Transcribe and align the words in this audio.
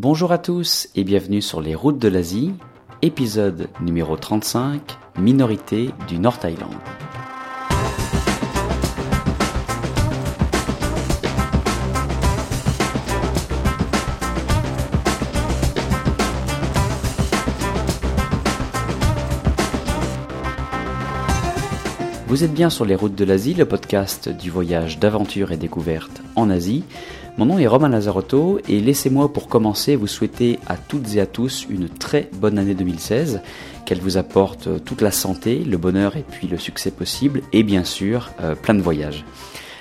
Bonjour 0.00 0.30
à 0.30 0.38
tous 0.38 0.88
et 0.94 1.02
bienvenue 1.02 1.42
sur 1.42 1.60
les 1.60 1.74
routes 1.74 1.98
de 1.98 2.06
l'Asie, 2.06 2.54
épisode 3.02 3.68
numéro 3.80 4.16
35, 4.16 4.96
minorité 5.18 5.90
du 6.06 6.20
Nord 6.20 6.38
Vous 22.28 22.44
êtes 22.44 22.52
bien 22.52 22.68
sur 22.68 22.84
les 22.84 22.94
routes 22.94 23.14
de 23.14 23.24
l'Asie, 23.24 23.54
le 23.54 23.64
podcast 23.64 24.28
du 24.28 24.50
voyage 24.50 24.98
d'aventure 24.98 25.50
et 25.50 25.56
découverte 25.56 26.20
en 26.36 26.50
Asie. 26.50 26.84
Mon 27.38 27.46
nom 27.46 27.58
est 27.58 27.66
Romain 27.66 27.88
Lazarotto 27.88 28.60
et 28.68 28.80
laissez-moi 28.80 29.32
pour 29.32 29.48
commencer 29.48 29.96
vous 29.96 30.06
souhaiter 30.06 30.58
à 30.66 30.76
toutes 30.76 31.14
et 31.14 31.22
à 31.22 31.26
tous 31.26 31.66
une 31.70 31.88
très 31.88 32.28
bonne 32.34 32.58
année 32.58 32.74
2016, 32.74 33.40
qu'elle 33.86 34.00
vous 34.00 34.18
apporte 34.18 34.84
toute 34.84 35.00
la 35.00 35.10
santé, 35.10 35.60
le 35.60 35.78
bonheur 35.78 36.18
et 36.18 36.22
puis 36.30 36.48
le 36.48 36.58
succès 36.58 36.90
possible 36.90 37.40
et 37.54 37.62
bien 37.62 37.82
sûr 37.82 38.30
euh, 38.42 38.54
plein 38.54 38.74
de 38.74 38.82
voyages. 38.82 39.24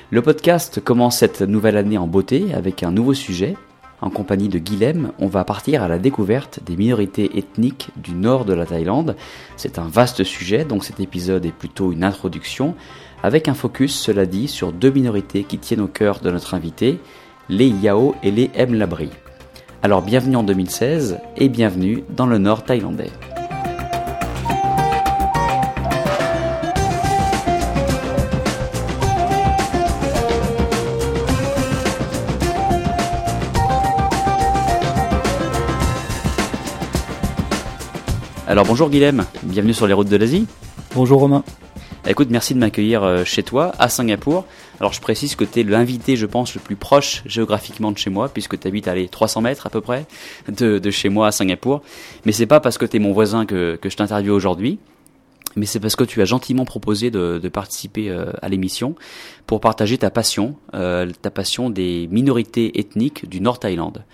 Le 0.09 0.21
podcast 0.21 0.79
commence 0.79 1.17
cette 1.17 1.41
nouvelle 1.41 1.75
année 1.75 1.97
en 1.97 2.07
beauté 2.07 2.53
avec 2.53 2.81
un 2.81 2.91
nouveau 2.91 3.13
sujet, 3.13 3.57
en 4.01 4.09
compagnie 4.09 4.49
de 4.49 4.59
Guilhem, 4.59 5.11
on 5.19 5.27
va 5.27 5.43
partir 5.43 5.83
à 5.83 5.87
la 5.87 5.97
découverte 5.97 6.59
des 6.63 6.75
minorités 6.75 7.37
ethniques 7.37 7.89
du 7.95 8.13
nord 8.13 8.45
de 8.45 8.53
la 8.53 8.65
Thaïlande. 8.65 9.15
C'est 9.55 9.79
un 9.79 9.87
vaste 9.87 10.23
sujet, 10.23 10.65
donc 10.65 10.83
cet 10.83 10.99
épisode 10.99 11.45
est 11.45 11.51
plutôt 11.51 11.91
une 11.91 12.03
introduction, 12.03 12.75
avec 13.23 13.47
un 13.47 13.53
focus, 13.53 13.99
cela 13.99 14.25
dit, 14.25 14.47
sur 14.47 14.71
deux 14.71 14.91
minorités 14.91 15.43
qui 15.43 15.57
tiennent 15.57 15.81
au 15.81 15.87
cœur 15.87 16.19
de 16.19 16.29
notre 16.29 16.53
invité, 16.53 16.99
les 17.49 17.69
Yao 17.69 18.15
et 18.23 18.31
les 18.31 18.51
Mlabri. 18.67 19.09
Alors 19.81 20.01
bienvenue 20.01 20.35
en 20.35 20.43
2016 20.43 21.19
et 21.37 21.49
bienvenue 21.49 22.03
dans 22.15 22.27
le 22.27 22.37
nord 22.37 22.63
thaïlandais. 22.63 23.11
Alors 38.49 38.65
bonjour 38.65 38.89
Guilhem, 38.89 39.25
bienvenue 39.43 39.73
sur 39.73 39.87
les 39.87 39.93
routes 39.93 40.07
de 40.07 40.15
l'Asie. 40.15 40.47
Bonjour 40.95 41.19
Romain. 41.19 41.43
Écoute, 42.07 42.29
merci 42.31 42.53
de 42.53 42.59
m'accueillir 42.59 43.03
euh, 43.03 43.25
chez 43.25 43.43
toi, 43.43 43.73
à 43.77 43.89
Singapour. 43.89 44.45
Alors 44.79 44.93
je 44.93 45.01
précise 45.01 45.35
que 45.35 45.43
tu 45.43 45.59
es 45.59 45.63
l'invité, 45.63 46.15
je 46.15 46.25
pense, 46.25 46.55
le 46.55 46.61
plus 46.61 46.77
proche 46.77 47.23
géographiquement 47.25 47.91
de 47.91 47.97
chez 47.97 48.09
moi, 48.09 48.29
puisque 48.29 48.57
tu 48.57 48.65
habites 48.65 48.87
à 48.87 48.95
les 48.95 49.09
300 49.09 49.41
mètres 49.41 49.67
à 49.67 49.69
peu 49.69 49.81
près 49.81 50.05
de, 50.47 50.89
chez 50.91 51.09
moi 51.09 51.27
à 51.27 51.31
Singapour. 51.33 51.81
Mais 52.25 52.31
c'est 52.31 52.45
pas 52.45 52.61
parce 52.61 52.77
que 52.77 52.85
tu 52.85 52.95
es 52.95 52.99
mon 52.99 53.11
voisin 53.11 53.45
que, 53.45 53.77
je 53.83 53.95
t'interviewe 53.97 54.31
aujourd'hui, 54.31 54.79
mais 55.57 55.65
c'est 55.65 55.81
parce 55.81 55.97
que 55.97 56.05
tu 56.05 56.21
as 56.21 56.25
gentiment 56.25 56.63
proposé 56.63 57.11
de, 57.11 57.49
participer 57.49 58.09
euh, 58.09 58.31
à 58.41 58.47
l'émission 58.47 58.95
pour 59.45 59.59
partager 59.59 59.97
ta 59.97 60.09
passion, 60.09 60.55
euh, 60.73 61.11
ta 61.21 61.31
passion 61.31 61.69
des 61.69 62.07
minorités 62.11 62.79
ethniques 62.79 63.27
du 63.27 63.41
Nord 63.41 63.59
Thaïlande. 63.59 64.05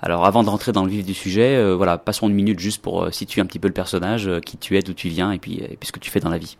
Alors 0.00 0.24
avant 0.24 0.44
de 0.44 0.48
rentrer 0.48 0.70
dans 0.72 0.84
le 0.84 0.90
vif 0.90 1.04
du 1.04 1.14
sujet, 1.14 1.56
euh, 1.56 1.74
voilà, 1.74 1.98
passons 1.98 2.28
une 2.28 2.34
minute 2.34 2.60
juste 2.60 2.80
pour 2.80 3.02
euh, 3.02 3.10
situer 3.10 3.40
un 3.40 3.46
petit 3.46 3.58
peu 3.58 3.66
le 3.66 3.74
personnage, 3.74 4.28
euh, 4.28 4.38
qui 4.38 4.56
tu 4.56 4.76
es, 4.76 4.82
d'où 4.82 4.92
tu 4.92 5.08
viens 5.08 5.32
et 5.32 5.38
puis, 5.38 5.56
et 5.56 5.76
ce 5.82 5.90
que 5.90 5.98
tu 5.98 6.10
fais 6.10 6.20
dans 6.20 6.30
la 6.30 6.38
vie. 6.38 6.56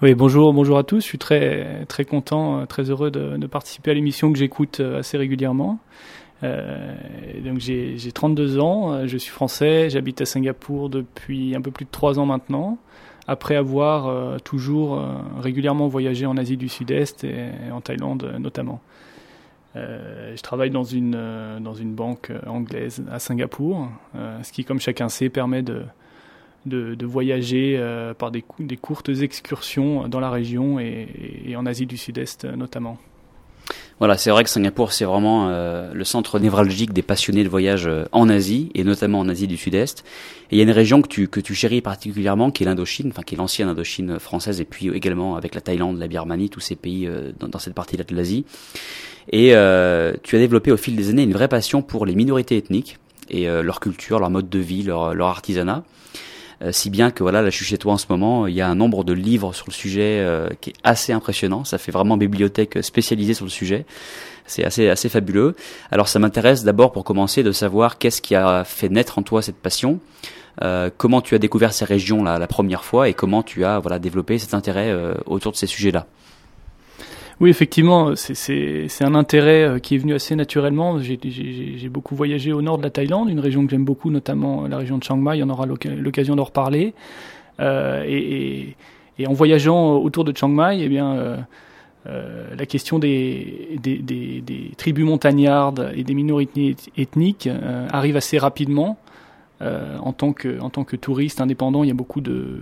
Oui, 0.00 0.14
bonjour, 0.14 0.52
bonjour 0.54 0.78
à 0.78 0.84
tous. 0.84 1.00
Je 1.00 1.06
suis 1.06 1.18
très 1.18 1.84
très 1.86 2.04
content, 2.04 2.66
très 2.66 2.90
heureux 2.90 3.10
de, 3.10 3.46
participer 3.46 3.90
à 3.90 3.94
l'émission 3.94 4.32
que 4.32 4.38
j'écoute 4.38 4.80
assez 4.80 5.16
régulièrement. 5.16 5.78
Donc 6.42 7.58
j'ai 7.58 7.96
32 8.12 8.58
ans, 8.58 9.06
je 9.06 9.16
suis 9.16 9.30
français, 9.30 9.88
j'habite 9.88 10.20
à 10.20 10.26
Singapour 10.26 10.90
depuis 10.90 11.54
un 11.54 11.62
peu 11.62 11.70
plus 11.70 11.86
de 11.86 11.90
3 11.90 12.18
ans 12.18 12.26
maintenant, 12.26 12.76
après 13.28 13.56
avoir 13.56 14.42
toujours 14.42 15.00
régulièrement 15.40 15.88
voyagé 15.88 16.26
en 16.26 16.36
Asie 16.36 16.58
du 16.58 16.68
Sud-Est 16.68 17.24
et, 17.24 17.46
en 17.72 17.80
Thaïlande 17.80 18.34
notamment. 18.38 18.82
Euh, 19.76 20.36
je 20.36 20.42
travaille 20.42 20.70
dans 20.70 20.84
une, 20.84 21.14
euh, 21.16 21.58
dans 21.58 21.74
une 21.74 21.94
banque 21.94 22.30
euh, 22.30 22.40
anglaise 22.46 23.02
à 23.10 23.18
Singapour, 23.18 23.88
ce 24.14 24.52
qui, 24.52 24.64
comme 24.64 24.80
chacun 24.80 25.08
sait, 25.08 25.28
permet 25.28 25.62
de, 25.62 25.82
de, 26.66 27.06
voyager 27.06 27.80
par 28.18 28.30
des, 28.30 28.44
des, 28.58 28.76
courtes 28.76 29.08
excursions 29.08 30.08
dans 30.08 30.20
la 30.20 30.30
région 30.30 30.78
et 30.78 31.54
en 31.56 31.66
Asie 31.66 31.86
du 31.86 31.96
Sud-Est 31.96 32.44
notamment. 32.44 32.98
Voilà, 33.98 34.16
c'est 34.16 34.30
vrai 34.30 34.44
que 34.44 34.50
Singapour, 34.50 34.92
c'est 34.92 35.04
vraiment 35.04 35.48
euh, 35.48 35.92
le 35.94 36.04
centre 36.04 36.38
névralgique 36.38 36.92
des 36.92 37.02
passionnés 37.02 37.44
de 37.44 37.48
voyage 37.48 37.88
en 38.12 38.28
Asie, 38.28 38.70
et 38.74 38.84
notamment 38.84 39.20
en 39.20 39.28
Asie 39.28 39.46
du 39.46 39.56
Sud-Est. 39.56 40.04
Et 40.50 40.56
il 40.56 40.58
y 40.58 40.60
a 40.60 40.64
une 40.64 40.70
région 40.70 41.00
que 41.00 41.08
tu, 41.08 41.28
que 41.28 41.40
tu 41.40 41.54
chéris 41.54 41.80
particulièrement, 41.80 42.50
qui 42.50 42.64
est 42.64 42.66
l'Indochine, 42.66 43.08
enfin 43.08 43.22
qui 43.22 43.34
est 43.34 43.38
l'ancienne 43.38 43.68
Indochine 43.68 44.18
française, 44.18 44.60
et 44.60 44.64
puis 44.64 44.88
également 44.88 45.36
avec 45.36 45.54
la 45.54 45.60
Thaïlande, 45.60 45.98
la 45.98 46.08
Birmanie, 46.08 46.50
tous 46.50 46.60
ces 46.60 46.76
pays 46.76 47.06
euh, 47.06 47.32
dans, 47.38 47.48
dans, 47.48 47.58
cette 47.58 47.74
partie-là 47.74 48.04
de 48.04 48.14
l'Asie. 48.14 48.44
Et 49.30 49.54
euh, 49.54 50.14
tu 50.22 50.36
as 50.36 50.38
développé 50.38 50.70
au 50.70 50.76
fil 50.76 50.96
des 50.96 51.10
années 51.10 51.22
une 51.22 51.32
vraie 51.32 51.48
passion 51.48 51.82
pour 51.82 52.06
les 52.06 52.14
minorités 52.14 52.56
ethniques 52.56 52.98
et 53.30 53.48
euh, 53.48 53.62
leur 53.62 53.80
culture, 53.80 54.18
leur 54.18 54.30
mode 54.30 54.48
de 54.48 54.58
vie, 54.58 54.82
leur, 54.82 55.14
leur 55.14 55.28
artisanat. 55.28 55.82
Euh, 56.64 56.72
si 56.72 56.90
bien 56.90 57.10
que 57.10 57.22
voilà, 57.22 57.42
là 57.42 57.50
je 57.50 57.56
suis 57.56 57.64
chez 57.64 57.78
toi 57.78 57.92
en 57.92 57.98
ce 57.98 58.06
moment, 58.08 58.46
il 58.46 58.54
y 58.54 58.60
a 58.60 58.68
un 58.68 58.74
nombre 58.74 59.04
de 59.04 59.12
livres 59.12 59.52
sur 59.52 59.66
le 59.68 59.72
sujet 59.72 60.20
euh, 60.20 60.48
qui 60.60 60.70
est 60.70 60.74
assez 60.82 61.12
impressionnant. 61.12 61.64
Ça 61.64 61.78
fait 61.78 61.92
vraiment 61.92 62.16
bibliothèque 62.16 62.78
spécialisée 62.82 63.34
sur 63.34 63.44
le 63.44 63.50
sujet. 63.50 63.84
C'est 64.46 64.64
assez 64.64 64.88
assez 64.88 65.08
fabuleux. 65.08 65.54
Alors 65.90 66.08
ça 66.08 66.18
m'intéresse 66.18 66.64
d'abord 66.64 66.92
pour 66.92 67.04
commencer 67.04 67.42
de 67.42 67.52
savoir 67.52 67.98
qu'est-ce 67.98 68.22
qui 68.22 68.34
a 68.34 68.64
fait 68.64 68.88
naître 68.88 69.18
en 69.18 69.22
toi 69.22 69.42
cette 69.42 69.56
passion. 69.56 70.00
Euh, 70.62 70.90
comment 70.96 71.20
tu 71.20 71.34
as 71.34 71.38
découvert 71.38 71.72
ces 71.72 71.84
régions 71.84 72.22
là 72.22 72.38
la 72.38 72.46
première 72.46 72.84
fois 72.84 73.08
et 73.08 73.14
comment 73.14 73.42
tu 73.42 73.64
as 73.64 73.80
voilà 73.80 73.98
développé 73.98 74.38
cet 74.38 74.54
intérêt 74.54 74.94
autour 75.26 75.52
de 75.52 75.56
ces 75.56 75.66
sujets 75.66 75.90
là. 75.90 76.06
Oui, 77.40 77.50
effectivement, 77.50 78.14
c'est 78.16 79.02
un 79.02 79.14
intérêt 79.14 79.64
euh, 79.64 79.78
qui 79.78 79.96
est 79.96 79.98
venu 79.98 80.14
assez 80.14 80.36
naturellement. 80.36 80.98
J'ai 81.00 81.88
beaucoup 81.88 82.14
voyagé 82.14 82.52
au 82.52 82.62
nord 82.62 82.78
de 82.78 82.82
la 82.82 82.90
Thaïlande, 82.90 83.28
une 83.28 83.40
région 83.40 83.64
que 83.64 83.70
j'aime 83.70 83.84
beaucoup, 83.84 84.10
notamment 84.10 84.68
la 84.68 84.78
région 84.78 84.98
de 84.98 85.02
Chiang 85.04 85.16
Mai. 85.16 85.42
On 85.42 85.50
aura 85.50 85.66
l'occasion 85.66 86.36
d'en 86.36 86.44
reparler. 86.44 86.94
Euh, 87.60 88.04
et, 88.06 88.76
en 89.26 89.32
voyageant 89.32 89.96
autour 89.96 90.24
de 90.24 90.36
Chiang 90.36 90.48
Mai, 90.48 90.78
eh 90.80 90.88
bien, 90.88 91.12
euh, 91.12 91.36
euh, 92.06 92.54
la 92.56 92.66
question 92.66 92.98
des, 92.98 93.78
tribus 94.76 95.04
montagnardes 95.04 95.92
et 95.96 96.04
des 96.04 96.14
minorités 96.14 96.76
ethniques 96.98 97.46
euh, 97.46 97.86
arrive 97.90 98.16
assez 98.16 98.38
rapidement. 98.38 98.98
Euh, 99.62 99.98
en, 99.98 100.12
tant 100.12 100.32
que, 100.32 100.96
touriste 100.96 101.40
indépendant, 101.40 101.84
il 101.84 101.88
y 101.88 101.90
a 101.90 101.94
beaucoup 101.94 102.20
de, 102.20 102.58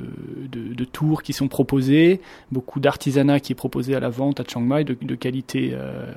tours 0.92 1.22
qui 1.22 1.32
sont 1.32 1.48
proposés, 1.48 2.20
beaucoup 2.50 2.80
d'artisanat 2.80 3.40
qui 3.40 3.52
est 3.52 3.56
proposé 3.56 3.94
à 3.94 4.00
la 4.00 4.10
vente 4.10 4.40
à 4.40 4.44
Chiang 4.44 4.60
Mai, 4.60 4.84
de, 4.84 5.14
qualité 5.14 5.70
euh, 5.72 6.12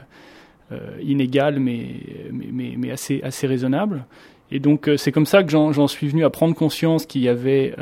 euh, 0.71 0.97
inégale 1.01 1.59
mais, 1.59 2.91
assez, 2.91 3.47
raisonnable. 3.47 4.05
Et 4.51 4.59
donc 4.59 4.89
c'est 4.97 5.11
comme 5.11 5.25
ça 5.25 5.43
que 5.43 5.49
j'en 5.49 5.87
suis 5.87 6.07
venu 6.07 6.23
à 6.25 6.29
prendre 6.29 6.53
conscience 6.53 7.05
qu'il 7.05 7.21
y 7.21 7.29
avait 7.29 7.73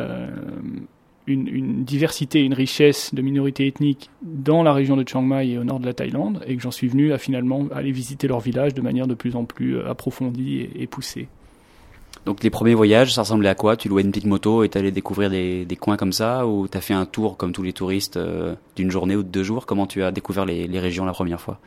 une, 1.28 1.84
diversité, 1.84 2.42
une 2.42 2.54
richesse 2.54 3.14
de 3.14 3.22
minorités 3.22 3.68
ethniques 3.68 4.12
dans 4.22 4.62
la 4.64 4.72
région 4.72 4.96
de 4.96 5.08
Chiang 5.08 5.24
Mai 5.24 5.50
et 5.50 5.58
au 5.58 5.64
nord 5.64 5.80
de 5.80 5.86
la 5.88 5.94
Thaïlande, 5.94 6.44
et 6.48 6.56
que 6.56 6.62
j'en 6.62 6.72
suis 6.72 6.88
venu 6.88 7.12
à 7.12 7.18
finalement 7.18 7.68
aller 7.74 7.92
visiter 7.92 8.28
leur 8.28 8.40
village 8.40 8.76
de 8.76 8.82
manière 8.82 9.08
de 9.08 9.16
plus 9.16 9.36
en 9.36 9.46
plus 9.46 9.82
approfondie 9.82 10.70
et 10.76 10.88
poussée. 10.88 11.28
Donc 12.26 12.42
les 12.44 12.50
premiers 12.50 12.74
voyages, 12.74 13.14
ça 13.14 13.22
ressemblait 13.22 13.50
à 13.50 13.56
quoi? 13.56 13.76
Tu 13.76 13.90
louais 13.90 14.02
une 14.02 14.12
petite 14.12 14.26
moto 14.26 14.64
et 14.64 14.70
t'allais 14.70 14.92
découvrir 14.92 15.30
des, 15.30 15.66
des, 15.66 15.76
coins 15.76 15.98
comme 15.98 16.14
ça 16.14 16.48
Ou 16.48 16.68
t'as 16.68 16.80
fait 16.80 16.94
un 16.94 17.06
tour 17.06 17.36
comme 17.36 17.52
tous 17.52 17.64
les 17.64 17.74
touristes 17.74 18.18
euh, 18.18 18.56
d'une 18.76 18.92
journée 18.92 19.16
ou 19.16 19.24
de 19.24 19.28
deux 19.28 19.44
jours? 19.44 19.66
Comment 19.66 19.88
tu 19.88 20.04
as 20.04 20.12
découvert 20.12 20.46
les, 20.46 20.68
les 20.68 20.80
régions 20.80 21.04
la 21.04 21.12
première 21.12 21.42
fois? 21.42 21.60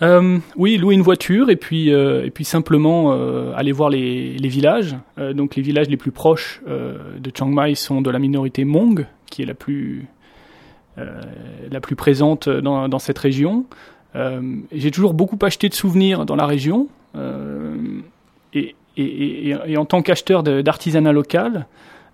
Euh, 0.00 0.38
oui, 0.54 0.76
louer 0.76 0.94
une 0.94 1.02
voiture 1.02 1.50
et 1.50 1.56
puis 1.56 1.92
euh, 1.92 2.24
et 2.24 2.30
puis 2.30 2.44
simplement 2.44 3.10
aller 3.52 3.72
voir 3.72 3.90
les, 3.90 4.38
les 4.38 4.48
villages. 4.48 4.96
Donc 5.16 5.56
les 5.56 5.62
villages 5.62 5.88
les 5.88 5.96
plus 5.96 6.12
proches 6.12 6.62
de 6.66 7.32
Chiang 7.34 7.48
Mai 7.48 7.74
sont 7.74 8.00
de 8.00 8.10
la 8.10 8.20
minorité 8.20 8.62
Hmong, 8.64 9.06
qui 9.26 9.42
est 9.42 9.46
la 9.46 9.54
plus 9.54 10.06
la 10.96 11.80
plus 11.80 11.96
présente 11.96 12.48
dans, 12.48 12.88
dans 12.88 12.98
cette 13.00 13.18
région. 13.18 13.66
J'ai 14.70 14.92
toujours 14.92 15.14
beaucoup 15.14 15.38
acheté 15.42 15.68
de 15.68 15.74
souvenirs 15.74 16.26
dans 16.26 16.36
la 16.36 16.46
région 16.46 16.86
et, 18.54 18.76
et, 18.98 19.76
en 19.76 19.84
tant 19.84 20.02
qu'acheteur 20.02 20.42
d'artisanat 20.42 21.12
local, 21.12 21.66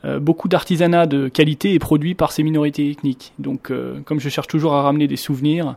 euh, 0.05 0.19
beaucoup 0.19 0.49
d'artisanat 0.49 1.07
de 1.07 1.29
qualité 1.29 1.75
est 1.75 1.79
produit 1.79 2.15
par 2.15 2.33
ces 2.33 2.43
minorités 2.43 2.91
ethniques. 2.91 3.33
Donc, 3.39 3.71
euh, 3.71 4.01
comme 4.05 4.21
je 4.21 4.29
cherche 4.29 4.49
toujours 4.49 4.75
à 4.75 4.83
ramener 4.83 5.07
des 5.07 5.17
souvenirs, 5.17 5.77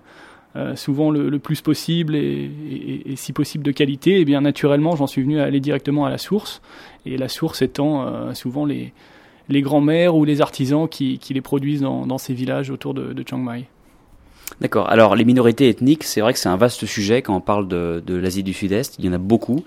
euh, 0.56 0.75
souvent 0.75 1.12
le, 1.12 1.39
plus 1.39 1.62
possible 1.62 2.15
et, 2.15 2.51
si 3.15 3.31
possible 3.31 3.63
de 3.63 3.71
qualité, 3.71 4.19
eh 4.19 4.25
bien 4.25 4.42
naturellement, 4.42 4.95
j'en 4.95 5.07
suis 5.07 5.21
venu 5.21 5.39
à 5.39 5.44
aller 5.44 5.59
directement 5.59 6.06
à 6.06 6.09
la 6.09 6.18
source. 6.18 6.62
Et 7.06 7.18
la 7.18 7.30
source 7.30 7.62
étant 7.62 8.33
souvent 8.33 8.65
les, 8.65 8.92
grands-mères 9.50 10.15
ou 10.15 10.25
les 10.25 10.42
artisans 10.42 10.89
qui, 10.89 11.19
les 11.30 11.42
produisent 11.42 11.81
dans, 11.81 12.18
ces 12.18 12.33
villages 12.33 12.69
autour 12.69 12.94
de 12.94 13.24
Chiang 13.25 13.38
Mai. 13.38 13.68
D'accord. 14.61 14.89
Alors 14.89 15.15
les 15.15 15.25
minorités 15.25 15.69
ethniques, 15.69 16.03
c'est 16.03 16.21
vrai 16.21 16.33
que 16.33 16.39
c'est 16.39 16.49
un 16.49 16.57
vaste 16.57 16.85
sujet 16.85 17.21
quand 17.21 17.35
on 17.35 17.41
parle 17.41 17.67
de, 17.67 18.01
de 18.05 18.15
l'Asie 18.15 18.44
du 18.44 18.53
Sud-Est. 18.53 18.95
Il 18.97 19.05
y 19.05 19.09
en 19.09 19.13
a 19.13 19.17
beaucoup. 19.17 19.63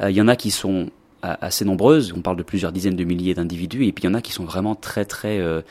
Euh, 0.00 0.10
il 0.10 0.16
y 0.16 0.20
en 0.20 0.28
a 0.28 0.36
qui 0.36 0.50
sont 0.50 0.90
assez 1.22 1.64
nombreuses. 1.64 2.12
On 2.16 2.20
parle 2.20 2.36
de 2.36 2.42
plusieurs 2.42 2.72
dizaines 2.72 2.96
de 2.96 3.04
milliers 3.04 3.34
d'individus, 3.34 3.86
et 3.86 3.92
puis 3.92 4.02
il 4.02 4.06
y 4.08 4.10
en 4.10 4.14
a 4.14 4.20
qui 4.20 4.32
sont 4.32 4.44
vraiment 4.44 4.74
très 4.74 5.04
très, 5.04 5.38
euh, 5.38 5.62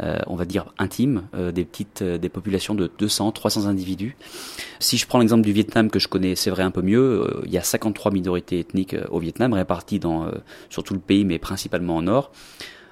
euh, 0.00 0.20
on 0.28 0.36
va 0.36 0.44
dire 0.44 0.72
intimes, 0.78 1.24
des 1.52 1.64
petites, 1.64 2.04
des 2.04 2.28
populations 2.28 2.76
de 2.76 2.88
200, 2.96 3.32
300 3.32 3.66
individus. 3.66 4.16
Si 4.78 4.98
je 4.98 5.08
prends 5.08 5.18
l'exemple 5.18 5.42
du 5.42 5.50
Vietnam 5.50 5.90
que 5.90 5.98
je 5.98 6.06
connais, 6.06 6.36
c'est 6.36 6.50
vrai 6.50 6.62
un 6.62 6.70
peu 6.70 6.82
mieux. 6.82 7.42
il 7.44 7.50
y 7.50 7.58
a 7.58 7.62
53 7.64 8.12
minorités 8.12 8.60
ethniques 8.60 8.94
au 9.10 9.18
Vietnam, 9.18 9.52
réparties 9.52 9.98
dans 9.98 10.30
sur 10.68 10.84
tout 10.84 10.94
le 10.94 11.00
pays, 11.00 11.24
mais 11.24 11.40
principalement 11.40 11.96
au 11.96 12.02
nord. 12.02 12.30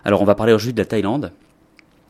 Alors 0.05 0.21
on 0.21 0.25
va 0.25 0.35
parler 0.35 0.53
aujourd'hui 0.53 0.75
de 0.75 0.81
la 0.81 0.87
Thaïlande. 0.87 1.31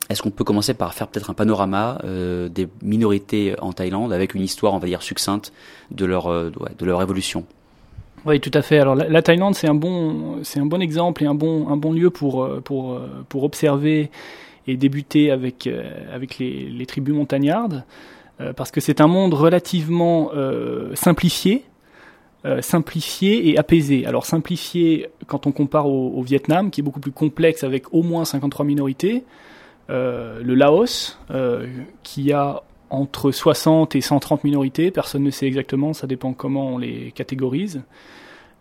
Est-ce 0.09 0.23
qu'on 0.23 0.31
peut 0.31 0.43
commencer 0.43 0.73
par 0.73 0.95
faire 0.95 1.07
peut-être 1.07 1.29
un 1.29 1.35
panorama 1.35 1.99
euh, 2.03 2.49
des 2.49 2.67
minorités 2.81 3.53
en 3.61 3.73
Thaïlande 3.73 4.11
avec 4.11 4.33
une 4.33 4.41
histoire, 4.41 4.73
on 4.73 4.79
va 4.79 4.87
dire, 4.87 5.03
succincte 5.03 5.53
de 5.91 6.03
leur, 6.05 6.27
euh, 6.27 6.51
de 6.77 6.85
leur 6.85 7.01
évolution? 7.03 7.45
Oui, 8.25 8.39
tout 8.39 8.51
à 8.55 8.63
fait. 8.63 8.79
Alors 8.79 8.95
la, 8.95 9.21
Thaïlande, 9.21 9.53
c'est 9.53 9.67
un 9.67 9.75
bon, 9.75 10.39
c'est 10.43 10.59
un 10.59 10.65
bon 10.65 10.81
exemple 10.81 11.23
et 11.23 11.27
un 11.27 11.35
bon, 11.35 11.69
un 11.69 11.77
bon 11.77 11.93
lieu 11.93 12.09
pour, 12.09 12.43
euh, 12.43 12.59
pour, 12.59 12.99
pour 13.29 13.43
observer 13.43 14.09
et 14.67 14.77
débuter 14.77 15.29
avec, 15.29 15.69
avec 16.11 16.37
les, 16.37 16.85
tribus 16.85 17.15
montagnardes, 17.15 17.83
parce 18.55 18.69
que 18.69 18.81
c'est 18.81 19.01
un 19.01 19.07
monde 19.07 19.33
relativement 19.33 20.29
simplifié, 20.93 21.63
simplifié 22.59 23.49
et 23.49 23.57
apaisé. 23.57 24.05
Alors 24.05 24.27
simplifié 24.27 25.09
quand 25.25 25.47
on 25.47 25.51
compare 25.51 25.87
au, 25.87 26.21
Vietnam, 26.21 26.69
qui 26.69 26.81
est 26.81 26.83
beaucoup 26.83 26.99
plus 26.99 27.11
complexe 27.11 27.63
avec 27.63 27.91
au 27.95 28.03
moins 28.03 28.25
53 28.25 28.63
minorités. 28.63 29.23
Euh, 29.89 30.41
le 30.43 30.55
Laos, 30.55 31.17
euh, 31.31 31.67
qui 32.03 32.31
a 32.31 32.61
entre 32.89 33.31
60 33.31 33.95
et 33.95 34.01
130 34.01 34.43
minorités, 34.43 34.91
personne 34.91 35.23
ne 35.23 35.31
sait 35.31 35.47
exactement, 35.47 35.93
ça 35.93 36.07
dépend 36.07 36.33
comment 36.33 36.75
on 36.75 36.77
les 36.77 37.11
catégorise. 37.11 37.81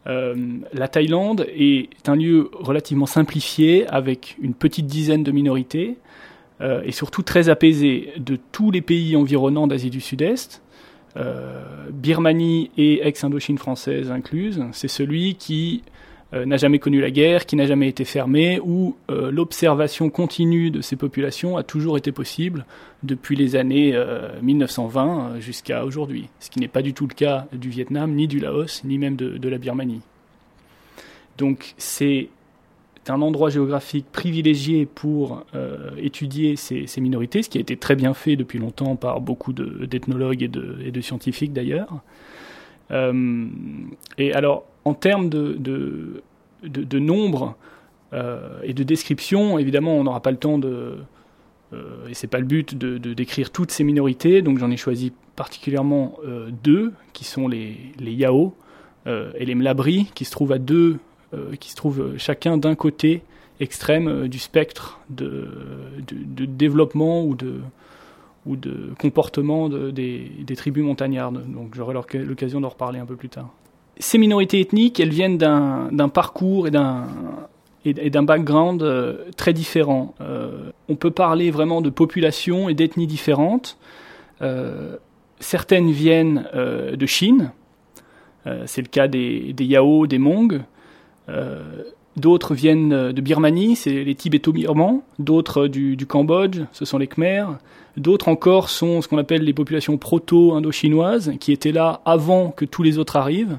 Euh, 0.06 0.34
la 0.72 0.88
Thaïlande 0.88 1.46
est 1.54 2.08
un 2.08 2.16
lieu 2.16 2.50
relativement 2.52 3.06
simplifié 3.06 3.86
avec 3.88 4.36
une 4.40 4.54
petite 4.54 4.86
dizaine 4.86 5.22
de 5.22 5.32
minorités 5.32 5.98
et 6.84 6.90
surtout 6.90 7.22
très 7.22 7.50
apaisé 7.50 8.12
de 8.16 8.36
tous 8.50 8.72
les 8.72 8.80
pays 8.80 9.14
environnants 9.14 9.68
d'Asie 9.68 9.90
du 9.90 10.00
Sud-Est. 10.00 10.60
Birmanie 11.92 12.72
et 12.76 13.06
ex-Indochine 13.06 13.58
française 13.58 14.10
incluse, 14.10 14.64
c'est 14.72 14.88
celui 14.88 15.36
qui 15.36 15.84
euh, 16.34 16.44
n'a 16.44 16.58
jamais 16.58 16.78
connu 16.78 17.00
la 17.00 17.10
guerre, 17.10 17.46
qui 17.46 17.56
n'a 17.56 17.66
jamais 17.66 17.88
été 17.88 18.04
fermé, 18.04 18.60
où 18.62 18.96
euh, 19.10 19.30
l'observation 19.30 20.10
continue 20.10 20.70
de 20.70 20.82
ces 20.82 20.94
populations 20.94 21.56
a 21.56 21.62
toujours 21.62 21.96
été 21.96 22.12
possible 22.12 22.66
depuis 23.02 23.34
les 23.34 23.56
années 23.56 23.98
1920 24.42 25.06
euh, 25.08 25.40
jusqu'à 25.40 25.86
aujourd'hui, 25.86 26.28
ce 26.38 26.50
qui 26.50 26.60
n'est 26.60 26.68
pas 26.68 26.82
du 26.82 26.92
tout 26.92 27.06
le 27.06 27.14
cas 27.14 27.46
du 27.52 27.70
Vietnam, 27.70 28.12
ni 28.14 28.28
du 28.28 28.40
Laos, 28.40 28.84
ni 28.84 28.98
même 28.98 29.16
de, 29.16 29.48
la 29.48 29.56
Birmanie. 29.56 30.02
Donc 31.38 31.74
c'est 31.78 32.28
un 33.08 33.22
endroit 33.22 33.48
géographique 33.48 34.04
privilégié 34.12 34.84
pour 34.84 35.46
étudier 35.96 36.56
ces, 36.56 36.86
minorités, 37.00 37.42
ce 37.42 37.48
qui 37.48 37.56
a 37.56 37.60
été 37.62 37.78
très 37.78 37.96
bien 37.96 38.12
fait 38.12 38.36
depuis 38.36 38.58
longtemps 38.58 38.96
par 38.96 39.22
beaucoup 39.22 39.54
d'ethnologues 39.54 40.42
et 40.42 40.48
de, 40.48 40.78
et 40.84 40.90
de, 40.90 41.00
scientifiques 41.00 41.54
d'ailleurs. 41.54 42.02
et 42.90 44.32
alors, 44.34 44.66
en 44.88 44.94
termes 44.94 45.28
de, 45.28 46.22
nombre 46.98 47.56
euh, 48.14 48.58
et 48.62 48.72
de 48.72 48.82
description, 48.82 49.58
évidemment, 49.58 49.96
on 49.96 50.04
n'aura 50.04 50.20
pas 50.20 50.30
le 50.30 50.38
temps 50.38 50.58
de, 50.58 50.96
euh, 51.74 52.08
et 52.08 52.14
c'est 52.14 52.26
pas 52.26 52.38
le 52.38 52.46
but 52.46 52.76
de, 52.76 52.96
décrire 53.12 53.50
toutes 53.50 53.70
ces 53.70 53.84
minorités, 53.84 54.40
donc 54.40 54.58
j'en 54.58 54.70
ai 54.70 54.78
choisi 54.78 55.12
particulièrement 55.36 56.16
euh, 56.26 56.48
deux, 56.64 56.92
qui 57.12 57.24
sont 57.24 57.48
les, 57.48 57.76
les 57.98 58.12
Yao 58.12 58.54
et 59.38 59.46
les 59.46 59.54
Mlabri, 59.54 60.10
qui 60.14 60.26
se 60.26 60.30
trouvent 60.30 60.52
à 60.52 60.58
deux, 60.58 60.98
qui 61.60 61.70
se 61.70 61.76
trouvent 61.76 62.18
chacun 62.18 62.58
d'un 62.58 62.74
côté 62.74 63.22
extrême 63.58 64.28
du 64.28 64.38
spectre 64.38 65.00
de, 65.08 65.48
développement 66.44 67.24
ou 67.24 67.34
de, 67.34 67.54
ou 68.44 68.56
de 68.56 68.90
comportement 68.98 69.70
des, 69.70 70.30
des, 70.44 70.56
tribus 70.56 70.84
montagnardes. 70.84 71.42
Donc 71.50 71.74
j'aurai 71.74 71.94
l'occasion 71.94 72.60
d'en 72.60 72.68
reparler 72.68 72.98
un 72.98 73.06
peu 73.06 73.16
plus 73.16 73.30
tard 73.30 73.48
ces 73.98 74.18
minorités 74.18 74.60
ethniques, 74.60 75.00
elles 75.00 75.10
viennent 75.10 75.38
d'un 75.38 76.08
parcours 76.08 76.68
et 76.68 76.70
d'un 76.70 78.22
background 78.22 78.82
euh, 78.82 79.24
très 79.36 79.52
différent. 79.52 80.14
Euh, 80.20 80.70
on 80.88 80.94
peut 80.94 81.10
parler 81.10 81.50
vraiment 81.50 81.80
de 81.80 81.90
populations 81.90 82.68
et 82.68 82.74
d'ethnies 82.74 83.06
différentes. 83.06 83.76
Euh, 84.40 84.96
certaines 85.40 85.90
viennent 85.90 86.46
de 86.54 87.06
Chine, 87.06 87.52
c'est 88.64 88.80
le 88.80 88.88
cas 88.88 89.08
des, 89.08 89.52
des, 89.52 89.64
Yao, 89.64 90.06
des 90.06 90.16
Hmong. 90.16 90.62
D'autres 92.16 92.54
viennent 92.54 93.12
de 93.12 93.20
Birmanie, 93.20 93.76
c'est 93.76 94.04
les 94.04 94.14
Tibéto-Birmans. 94.14 95.02
D'autres 95.18 95.68
du, 95.68 95.96
du, 95.96 96.06
Cambodge, 96.06 96.62
ce 96.72 96.84
sont 96.84 96.98
les 96.98 97.06
Khmers. 97.06 97.58
D'autres 97.96 98.28
encore 98.28 98.68
sont 98.70 99.00
ce 99.00 99.06
qu'on 99.06 99.18
appelle 99.18 99.42
les 99.42 99.52
populations 99.52 99.96
proto-indo-chinoises, 99.98 101.34
qui 101.38 101.52
étaient 101.52 101.72
là 101.72 102.00
avant 102.04 102.50
que 102.50 102.64
tous 102.64 102.82
les 102.82 102.98
autres 102.98 103.16
arrivent 103.16 103.58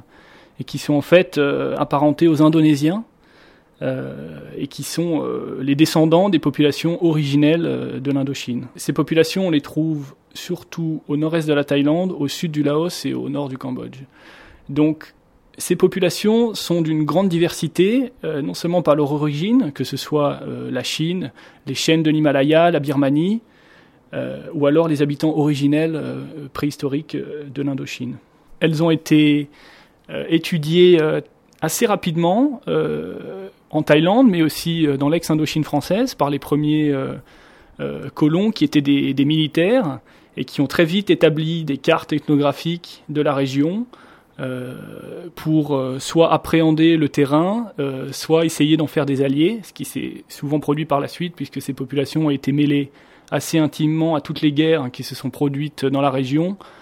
et 0.60 0.64
qui 0.64 0.78
sont 0.78 0.94
en 0.94 1.02
fait 1.02 1.38
euh, 1.38 1.76
apparentés 1.78 2.28
aux 2.28 2.42
Indonésiens 2.42 3.04
euh, 3.82 4.40
et 4.58 4.68
qui 4.68 4.84
sont 4.84 5.24
euh, 5.24 5.60
les 5.62 5.76
descendants 5.76 6.30
des 6.30 6.40
populations 6.40 7.04
originelles 7.04 8.02
de 8.02 8.12
l'Indochine. 8.12 8.68
Ces 8.76 8.94
populations, 8.94 9.48
on 9.48 9.52
les 9.52 9.62
trouve 9.62 10.16
surtout 10.34 11.02
au 11.08 11.18
nord-est 11.18 11.48
de 11.48 11.54
la 11.54 11.64
Thaïlande, 11.64 12.14
au 12.18 12.28
sud 12.28 12.52
du 12.52 12.62
Laos 12.62 13.06
et 13.06 13.14
au 13.14 13.30
nord 13.30 13.50
du 13.50 13.58
Cambodge. 13.58 14.00
Donc 14.68 15.14
ces 15.58 15.76
populations 15.76 16.54
sont 16.54 16.82
d'une 16.82 17.04
grande 17.04 17.28
diversité, 17.28 18.14
non 18.24 18.54
seulement 18.54 18.82
par 18.82 18.96
leur 18.96 19.12
origine, 19.12 19.74
que 19.74 19.84
ce 19.84 19.98
soit 19.98 20.40
la 20.72 20.84
Chine, 20.84 21.34
les 21.68 21.74
chaînes 21.74 22.02
de 22.02 22.10
l'Himalaya, 22.10 22.72
la 22.72 22.80
Birmanie, 22.80 23.42
ou 24.54 24.68
alors 24.68 24.88
les 24.88 25.02
habitants 25.02 25.36
originels 25.38 26.02
préhistoriques 26.54 27.18
de 27.18 27.62
l'Indochine. 27.62 28.16
Elles 28.62 28.82
ont 28.84 28.90
été 28.90 29.50
étudié 30.30 31.02
euh, 31.02 31.22
assez 31.62 31.86
rapidement 31.86 32.62
euh, 32.68 33.50
en 33.70 33.84
Thaïlande, 33.84 34.30
mais 34.30 34.42
aussi 34.42 34.88
dans 34.98 35.10
l'ex-Indochine 35.10 35.64
française 35.64 36.16
par 36.16 36.30
les 36.30 36.40
premiers 36.40 36.92
colons 38.16 38.52
qui 38.52 38.64
étaient 38.64 38.82
des, 38.82 39.26
militaires 39.26 40.00
et 40.38 40.44
qui 40.44 40.62
ont 40.62 40.68
très 40.68 40.86
vite 40.86 41.10
établi 41.10 41.66
des 41.66 41.78
cartes 41.78 42.12
ethnographiques 42.12 43.04
de 43.10 43.22
la 43.22 43.34
région 43.34 43.86
euh, 44.40 45.28
pour 45.36 45.80
soit 46.00 46.32
appréhender 46.32 46.96
le 46.96 47.10
terrain, 47.10 47.72
euh, 47.80 48.12
soit 48.12 48.46
essayer 48.46 48.78
d'en 48.78 48.88
faire 48.88 49.06
des 49.06 49.22
alliés, 49.22 49.60
ce 49.63 49.74
qui 49.74 49.84
s'est 49.84 50.24
souvent 50.30 50.60
produit 50.60 50.86
par 50.86 51.00
la 51.00 51.10
suite 51.10 51.36
puisque 51.36 51.62
ces 51.62 51.74
populations 51.74 52.28
ont 52.28 52.30
été 52.30 52.54
mêlées 52.54 52.89
assez 53.32 53.60
intimement 53.60 54.16
à 54.16 54.22
toutes 54.22 54.42
les 54.42 54.51
guerres 54.51 54.89
qui 54.92 55.04
se 55.04 55.13
sont 55.13 55.30
produites 55.30 55.86
dans 55.86 56.01
la 56.01 56.10
région, 56.10 56.58
euh, 56.58 56.78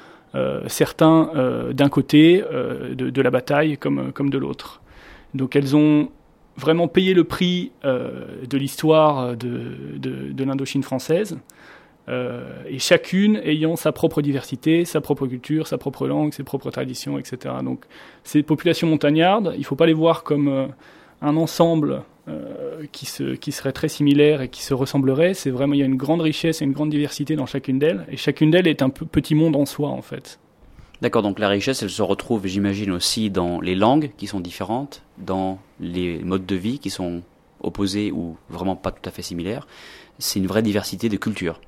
certains 0.68 1.30
euh, 1.36 1.74
d'un 1.74 1.90
côté 1.90 2.44
euh, 2.44 2.96
de, 2.96 3.22
la 3.22 3.32
bataille 3.32 3.78
comme, 3.78 4.12
de 4.30 4.38
l'autre. 4.38 4.82
Donc 5.34 5.56
elles 5.56 5.76
ont 5.76 6.10
vraiment 6.58 6.88
payé 6.88 7.14
le 7.14 7.24
prix 7.24 7.72
de 7.84 8.58
l'histoire 8.58 9.38
de, 9.38 9.98
de, 9.98 10.44
l'Indochine 10.44 10.82
française, 10.82 11.38
et 12.10 12.80
chacune 12.80 13.40
ayant 13.44 13.76
sa 13.76 13.92
propre 13.92 14.24
diversité, 14.24 14.84
sa 14.86 15.00
propre 15.02 15.28
culture, 15.28 15.68
sa 15.68 15.78
propre 15.78 16.08
langue, 16.08 16.34
ses 16.34 16.44
propres 16.44 16.72
traditions, 16.72 17.20
etc. 17.20 17.54
Donc 17.64 17.86
ces 18.24 18.42
populations 18.42 18.88
montagnardes, 18.88 19.52
il 19.56 19.60
ne 19.60 19.66
faut 19.66 19.76
pas 19.76 19.86
les 19.86 19.94
voir 19.94 20.24
comme 20.24 20.70
un 21.22 21.38
ensemble 21.38 22.02
euh, 22.28 22.84
qui, 22.92 23.06
se, 23.06 23.36
qui 23.36 23.52
serait 23.52 23.72
très 23.72 23.88
similaire 23.88 24.42
et 24.42 24.50
qui 24.50 24.62
se 24.62 24.74
ressemblerait. 24.74 25.34
C'est 25.34 25.50
vraiment, 25.50 25.74
il 25.74 25.80
y 25.80 25.84
a 25.84 25.86
une 25.86 25.96
grande 25.96 26.22
richesse 26.22 26.62
et 26.62 26.66
une 26.66 26.74
grande 26.74 26.90
diversité 26.90 27.36
dans 27.36 27.46
chacune 27.46 27.80
d'elles. 27.80 28.06
Et 28.10 28.18
chacune 28.18 28.52
d'elles 28.52 28.68
est 28.68 28.82
un 28.82 28.90
petit 28.90 29.36
monde 29.36 29.56
en 29.56 29.66
soi, 29.66 29.90
en 29.90 30.02
fait. 30.02 30.40
D'accord, 31.02 31.22
donc 31.22 31.40
la 31.40 31.48
richesse, 31.48 31.84
elle 31.84 31.90
se 31.90 32.02
retrouve, 32.02 32.48
j'imagine, 32.48 32.92
aussi 32.92 33.30
dans 33.30 33.62
les 33.62 33.76
langues 33.76 34.12
qui 34.18 34.28
sont 34.28 34.40
différentes, 34.40 35.04
dans 35.18 35.60
les 35.80 36.20
modes 36.20 36.46
de 36.46 36.56
vie 36.56 36.80
qui 36.80 36.90
sont 36.90 37.22
opposés 37.62 38.12
ou 38.12 38.36
vraiment 38.50 38.76
pas 38.76 38.92
tout 38.92 39.08
à 39.08 39.12
fait 39.12 39.22
similaires. 39.22 39.68
C'est 40.20 40.40
une 40.40 40.48
vraie 40.48 40.64
diversité 40.64 41.10
de 41.10 41.18
cultures. 41.18 41.62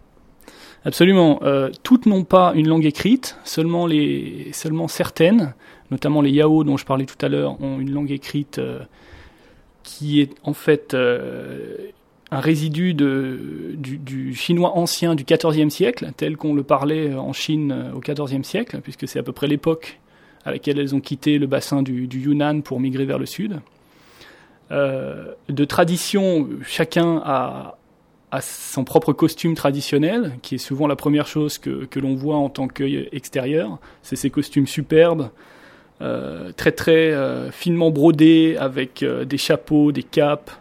Absolument. 0.85 1.39
Euh, 1.43 1.69
toutes 1.83 2.05
n'ont 2.05 2.23
pas 2.23 2.53
une 2.55 2.67
langue 2.67 2.85
écrite, 2.85 3.37
seulement, 3.43 3.85
les, 3.85 4.49
seulement 4.53 4.87
certaines, 4.87 5.53
notamment 5.91 6.21
les 6.21 6.31
Yao 6.31 6.63
dont 6.63 6.77
je 6.77 6.85
parlais 6.85 7.05
tout 7.05 7.23
à 7.23 7.29
l'heure, 7.29 7.61
ont 7.61 7.79
une 7.79 7.91
langue 7.91 8.11
écrite 8.11 8.59
euh, 8.59 8.79
qui 9.89 10.21
est 10.21 10.29
en 10.43 10.53
fait 10.53 10.93
euh, 10.93 11.75
un 12.29 12.39
résidu 12.39 12.93
du, 12.93 14.35
chinois 14.35 14.77
ancien 14.77 15.15
du 15.15 15.23
XIVe 15.23 15.69
siècle, 15.69 16.11
tel 16.15 16.37
qu'on 16.37 16.53
le 16.53 16.61
parlait 16.61 17.15
en 17.15 17.33
Chine 17.33 17.71
euh, 17.71 17.93
au 17.93 17.99
XIVe 17.99 18.43
siècle, 18.43 18.81
puisque 18.83 19.07
c'est 19.07 19.17
à 19.17 19.23
peu 19.23 19.31
près 19.31 19.47
l'époque 19.47 19.99
à 20.45 20.51
laquelle 20.51 20.79
elles 20.79 20.93
ont 20.93 20.99
quitté 20.99 21.39
le 21.39 21.47
bassin 21.47 21.81
du, 21.81 22.07
Yunnan 22.07 22.61
pour 22.61 22.79
migrer 22.79 23.05
vers 23.05 23.17
le 23.17 23.25
sud. 23.25 23.59
Euh, 24.71 25.33
de 25.49 25.65
tradition, 25.65 26.47
chacun 26.61 27.19
a, 27.25 27.77
son 28.41 28.83
propre 28.83 29.11
costume 29.11 29.55
traditionnel, 29.55 30.33
qui 30.43 30.55
est 30.55 30.59
souvent 30.59 30.85
la 30.85 30.95
première 30.95 31.25
chose 31.25 31.57
que, 31.57 31.99
l'on 31.99 32.13
voit 32.13 32.37
en 32.37 32.49
tant 32.49 32.67
qu'œil 32.67 33.09
extérieur. 33.11 33.79
C'est 34.03 34.15
ces 34.15 34.29
costumes 34.29 34.67
superbes, 34.67 35.23
euh, 35.23 35.58
très 36.55 36.71
très 36.71 37.11
euh, 37.11 37.51
finement 37.51 37.91
brodés, 37.91 38.55
avec 38.57 39.03
euh, 39.03 39.25
des 39.25 39.37
chapeaux, 39.37 39.91
des 39.91 40.03
capes, 40.03 40.51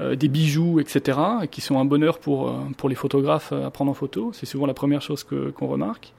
euh, 0.00 0.16
des 0.16 0.28
bijoux, 0.28 0.80
etc., 0.80 1.18
qui 1.50 1.60
sont 1.60 1.78
un 1.78 1.84
bonheur 1.84 2.18
pour, 2.18 2.48
euh, 2.48 2.52
pour 2.76 2.88
les 2.88 2.94
photographes 2.94 3.52
à 3.52 3.70
prendre 3.70 3.90
en 3.90 3.94
photo. 3.94 4.30
C'est 4.32 4.46
souvent 4.46 4.66
la 4.66 4.74
première 4.74 5.02
chose 5.02 5.22
que, 5.22 5.50
qu'on 5.50 5.66
remarque. 5.66 6.12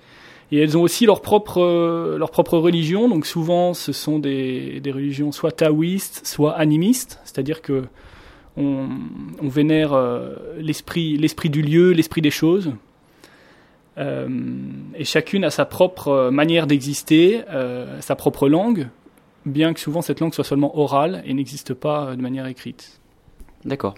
Et 0.52 0.60
elles 0.60 0.78
ont 0.78 0.82
aussi 0.82 1.06
leur 1.06 1.22
propre, 1.22 2.16
leur 2.18 2.30
propre 2.30 2.58
religion. 2.58 3.10
Donc 3.10 3.26
souvent, 3.26 3.74
ce 3.74 3.92
sont 3.92 4.20
des, 4.20 4.80
des 4.82 4.92
religions 4.92 5.32
soit 5.32 5.52
taoïstes, 5.52 6.28
soit 6.28 6.52
animistes. 6.54 7.20
C'est-à-dire 7.24 7.62
que 7.62 7.86
on, 8.56 8.88
on 9.42 9.48
vénère 9.48 9.94
euh, 9.94 10.36
l'esprit, 10.58 11.18
l'esprit 11.18 11.50
du 11.50 11.62
lieu, 11.62 11.92
l'esprit 11.92 12.22
des 12.22 12.32
choses. 12.32 12.72
Euh, 13.98 14.28
et 14.96 15.06
chacune 15.06 15.44
a 15.44 15.50
sa 15.50 15.66
propre 15.66 16.30
manière 16.32 16.68
d'exister, 16.68 17.44
euh, 17.50 18.02
sa 18.02 18.16
propre 18.16 18.50
langue, 18.50 18.90
bien 19.46 19.74
que 19.74 19.80
souvent 19.80 20.02
cette 20.02 20.20
langue 20.20 20.34
soit 20.34 20.44
seulement 20.44 20.78
orale 20.80 21.22
et 21.26 21.34
n'existe 21.34 21.74
pas 21.74 22.16
de 22.16 22.22
manière 22.22 22.48
écrite. 22.48 23.00
D'accord. 23.66 23.96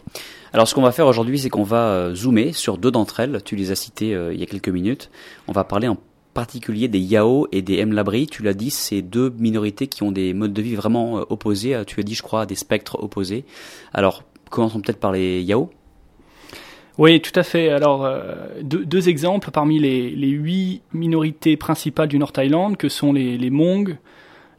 Alors 0.53 0.67
ce 0.67 0.75
qu'on 0.75 0.81
va 0.81 0.91
faire 0.91 1.07
aujourd'hui, 1.07 1.39
c'est 1.39 1.49
qu'on 1.49 1.63
va 1.63 2.13
zoomer 2.13 2.53
sur 2.53 2.77
deux 2.77 2.91
d'entre 2.91 3.19
elles. 3.19 3.41
Tu 3.43 3.55
les 3.55 3.71
as 3.71 3.75
citées 3.75 4.13
euh, 4.13 4.33
il 4.33 4.39
y 4.39 4.43
a 4.43 4.45
quelques 4.45 4.69
minutes. 4.69 5.09
On 5.47 5.53
va 5.53 5.63
parler 5.63 5.87
en 5.87 5.97
particulier 6.33 6.87
des 6.87 6.99
Yao 6.99 7.47
et 7.51 7.61
des 7.61 7.83
Mlabri. 7.83 8.27
Tu 8.27 8.43
l'as 8.43 8.53
dit, 8.53 8.69
c'est 8.69 9.01
deux 9.01 9.31
minorités 9.39 9.87
qui 9.87 10.03
ont 10.03 10.11
des 10.11 10.33
modes 10.33 10.53
de 10.53 10.61
vie 10.61 10.75
vraiment 10.75 11.15
opposés. 11.29 11.81
Tu 11.87 11.99
as 11.99 12.03
dit, 12.03 12.13
je 12.13 12.21
crois, 12.21 12.45
des 12.45 12.55
spectres 12.55 13.01
opposés. 13.01 13.45
Alors 13.93 14.23
Commençons 14.49 14.79
peut-être 14.79 14.99
par 14.99 15.11
les 15.11 15.41
Yao. 15.41 15.69
Oui, 16.97 17.19
tout 17.19 17.37
à 17.37 17.43
fait. 17.43 17.69
Alors, 17.69 18.05
euh, 18.05 18.35
deux, 18.61 19.09
exemples 19.09 19.51
parmi 19.51 19.79
les, 19.79 20.27
huit 20.27 20.81
minorités 20.93 21.57
principales 21.57 22.07
du 22.07 22.17
Nord 22.17 22.31
Thaïlande, 22.31 22.77
que 22.77 22.87
sont 22.87 23.11
les, 23.11 23.37
les 23.37 23.49
Hmong, 23.49 23.97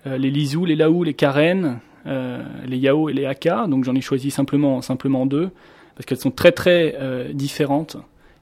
euh, 0.07 0.19
les 0.19 0.31
Lisu, 0.31 0.67
les 0.67 0.77
Lao, 0.77 1.03
les 1.03 1.15
Karen, 1.15 1.81
euh, 2.07 2.43
les 2.67 2.77
Yao 2.77 3.09
et 3.09 3.15
les 3.15 3.25
Hakka. 3.25 3.67
Donc, 3.69 3.85
j'en 3.85 3.95
ai 3.95 4.03
choisi 4.03 4.31
simplement, 4.31 4.83
simplement 4.83 5.25
deux, 5.25 5.49
parce 5.95 6.05
qu'elles 6.05 6.19
sont 6.19 6.31
très, 6.31 6.53
très 6.53 6.95
différentes. 7.33 7.97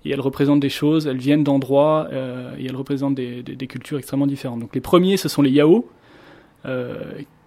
Et 0.05 0.11
elles 0.11 0.21
représentent 0.21 0.61
des 0.61 0.71
choses, 0.71 1.07
elles 1.07 1.19
viennent 1.19 1.45
d'endroits, 1.45 2.09
et 2.59 2.67
elles 2.67 2.77
représentent 2.77 3.15
des, 3.15 3.43
des, 3.45 3.55
des, 3.55 3.67
cultures 3.69 3.97
extrêmement 3.97 4.27
différentes. 4.27 4.59
Donc, 4.59 4.75
les 4.75 4.81
premiers, 4.81 5.17
ce 5.17 5.29
sont 5.29 5.41
les 5.41 5.53
Yao, 5.53 5.89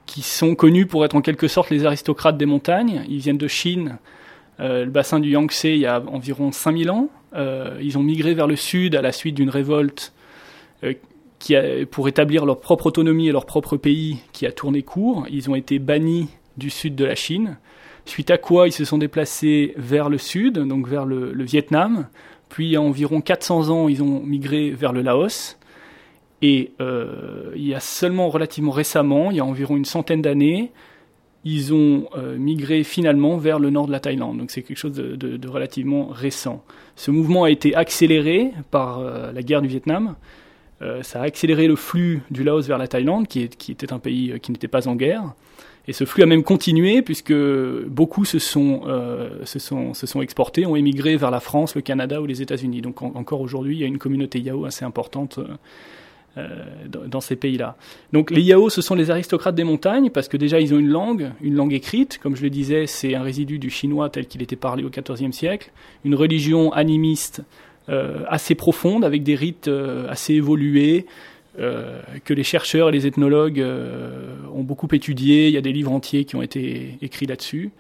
qui 0.06 0.22
sont 0.22 0.56
connus 0.56 0.86
pour 0.86 1.04
être 1.04 1.16
en 1.16 1.22
quelque 1.22 1.50
sorte 1.50 1.70
les 1.72 1.86
aristocrates 1.86 2.38
des 2.38 2.46
montagnes. 2.46 3.04
Ils 3.10 3.20
viennent 3.20 3.38
de 3.38 3.50
Chine, 3.50 3.98
euh, 4.60 4.86
le 4.86 4.92
bassin 4.92 5.20
du 5.20 5.30
Yangtze, 5.30 5.66
il 5.66 5.78
y 5.78 5.86
a 5.86 6.02
environ 6.08 6.52
5000 6.52 6.90
ans. 6.90 7.10
Euh, 7.36 7.78
ils 7.82 7.98
ont 7.98 8.04
migré 8.04 8.34
vers 8.34 8.48
le 8.48 8.56
sud 8.56 8.96
à 8.96 9.02
la 9.02 9.12
suite 9.12 9.36
d'une 9.36 9.50
révolte 9.50 10.14
euh, 10.84 10.94
qui 11.40 11.56
pour 11.92 12.08
établir 12.08 12.46
leur 12.46 12.60
propre 12.60 12.88
autonomie 12.88 13.28
et 13.28 13.32
leur 13.32 13.46
propre 13.46 13.78
pays 13.78 14.18
qui 14.34 14.48
a 14.48 14.52
tourné 14.52 14.82
court. 14.82 15.28
Ils 15.30 15.50
ont 15.50 15.56
été 15.56 15.78
bannis 15.78 16.30
du 16.58 16.72
sud 16.72 16.96
de 16.96 17.06
la 17.06 17.14
Chine, 17.14 17.58
suite 18.06 18.32
à 18.32 18.40
quoi 18.40 18.68
ils 18.68 18.72
se 18.72 18.86
sont 18.86 18.98
déplacés 18.98 19.74
vers 19.78 20.10
le 20.10 20.18
sud, 20.18 20.58
donc 20.58 20.88
vers 20.88 21.06
le, 21.06 21.32
le 21.34 21.44
Vietnam. 21.44 22.08
Puis, 22.50 22.66
il 22.66 22.72
y 22.72 22.76
a 22.76 22.82
environ 22.82 23.22
400 23.22 23.70
ans, 23.70 23.88
ils 23.88 24.02
ont 24.02 24.24
migré 24.24 24.72
vers 24.72 24.94
le 24.94 25.04
Laos. 25.04 25.60
Et 26.42 26.72
il 26.80 27.68
y 27.68 27.76
a 27.76 27.80
seulement 27.80 28.30
relativement 28.30 28.72
récemment, 28.72 29.30
il 29.30 29.38
y 29.38 29.40
a 29.40 29.46
environ 29.46 29.76
une 29.76 29.86
centaine 29.86 30.22
d'années, 30.22 30.72
ils 31.48 31.74
ont 31.74 32.10
euh, 32.18 32.38
migré 32.38 32.84
finalement 32.84 33.38
vers 33.38 33.58
le 33.58 33.70
nord 33.70 33.88
de 33.88 33.92
la 33.94 34.02
Thaïlande. 34.02 34.38
Donc 34.38 34.52
c'est 34.52 34.64
quelque 34.64 34.78
chose 34.78 34.94
de, 34.94 35.48
relativement 35.48 36.08
récent. 36.08 36.62
Ce 36.98 37.10
mouvement 37.10 37.46
a 37.46 37.50
été 37.50 37.74
accéléré 37.74 38.52
par 38.70 39.00
euh, 39.00 39.32
la 39.32 39.42
guerre 39.42 39.62
du 39.62 39.70
Vietnam. 39.70 40.16
Euh, 40.82 41.02
ça 41.04 41.22
a 41.22 41.24
accéléré 41.24 41.68
le 41.68 41.78
flux 41.78 42.22
du 42.32 42.44
Laos 42.44 42.68
vers 42.68 42.78
la 42.78 42.88
Thaïlande, 42.88 43.28
qui, 43.28 43.44
était 43.44 43.94
un 43.94 44.00
pays 44.00 44.40
qui 44.42 44.52
n'était 44.52 44.68
pas 44.68 44.90
en 44.90 44.96
guerre. 44.96 45.34
Et 45.88 45.94
ce 45.94 46.04
flux 46.04 46.22
a 46.22 46.26
même 46.26 46.44
continué 46.44 47.02
puisque 47.02 47.34
beaucoup 47.34 48.26
se 48.26 48.40
sont, 48.40 48.82
exportés, 50.22 50.66
ont 50.66 50.76
émigré 50.76 51.16
vers 51.16 51.32
la 51.32 51.40
France, 51.40 51.76
le 51.76 51.82
Canada 51.82 52.22
ou 52.22 52.26
les 52.26 52.42
États-Unis. 52.42 52.82
Donc 52.82 53.02
en, 53.02 53.14
encore 53.16 53.40
aujourd'hui, 53.40 53.78
il 53.78 53.80
y 53.80 53.84
a 53.86 53.88
une 53.88 54.00
communauté 54.00 54.42
Yao 54.42 54.66
assez 54.66 54.84
importante 54.84 55.40
dans 56.88 57.22
ces 57.22 57.36
pays-là. 57.36 57.76
Donc 58.14 58.32
les 58.32 58.42
Yao, 58.42 58.70
ce 58.70 58.82
sont 58.82 58.96
les 58.96 59.12
aristocrates 59.12 59.56
des 59.56 59.64
montagnes 59.64 60.10
parce 60.10 60.28
que 60.28 60.38
déjà 60.38 60.60
ils 60.60 60.74
ont 60.74 60.80
une 60.80 60.90
langue, 60.90 61.32
une 61.42 61.56
langue 61.56 61.74
écrite, 61.74 62.18
comme 62.18 62.36
je 62.36 62.44
le 62.44 62.50
disais, 62.50 62.88
c'est 62.88 63.16
un 63.16 63.24
résidu 63.24 63.60
du 63.60 63.70
chinois 63.70 64.10
tel 64.10 64.28
qu'il 64.28 64.42
était 64.42 64.56
parlé 64.56 64.84
au 64.84 64.90
XIVe 64.90 65.32
siècle, 65.32 65.72
une 66.06 66.16
religion 66.16 66.72
animiste 66.72 67.42
euh, 67.90 68.24
assez 68.28 68.56
profonde 68.56 69.06
avec 69.06 69.24
des 69.24 69.36
rites 69.36 69.68
euh, 69.68 70.10
assez 70.10 70.34
évolués. 70.34 71.06
Euh, 71.60 72.02
que 72.24 72.36
les 72.36 72.44
chercheurs 72.44 72.90
et 72.90 72.92
les 72.92 73.08
ethnologues 73.08 73.60
euh, 73.60 74.36
ont 74.54 74.62
beaucoup 74.62 74.88
étudié. 74.92 75.48
Il 75.48 75.54
y 75.56 75.58
a 75.58 75.62
des 75.62 75.72
livres 75.72 75.92
entiers 75.92 76.24
qui 76.24 76.36
ont 76.36 76.44
été 76.44 77.00
écrits 77.02 77.26
là-dessus. 77.26 77.72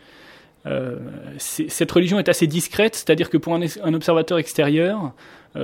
Euh, 0.65 0.97
cette 1.37 1.91
religion 1.91 2.19
est 2.19 2.29
assez 2.29 2.47
discrète, 2.47 2.95
c'est-à-dire 2.95 3.29
que 3.29 3.37
pour 3.37 3.53
un, 3.53 3.93
observateur 3.93 4.37
extérieur, 4.37 4.99
euh, 5.05 5.09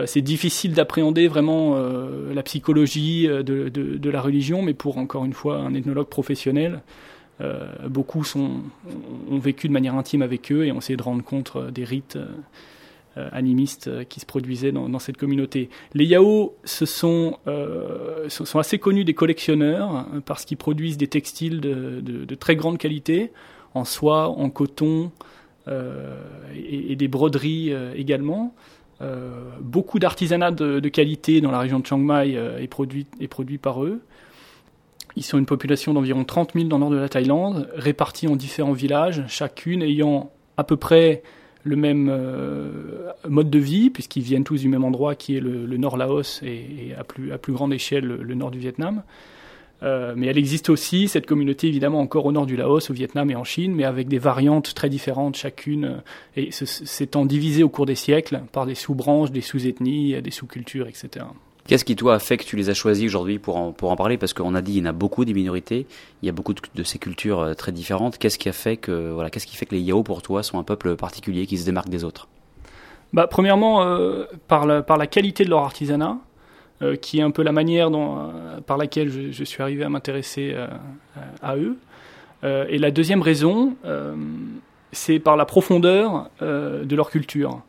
c'est 0.06 0.22
difficile 0.22 0.74
d'appréhender 0.74 1.28
vraiment 1.28 1.74
euh, 1.76 2.34
la 2.34 2.44
psychologie 2.44 3.28
de, 3.28 3.70
de, 3.70 4.10
la 4.10 4.22
religion, 4.22 4.62
mais 4.62 4.74
pour 4.74 4.98
encore 4.98 5.26
une 5.26 5.34
fois 5.34 5.58
un 5.58 5.74
ethnologue 5.74 6.08
professionnel, 6.08 6.82
euh, 7.42 7.68
beaucoup 7.88 8.24
ont 8.36 9.38
vécu 9.40 9.68
de 9.68 9.74
manière 9.74 9.96
intime 9.96 10.22
avec 10.22 10.52
eux 10.52 10.66
et 10.66 10.72
ont 10.72 10.80
essayé 10.80 10.98
de 10.98 11.04
rendre 11.04 11.24
compte 11.24 11.58
des 11.72 11.84
rites 11.84 12.18
animistes 13.16 14.08
qui 14.08 14.20
se 14.20 14.26
produisaient 14.26 14.72
dans, 14.72 14.98
cette 15.00 15.18
communauté. 15.18 15.70
Les 15.94 16.06
Yao 16.06 16.56
ce 16.64 16.88
sont, 16.88 17.38
sont 18.28 18.60
assez 18.60 18.80
connus 18.80 19.06
des 19.06 19.14
collectionneurs 19.14 20.08
parce 20.26 20.46
qu'ils 20.46 20.58
produisent 20.58 20.98
des 20.98 21.08
textiles 21.08 21.62
de, 21.62 22.36
très 22.36 22.56
grande 22.56 22.80
qualité 22.80 23.32
en 23.76 23.86
soie, 23.86 24.30
en 24.30 24.50
coton 24.50 25.12
euh, 25.68 26.16
et, 26.54 26.96
des 26.96 27.08
broderies 27.08 27.72
euh, 27.72 27.94
également. 27.96 28.54
Euh, 29.04 29.30
beaucoup 29.60 30.00
d'artisanat 30.00 30.52
de, 30.52 30.90
qualité 30.90 31.42
dans 31.42 31.52
la 31.52 31.60
région 31.60 31.80
de 31.80 31.86
Chiang 31.86 31.98
Mai 31.98 32.32
est, 32.32 32.68
produit, 32.68 33.06
est 33.20 33.28
produit 33.28 33.58
par 33.58 33.84
eux. 33.84 34.02
Ils 35.16 35.24
sont 35.24 35.38
une 35.38 35.46
population 35.46 35.94
d'environ 35.94 36.24
30 36.24 36.54
000 36.54 36.66
dans 36.68 36.78
le 36.78 36.82
nord 36.82 36.90
de 36.90 36.98
la 36.98 37.10
Thaïlande, 37.10 37.70
répartis 37.76 38.28
en 38.28 38.36
différents 38.36 38.74
villages, 38.74 39.24
chacune 39.28 39.84
ayant 39.84 40.32
à 40.58 40.64
peu 40.64 40.76
près 40.76 41.22
le 41.64 41.76
même 41.76 42.10
euh, 42.12 43.12
mode 43.28 43.50
de 43.50 43.60
vie, 43.60 43.90
puisqu'ils 43.90 44.24
viennent 44.24 44.44
tous 44.44 44.62
du 44.62 44.70
même 44.70 44.84
endroit 44.84 45.16
qui 45.16 45.38
est 45.38 45.40
le, 45.40 45.66
nord 45.78 45.98
Laos 45.98 46.42
et, 46.44 46.94
à, 46.98 47.04
plus, 47.04 47.32
à 47.32 47.38
plus 47.38 47.54
grande 47.54 47.74
échelle 47.74 48.06
le, 48.06 48.24
le 48.24 48.34
nord 48.36 48.52
du 48.52 48.60
Vietnam. 48.60 49.04
Euh, 49.84 50.14
mais 50.16 50.28
elle 50.28 50.38
existe 50.38 50.70
aussi, 50.70 51.08
cette 51.08 51.26
communauté 51.26 51.68
évidemment 51.68 52.00
encore 52.00 52.26
au 52.26 52.32
nord 52.32 52.46
du 52.46 52.56
Laos, 52.56 52.90
au 52.90 52.94
Vietnam 52.94 53.30
et 53.30 53.36
en 53.36 53.44
Chine, 53.44 53.76
mais 53.76 53.84
avec 53.84 54.08
des 54.08 54.18
variantes 54.18 54.74
très 54.74 54.90
différentes 54.90 55.36
chacune, 55.36 55.86
euh, 55.86 55.98
et 56.38 56.52
s'étant 56.52 57.26
divisées 57.26 57.64
au 57.64 57.70
cours 57.70 57.86
des 57.86 57.96
siècles 57.96 58.42
par 58.52 58.66
des 58.66 58.76
sous-branches, 58.76 59.32
des 59.32 59.42
sous-ethnies, 59.42 60.22
des 60.22 60.32
sous-cultures, 60.32 60.88
etc. 60.88 61.26
Qu'est-ce 61.68 61.86
qui, 61.86 61.96
toi, 61.96 62.16
a 62.16 62.20
fait 62.20 62.38
que 62.38 62.44
tu 62.44 62.58
les 62.58 62.70
as 62.70 62.74
choisis 62.74 63.06
aujourd'hui 63.06 63.40
pour 63.40 63.56
en, 63.56 63.72
pour 63.72 63.90
en 63.90 63.96
parler? 63.96 64.18
Parce 64.18 64.34
qu'on 64.34 64.54
a 64.54 64.62
dit, 64.62 64.74
il 64.74 64.78
y 64.80 64.82
en 64.82 64.86
a 64.86 64.92
beaucoup 64.92 65.24
des 65.24 65.34
minorités, 65.34 65.88
il 66.22 66.26
y 66.26 66.30
a 66.30 66.34
beaucoup 66.34 66.54
de, 66.54 66.62
de 66.76 66.84
ces 66.84 67.00
cultures 67.00 67.40
euh, 67.40 67.54
très 67.54 67.72
différentes. 67.72 68.18
Qu'est-ce 68.18 68.38
qui 68.38 68.50
a 68.50 68.54
fait 68.54 68.76
que, 68.76 69.12
voilà, 69.12 69.30
qu'est-ce 69.30 69.48
qui 69.48 69.56
fait 69.56 69.66
que 69.66 69.76
les 69.76 69.82
Yao, 69.82 70.04
pour 70.04 70.22
toi, 70.22 70.44
sont 70.44 70.60
un 70.60 70.64
peuple 70.64 70.98
particulier 70.98 71.46
qui 71.46 71.58
se 71.58 71.66
démarque 71.66 71.88
des 71.88 72.04
autres? 72.04 72.28
Bah, 73.14 73.28
Premièrement, 73.28 73.84
euh, 73.84 74.26
par, 74.50 74.66
la, 74.66 74.82
par 74.82 74.98
la 74.98 75.08
qualité 75.08 75.46
de 75.46 75.50
leur 75.50 75.62
artisanat, 75.62 76.18
euh, 76.84 76.96
qui 76.98 77.20
est 77.20 77.22
un 77.22 77.32
peu 77.32 77.44
la 77.44 77.52
manière 77.52 77.90
euh, 77.94 78.60
par 78.66 78.78
laquelle 78.78 79.32
je, 79.32 79.44
suis 79.44 79.62
arrivé 79.62 79.84
à 79.84 79.90
m'intéresser 79.90 80.52
euh, 80.54 80.68
à 81.42 81.56
eux. 81.56 81.78
et 82.44 82.78
la 82.78 82.92
deuxième 82.92 83.22
raison, 83.22 83.78
c'est 84.92 85.20
par 85.20 85.38
la 85.38 85.46
profondeur 85.46 86.30
de 86.42 86.96
leur 86.96 87.10
culture. 87.10 87.62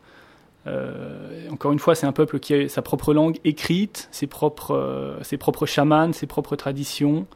Encore 1.53 1.71
une 1.71 1.79
fois, 1.79 1.95
c'est 1.95 2.07
un 2.07 2.13
peuple 2.13 2.41
qui 2.41 2.55
a 2.55 2.69
sa 2.69 2.83
propre 2.83 3.15
langue 3.15 3.39
écrite, 3.45 4.09
ses 4.11 4.27
propres, 4.27 5.17
ses 5.23 5.37
propres 5.37 5.67
chamans, 5.67 6.13
ses 6.13 6.27
propres 6.27 6.57
traditions. 6.57 7.27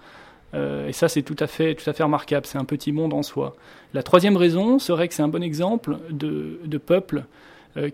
Et 0.55 0.93
ça, 0.93 1.09
c'est 1.09 1.23
tout 1.23 1.37
à 1.39 1.47
fait, 1.47 1.77
tout 1.77 1.89
à 1.89 1.93
fait 1.93 2.03
remarquable. 2.03 2.45
C'est 2.45 2.59
un 2.59 2.65
petit 2.65 2.91
monde 2.91 3.15
en 3.15 3.23
soi. 3.23 3.55
La 3.95 4.03
troisième 4.03 4.37
raison 4.37 4.81
serait 4.81 5.07
que 5.07 5.15
c'est 5.15 5.23
un 5.23 5.29
bon 5.29 5.45
exemple 5.45 5.99
de, 6.11 6.79
peuple 6.79 7.23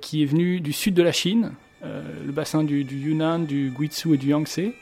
qui 0.00 0.22
est 0.22 0.26
venu 0.26 0.60
du 0.60 0.72
sud 0.72 0.94
de 0.94 1.02
la 1.02 1.12
Chine, 1.12 1.52
le 1.84 2.32
bassin 2.32 2.64
du, 2.64 2.82
Yunnan, 2.82 3.40
du 3.40 3.70
Guizhou 3.70 4.14
et 4.14 4.18
du 4.18 4.28
Yangtze, 4.28 4.72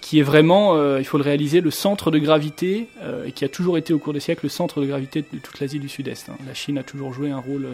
qui 0.00 0.18
est 0.18 0.22
vraiment, 0.22 0.76
euh, 0.76 0.98
il 0.98 1.04
faut 1.04 1.18
le 1.18 1.24
réaliser, 1.24 1.60
le 1.60 1.70
centre 1.70 2.10
de 2.10 2.18
gravité, 2.18 2.88
euh, 3.02 3.26
et 3.26 3.32
qui 3.32 3.44
a 3.44 3.48
toujours 3.48 3.78
été 3.78 3.92
au 3.92 3.98
cours 3.98 4.12
des 4.12 4.20
siècles 4.20 4.46
le 4.46 4.48
centre 4.48 4.80
de 4.80 4.86
gravité 4.86 5.24
de 5.32 5.38
toute 5.38 5.60
l'Asie 5.60 5.78
du 5.78 5.88
Sud-Est. 5.88 6.28
Hein. 6.30 6.38
La 6.46 6.54
Chine 6.54 6.78
a 6.78 6.82
toujours 6.82 7.12
joué 7.12 7.30
un 7.30 7.38
rôle 7.38 7.68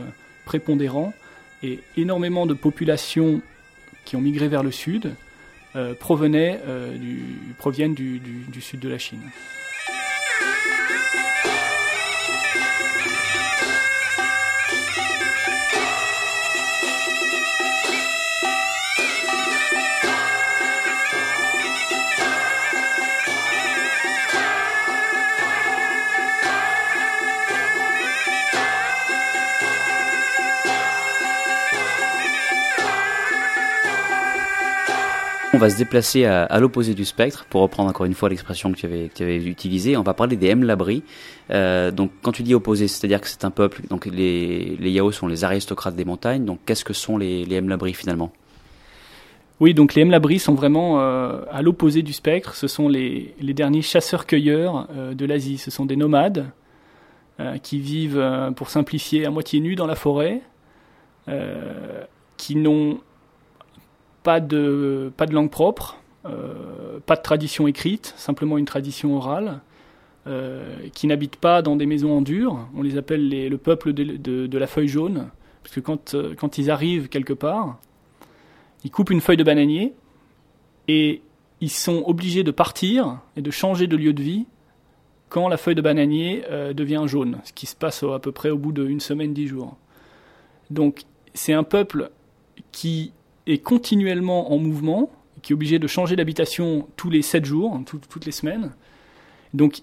prépondérant, 0.45 1.15
et 1.63 1.81
énormément 1.97 2.47
de 2.47 2.55
populations 2.55 3.41
qui 4.05 4.17
ont 4.17 4.21
migré 4.21 4.49
vers 4.49 4.63
le 4.63 4.71
sud 4.71 5.15
provenaient, 5.99 6.61
du, 6.99 7.23
proviennent 7.59 7.95
du 7.95 8.61
sud 8.61 8.81
de 8.81 8.89
la 8.89 8.99
Chine. 8.99 9.21
On 35.57 35.59
va 35.59 35.71
se 35.71 35.79
déplacer 35.79 36.27
à, 36.27 36.61
l'opposé 36.61 36.93
du 36.93 37.07
spectre, 37.07 37.47
pour 37.49 37.63
reprendre 37.63 37.89
encore 37.89 38.05
une 38.05 38.13
fois 38.13 38.29
l'expression 38.29 38.73
que 38.73 38.77
tu 38.77 39.23
avais, 39.23 39.37
utilisée. 39.39 39.97
On 39.97 40.03
va 40.03 40.13
parler 40.13 40.37
des 40.37 40.55
Mlabri. 40.55 41.03
Euh, 41.51 41.91
donc, 41.91 42.11
quand 42.21 42.33
tu 42.33 42.43
dis 42.43 42.55
opposé, 42.55 42.89
c'est-à-dire 42.89 43.23
que 43.23 43.27
c'est 43.27 43.45
un 43.47 43.51
peuple. 43.51 43.81
Donc, 43.89 44.05
les, 44.05 44.77
les 44.79 44.91
Yao 44.91 45.13
sont 45.13 45.27
les 45.27 45.45
aristocrates 45.45 45.97
des 45.97 46.05
montagnes. 46.05 46.45
Donc, 46.45 46.59
qu'est-ce 46.67 46.85
que 46.85 46.93
sont 46.93 47.17
les, 47.17 47.47
les 47.47 47.63
Mlabri 47.63 47.95
finalement? 47.95 48.33
Oui, 49.59 49.73
donc 49.73 49.95
les 49.95 50.05
Mlabri 50.05 50.39
sont 50.39 50.53
vraiment 50.53 51.01
euh, 51.01 51.41
à 51.51 51.63
l'opposé 51.63 52.03
du 52.03 52.13
spectre. 52.13 52.55
Ce 52.55 52.69
sont 52.69 52.89
les, 52.89 53.35
derniers 53.41 53.81
chasseurs-cueilleurs 53.81 54.89
euh, 54.95 55.15
de 55.15 55.25
l'Asie. 55.25 55.57
Ce 55.57 55.71
sont 55.71 55.87
des 55.87 55.97
nomades 55.97 56.51
euh, 57.41 57.57
qui 57.57 57.81
vivent, 57.81 58.53
pour 58.57 58.69
simplifier, 58.69 59.25
à 59.25 59.31
moitié 59.31 59.61
nus 59.61 59.75
dans 59.75 59.87
la 59.87 59.97
forêt, 59.97 60.43
qui 62.37 62.55
n'ont 62.55 63.01
pas 64.27 64.41
de, 64.41 65.13
langue 65.31 65.51
propre, 65.51 65.97
pas 66.25 67.15
de 67.15 67.23
tradition 67.23 67.69
écrite, 67.69 68.13
simplement 68.17 68.59
une 68.59 68.65
tradition 68.65 69.17
orale. 69.17 69.61
qui 70.93 71.07
n'habitent 71.07 71.37
pas 71.37 71.63
dans 71.63 71.77
des 71.77 71.87
maisons 71.87 72.19
en 72.19 72.23
dur. 72.23 72.59
On 72.75 72.83
les 72.83 72.99
appelle 72.99 73.29
le 73.29 73.59
peuple 73.59 73.93
de, 73.93 74.59
la 74.59 74.67
feuille 74.67 74.89
jaune, 74.89 75.29
parce 75.63 75.73
que 75.73 75.81
quand, 75.81 76.17
quand 76.37 76.59
ils 76.59 76.73
arrivent 76.73 77.09
quelque 77.09 77.33
part, 77.33 77.79
ils 78.83 78.91
coupent 78.91 79.11
une 79.11 79.21
feuille 79.21 79.37
de 79.37 79.45
bananier 79.45 79.95
et 80.89 81.23
ils 81.61 81.71
sont 81.71 82.03
obligés 82.07 82.43
de 82.43 82.51
partir 82.51 83.21
et 83.37 83.43
de 83.43 83.51
changer 83.51 83.87
de 83.87 83.97
lieu 83.97 84.13
de 84.13 84.23
vie 84.23 84.47
quand 85.29 85.49
la 85.49 85.57
feuille 85.57 85.75
de 85.75 85.83
bananier 85.83 86.45
euh, 86.51 86.73
devient 86.73 87.05
jaune, 87.07 87.39
ce 87.45 87.53
qui 87.53 87.67
se 87.67 87.75
passe 87.75 88.03
à 88.03 88.19
peu 88.19 88.33
près 88.33 88.51
au 88.51 88.59
bout 88.59 88.73
d'une 88.73 89.01
semaine, 89.01 89.35
dix 89.35 89.49
jours. 89.49 89.77
Donc 90.71 91.03
c'est 91.35 91.53
un 91.53 91.63
peuple 91.63 92.11
qui 92.73 93.13
est 93.47 93.59
continuellement 93.59 94.53
en 94.53 94.59
mouvement, 94.59 95.11
qui 95.43 95.53
est 95.53 95.55
obligé 95.55 95.79
de 95.79 95.87
changer 95.87 96.17
d'habitation 96.17 96.89
tous 96.97 97.11
les 97.11 97.23
sept 97.23 97.45
jours, 97.45 97.81
toutes 97.87 98.27
les 98.27 98.33
semaines. 98.33 98.73
Donc 99.55 99.81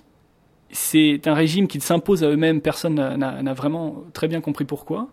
c'est 0.71 1.27
un 1.27 1.33
régime 1.33 1.67
qui 1.67 1.79
s'impose 1.79 2.23
à 2.23 2.29
eux-mêmes, 2.29 2.61
personne 2.61 2.95
n'a 2.95 3.53
vraiment 3.53 4.03
très 4.13 4.27
bien 4.27 4.41
compris 4.41 4.65
pourquoi. 4.65 5.09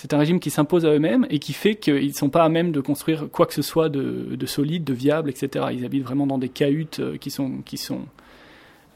C'est 0.00 0.14
un 0.14 0.18
régime 0.18 0.38
qui 0.38 0.50
s'impose 0.50 0.86
à 0.86 0.90
eux-mêmes 0.90 1.26
et 1.28 1.40
qui 1.40 1.52
fait 1.52 1.74
qu'ils 1.74 2.06
ne 2.06 2.12
sont 2.12 2.28
pas 2.28 2.44
à 2.44 2.48
même 2.48 2.70
de 2.70 2.80
construire 2.80 3.28
quoi 3.32 3.46
que 3.46 3.54
ce 3.54 3.62
soit 3.62 3.88
de, 3.88 4.36
de, 4.36 4.46
solide, 4.46 4.84
de 4.84 4.94
viable, 4.94 5.28
etc. 5.28 5.66
Ils 5.72 5.84
habitent 5.84 6.04
vraiment 6.04 6.24
dans 6.24 6.38
des 6.38 6.48
cahutes 6.48 7.00
euh, 7.00 7.16
qui 7.16 7.30
sont, 7.30 7.62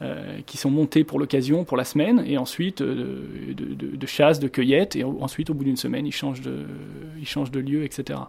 euh, 0.03 0.39
qui 0.45 0.57
sont 0.57 0.69
montées 0.69 1.05
pour 1.05 1.17
l'occasion, 1.17 1.63
pour 1.63 1.77
la 1.77 1.85
semaine, 1.85 2.25
et 2.27 2.37
ensuite 2.37 2.81
euh, 2.81 3.53
de, 3.53 4.05
chasse, 4.05 4.37
de 4.41 4.49
cueillette, 4.49 4.97
et 4.97 5.05
ensuite 5.05 5.49
au 5.49 5.53
bout 5.53 5.63
d'une 5.63 5.77
semaine, 5.77 6.05
ils 6.05 6.11
changent, 6.11 6.41
de, 6.41 6.65
ils 7.17 7.25
changent 7.25 7.51
de 7.51 7.61
lieu, 7.61 7.85
etc. 7.85 8.19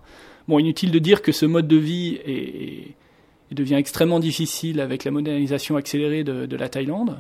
Bon, 0.46 0.60
inutile 0.60 0.92
de 0.92 0.98
dire 1.00 1.20
que 1.20 1.32
ce 1.32 1.46
mode 1.46 1.66
de 1.66 1.76
vie 1.76 2.20
est, 2.26 2.94
devient 3.50 3.74
extrêmement 3.74 4.20
difficile 4.20 4.80
avec 4.80 5.02
la 5.02 5.10
modernisation 5.10 5.74
accélérée 5.74 6.22
de, 6.22 6.56
la 6.56 6.68
Thaïlande. 6.68 7.18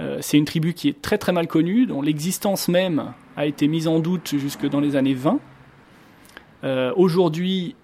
Euh, 0.00 0.18
c'est 0.20 0.36
une 0.36 0.44
tribu 0.44 0.74
qui 0.74 0.88
est 0.88 1.00
très 1.00 1.16
très 1.16 1.32
mal 1.32 1.46
connue, 1.46 1.86
dont 1.86 2.02
l'existence 2.02 2.68
même 2.68 3.14
a 3.36 3.46
été 3.46 3.68
mise 3.68 3.88
en 3.88 4.00
doute 4.00 4.34
jusque 4.36 4.68
dans 4.68 4.80
les 4.80 4.96
années 4.96 5.14
20. 5.14 5.40
Euh, 6.64 6.92
Aujourd'hui, 6.94 7.74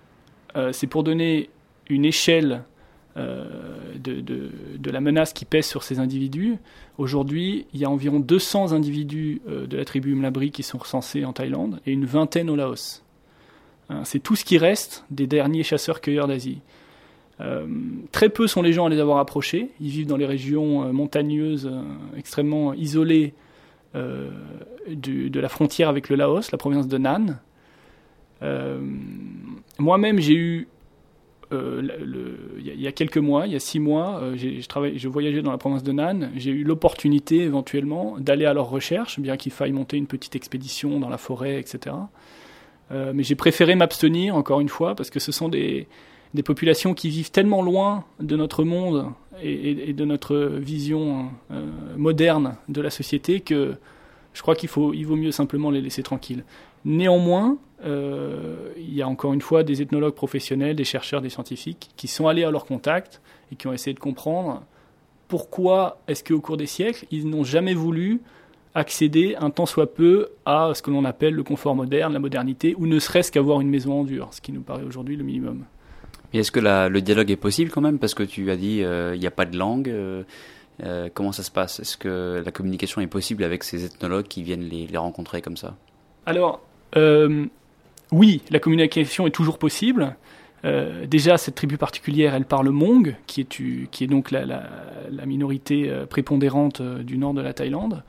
c'est 0.72 0.86
pour 0.86 1.02
donner 1.02 1.48
une 1.88 2.04
échelle 2.04 2.62
de, 3.16 4.20
de, 4.20 4.90
la 4.90 5.00
menace 5.00 5.32
qui 5.32 5.44
pèse 5.44 5.66
sur 5.66 5.82
ces 5.82 5.98
individus. 5.98 6.56
Aujourd'hui, 6.98 7.66
il 7.72 7.80
y 7.80 7.84
a 7.84 7.90
environ 7.90 8.20
200 8.20 8.72
individus 8.72 9.40
euh, 9.48 9.66
de 9.66 9.76
la 9.76 9.84
tribu 9.84 10.14
Mlabri 10.14 10.50
qui 10.50 10.62
sont 10.62 10.78
recensés 10.78 11.24
en 11.24 11.32
Thaïlande 11.32 11.80
et 11.86 11.92
une 11.92 12.06
vingtaine 12.06 12.50
au 12.50 12.56
Laos. 12.56 13.04
Hein, 13.88 14.02
c'est 14.04 14.20
tout 14.20 14.36
ce 14.36 14.44
qui 14.44 14.58
reste 14.58 15.04
des 15.10 15.26
derniers 15.26 15.62
chasseurs-cueilleurs 15.62 16.26
d'Asie. 16.26 16.60
Euh, 17.40 17.66
très 18.12 18.28
peu 18.28 18.46
sont 18.46 18.62
les 18.62 18.72
gens 18.72 18.86
à 18.86 18.88
les 18.88 19.00
avoir 19.00 19.18
approchés. 19.18 19.70
Ils 19.80 19.90
vivent 19.90 20.06
dans 20.06 20.16
les 20.16 20.26
régions 20.26 20.84
euh, 20.84 20.92
montagneuses 20.92 21.66
euh, 21.66 21.82
extrêmement 22.16 22.74
isolées 22.74 23.34
de 23.94 25.40
la 25.40 25.48
frontière 25.48 25.88
avec 25.88 26.08
le 26.08 26.16
Laos, 26.16 26.50
la 26.50 26.58
province 26.58 26.88
de 26.88 26.98
Nan. 26.98 27.38
Moi-même, 29.78 30.18
j'ai 30.18 30.34
eu, 30.34 30.68
il 31.52 32.80
y, 32.80 32.86
a 32.86 32.92
quelques 32.92 33.18
mois, 33.18 33.46
il 33.46 33.52
y 33.52 33.56
a 33.56 33.60
six 33.60 33.80
mois, 33.80 34.22
je, 34.34 34.66
travaillé, 34.66 34.98
je 34.98 35.08
voyageais 35.08 35.42
dans 35.42 35.50
la 35.50 35.58
province 35.58 35.82
de 35.82 35.92
Nan. 35.92 36.30
J'ai 36.36 36.50
eu 36.50 36.64
l'opportunité 36.64 37.42
éventuellement 37.42 38.16
d'aller 38.18 38.46
à 38.46 38.54
leur 38.54 38.68
recherche, 38.68 39.20
bien 39.20 39.36
qu'il 39.36 39.52
faille 39.52 39.72
monter 39.72 39.96
une 39.96 40.06
petite 40.06 40.36
expédition 40.36 40.98
dans 40.98 41.08
la 41.08 41.18
forêt, 41.18 41.58
etc. 41.58 41.96
mais 42.90 43.22
j'ai 43.22 43.34
préféré 43.34 43.74
m'abstenir, 43.74 44.36
encore 44.36 44.60
une 44.60 44.68
fois, 44.68 44.94
parce 44.94 45.10
que 45.10 45.20
ce 45.20 45.32
sont 45.32 45.48
des, 45.48 45.86
populations 46.44 46.94
qui 46.94 47.08
vivent 47.10 47.30
tellement 47.30 47.62
loin 47.62 48.04
de 48.20 48.36
notre 48.36 48.64
monde 48.64 49.12
et, 49.42 49.92
de 49.92 50.04
notre 50.04 50.36
vision 50.36 51.30
euh, 51.50 51.66
moderne 51.96 52.56
de 52.68 52.80
la 52.80 52.90
société 52.90 53.40
que 53.40 53.74
je 54.32 54.42
crois 54.42 54.56
qu'il 54.56 54.68
il 54.94 55.06
vaut 55.06 55.16
mieux 55.16 55.30
simplement 55.30 55.70
les 55.70 55.80
laisser 55.80 56.02
tranquilles. 56.02 56.44
Néanmoins, 56.84 57.58
euh, 57.84 58.70
il 58.76 58.94
y 58.94 59.02
a 59.02 59.08
encore 59.08 59.32
une 59.32 59.40
fois 59.40 59.62
des 59.62 59.82
ethnologues 59.82 60.14
professionnels, 60.14 60.76
des 60.76 60.84
chercheurs, 60.84 61.20
des 61.20 61.30
scientifiques 61.30 61.90
qui 61.96 62.08
sont 62.08 62.28
allés 62.28 62.44
à 62.44 62.50
leur 62.50 62.66
contact 62.66 63.20
et 63.52 63.56
qui 63.56 63.66
ont 63.66 63.72
essayé 63.72 63.94
de 63.94 64.00
comprendre 64.00 64.62
pourquoi 65.28 65.98
est-ce 66.06 66.22
qu'au 66.22 66.40
cours 66.40 66.56
des 66.56 66.66
siècles, 66.66 67.06
ils 67.10 67.28
n'ont 67.28 67.44
jamais 67.44 67.74
voulu 67.74 68.20
accéder 68.74 69.36
un 69.38 69.50
tant 69.50 69.66
soit 69.66 69.94
peu 69.94 70.28
à 70.44 70.72
ce 70.74 70.82
que 70.82 70.90
l'on 70.90 71.04
appelle 71.04 71.34
le 71.34 71.42
confort 71.42 71.74
moderne, 71.74 72.12
la 72.12 72.18
modernité, 72.18 72.74
ou 72.76 72.86
ne 72.86 72.98
serait-ce 72.98 73.30
qu'avoir 73.30 73.60
une 73.60 73.68
maison 73.68 74.00
en 74.00 74.04
dur, 74.04 74.28
ce 74.32 74.40
qui 74.40 74.52
nous 74.52 74.62
paraît 74.62 74.82
aujourd'hui 74.82 75.16
le 75.16 75.24
minimum. 75.24 75.64
Et 76.32 76.38
est-ce 76.38 76.50
que 76.50 76.60
la, 76.60 76.88
le 76.88 77.00
dialogue 77.00 77.30
est 77.30 77.36
possible 77.36 77.70
quand 77.70 77.80
même? 77.80 77.98
Parce 77.98 78.14
que 78.14 78.24
tu 78.24 78.50
as 78.50 78.56
dit 78.56 78.82
euh, 78.82 79.14
il 79.14 79.20
n'y 79.20 79.26
a 79.26 79.30
pas 79.30 79.44
de 79.44 79.56
langue. 79.56 79.88
Euh, 79.88 80.24
euh, 80.82 81.08
comment 81.14 81.30
ça 81.30 81.44
se 81.44 81.52
passe? 81.52 81.78
Est-ce 81.78 81.96
que 81.96 82.42
la 82.44 82.50
communication 82.50 83.00
est 83.00 83.06
possible 83.06 83.44
avec 83.44 83.62
ces 83.62 83.84
ethnologues 83.84 84.26
qui 84.26 84.42
viennent 84.42 84.68
les, 84.68 84.88
les 84.88 84.98
rencontrer 84.98 85.40
comme 85.40 85.56
ça? 85.56 85.76
Alors, 86.26 86.60
euh, 86.96 87.46
oui, 88.12 88.42
la 88.50 88.58
communication 88.58 89.26
est 89.26 89.30
toujours 89.30 89.58
possible. 89.58 90.16
Euh, 90.64 91.06
déjà, 91.06 91.36
cette 91.36 91.56
tribu 91.56 91.76
particulière, 91.76 92.34
elle 92.34 92.44
parle 92.44 92.68
Hmong, 92.68 93.16
qui 93.26 93.40
est, 93.40 94.06
donc 94.06 94.30
la, 94.30 94.46
minorité 95.26 95.92
prépondérante 96.08 96.80
du 96.80 97.18
nord 97.18 97.34
de 97.34 97.42
la 97.42 97.52
Thaïlande. 97.52 98.02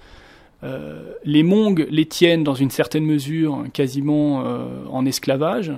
les 0.63 1.43
Hmong 1.43 1.85
les 1.89 2.05
tiennent 2.05 2.43
dans 2.43 2.55
une 2.55 2.69
certaine 2.71 3.05
mesure 3.05 3.65
quasiment 3.73 4.43
en 4.89 5.05
esclavage. 5.05 5.73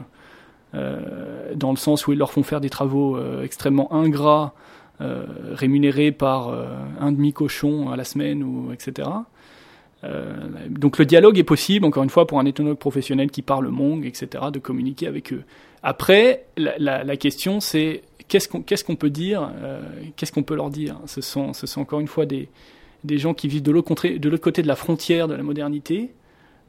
Euh, 0.75 1.53
dans 1.55 1.71
le 1.71 1.77
sens 1.77 2.07
où 2.07 2.13
ils 2.13 2.19
leur 2.19 2.31
font 2.31 2.43
faire 2.43 2.59
des 2.59 2.69
travaux 2.69 3.15
euh, 3.15 3.43
extrêmement 3.43 3.93
ingrats, 3.93 4.53
euh, 4.99 5.25
rémunérés 5.53 6.11
par 6.11 6.53
un 6.99 7.11
demi-cochon 7.11 7.89
à 7.89 7.95
la 7.95 8.03
semaine, 8.03 8.43
etc. 8.73 9.07
donc 10.69 10.99
le 10.99 11.05
dialogue 11.05 11.37
est 11.39 11.43
possible, 11.43 11.85
encore 11.85 12.03
une 12.03 12.09
fois, 12.09 12.27
pour 12.27 12.39
un 12.39 12.45
ethnologue 12.45 12.77
professionnel 12.77 13.31
qui 13.31 13.41
parle 13.41 13.67
mong, 13.67 14.05
etc., 14.05 14.45
de 14.53 14.59
communiquer 14.59 15.07
avec 15.07 15.33
eux. 15.33 15.43
Après, 15.83 16.45
la, 16.55 17.17
question 17.17 17.59
c'est 17.59 18.03
qu'est-ce 18.27 18.83
qu'on 18.83 18.95
peut 18.95 19.09
dire, 19.09 19.49
euh, 19.61 19.81
qu'est-ce 20.15 20.31
qu'on 20.31 20.43
peut 20.43 20.55
leur 20.55 20.69
dire? 20.69 20.99
Ce 21.05 21.21
sont, 21.21 21.51
encore 21.77 21.99
une 21.99 22.07
fois 22.07 22.25
des, 22.25 22.47
gens 23.05 23.33
qui 23.33 23.47
vivent 23.47 23.63
de 23.63 23.71
l'autre 23.71 23.87
côté, 23.87 24.19
de 24.61 24.67
la 24.67 24.75
frontière 24.75 25.27
de 25.27 25.33
la 25.33 25.43
modernité, 25.43 26.11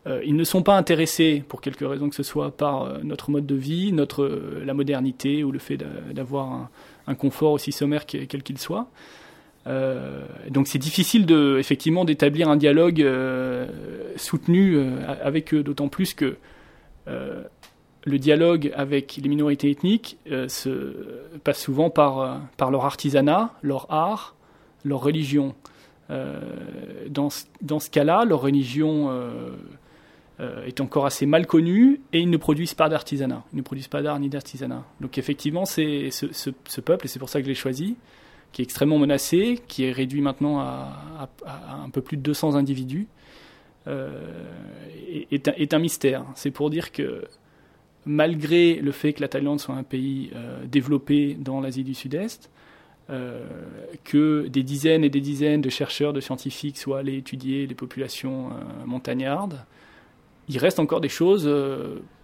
euh, 0.06 0.22
ils 0.24 0.36
ne 0.36 0.44
sont 0.44 0.62
pas 0.62 0.76
intéressés, 0.76 1.42
pour 1.48 1.60
quelque 1.60 1.84
raison 1.84 2.08
que 2.08 2.14
ce 2.14 2.22
soit, 2.22 2.56
par 2.56 2.82
euh, 2.82 2.98
notre 3.02 3.30
mode 3.30 3.46
de 3.46 3.54
vie, 3.54 3.92
notre, 3.92 4.22
euh, 4.22 4.62
la 4.64 4.74
modernité 4.74 5.44
ou 5.44 5.52
le 5.52 5.58
fait 5.58 5.76
d'avoir 6.12 6.52
un, 6.52 6.70
un, 7.06 7.14
confort 7.14 7.52
aussi 7.52 7.72
sommaire 7.72 8.06
quel 8.06 8.42
qu'il 8.42 8.58
soit. 8.58 8.88
Euh, 9.66 10.24
donc 10.50 10.66
c'est 10.66 10.78
difficile 10.78 11.26
de, 11.26 11.56
effectivement 11.58 12.04
d'établir 12.04 12.48
un 12.48 12.56
dialogue 12.56 13.02
euh, 13.02 13.66
soutenu 14.16 14.78
avec 15.22 15.52
eux, 15.52 15.62
d'autant 15.62 15.88
plus 15.88 16.14
que 16.14 16.36
le 18.04 18.18
dialogue 18.18 18.70
avec 18.76 19.18
les 19.22 19.28
minorités 19.28 19.70
ethniques 19.70 20.18
se 20.26 20.94
passe 21.42 21.60
souvent 21.60 21.88
par, 21.88 22.42
par 22.58 22.70
leur 22.70 22.84
artisanat, 22.84 23.54
leur 23.62 23.90
art, 23.90 24.36
leur 24.84 25.00
religion. 25.00 25.54
dans, 26.10 27.28
dans 27.62 27.78
ce 27.78 27.88
cas-là, 27.88 28.26
leur 28.26 28.42
religion 28.42 29.10
euh, 30.40 30.64
est 30.66 30.80
encore 30.80 31.04
assez 31.04 31.26
mal 31.26 31.48
connu 31.48 32.00
et 32.12 32.20
ils 32.20 32.30
ne 32.30 32.36
produisent 32.36 32.74
pas 32.74 32.88
d'artisanat. 32.88 33.42
Ils 33.52 33.56
ne 33.56 33.62
produisent 33.62 33.88
pas 33.88 34.02
d'art 34.02 34.20
ni 34.20 34.28
d'artisanat. 34.28 34.84
Donc 35.00 35.18
effectivement, 35.18 35.64
c'est 35.64 36.12
ce, 36.12 36.32
ce, 36.32 36.50
ce, 36.68 36.80
peuple, 36.80 37.06
et 37.06 37.08
c'est 37.08 37.18
pour 37.18 37.28
ça 37.28 37.40
que 37.40 37.44
je 37.44 37.48
l'ai 37.48 37.56
choisi, 37.56 37.96
qui 38.52 38.62
est 38.62 38.64
extrêmement 38.64 38.98
menacé, 38.98 39.60
qui 39.68 39.84
est 39.84 39.92
réduit 39.92 40.20
maintenant 40.20 40.60
à, 40.60 41.28
un 41.84 41.90
peu 41.90 42.00
plus 42.00 42.16
de 42.16 42.22
200 42.22 42.54
individus, 42.54 43.06
euh, 43.86 44.10
est, 45.30 45.74
un 45.74 45.78
mystère. 45.78 46.24
C'est 46.34 46.50
pour 46.50 46.70
dire 46.70 46.92
que 46.92 47.24
malgré 48.04 48.76
le 48.76 48.92
fait 48.92 49.12
que 49.12 49.20
la 49.20 49.28
Thaïlande 49.28 49.60
soit 49.60 49.74
un 49.74 49.82
pays 49.82 50.30
euh, 50.34 50.64
développé 50.66 51.36
dans 51.38 51.60
l'Asie 51.60 51.84
du 51.84 51.94
Sud-Est, 51.94 52.50
euh, 53.10 53.46
que 54.04 54.48
des 54.48 54.62
dizaines 54.62 55.04
et 55.04 55.10
des 55.10 55.20
dizaines 55.20 55.62
de 55.62 55.70
chercheurs, 55.70 56.12
de 56.12 56.20
scientifiques 56.20 56.76
soient 56.76 56.98
allés 56.98 57.16
étudier 57.16 57.66
les 57.66 57.74
populations 57.74 58.50
montagnardes, 58.86 59.64
il 60.48 60.58
reste 60.58 60.78
encore 60.78 61.00
des 61.00 61.08
choses 61.08 61.48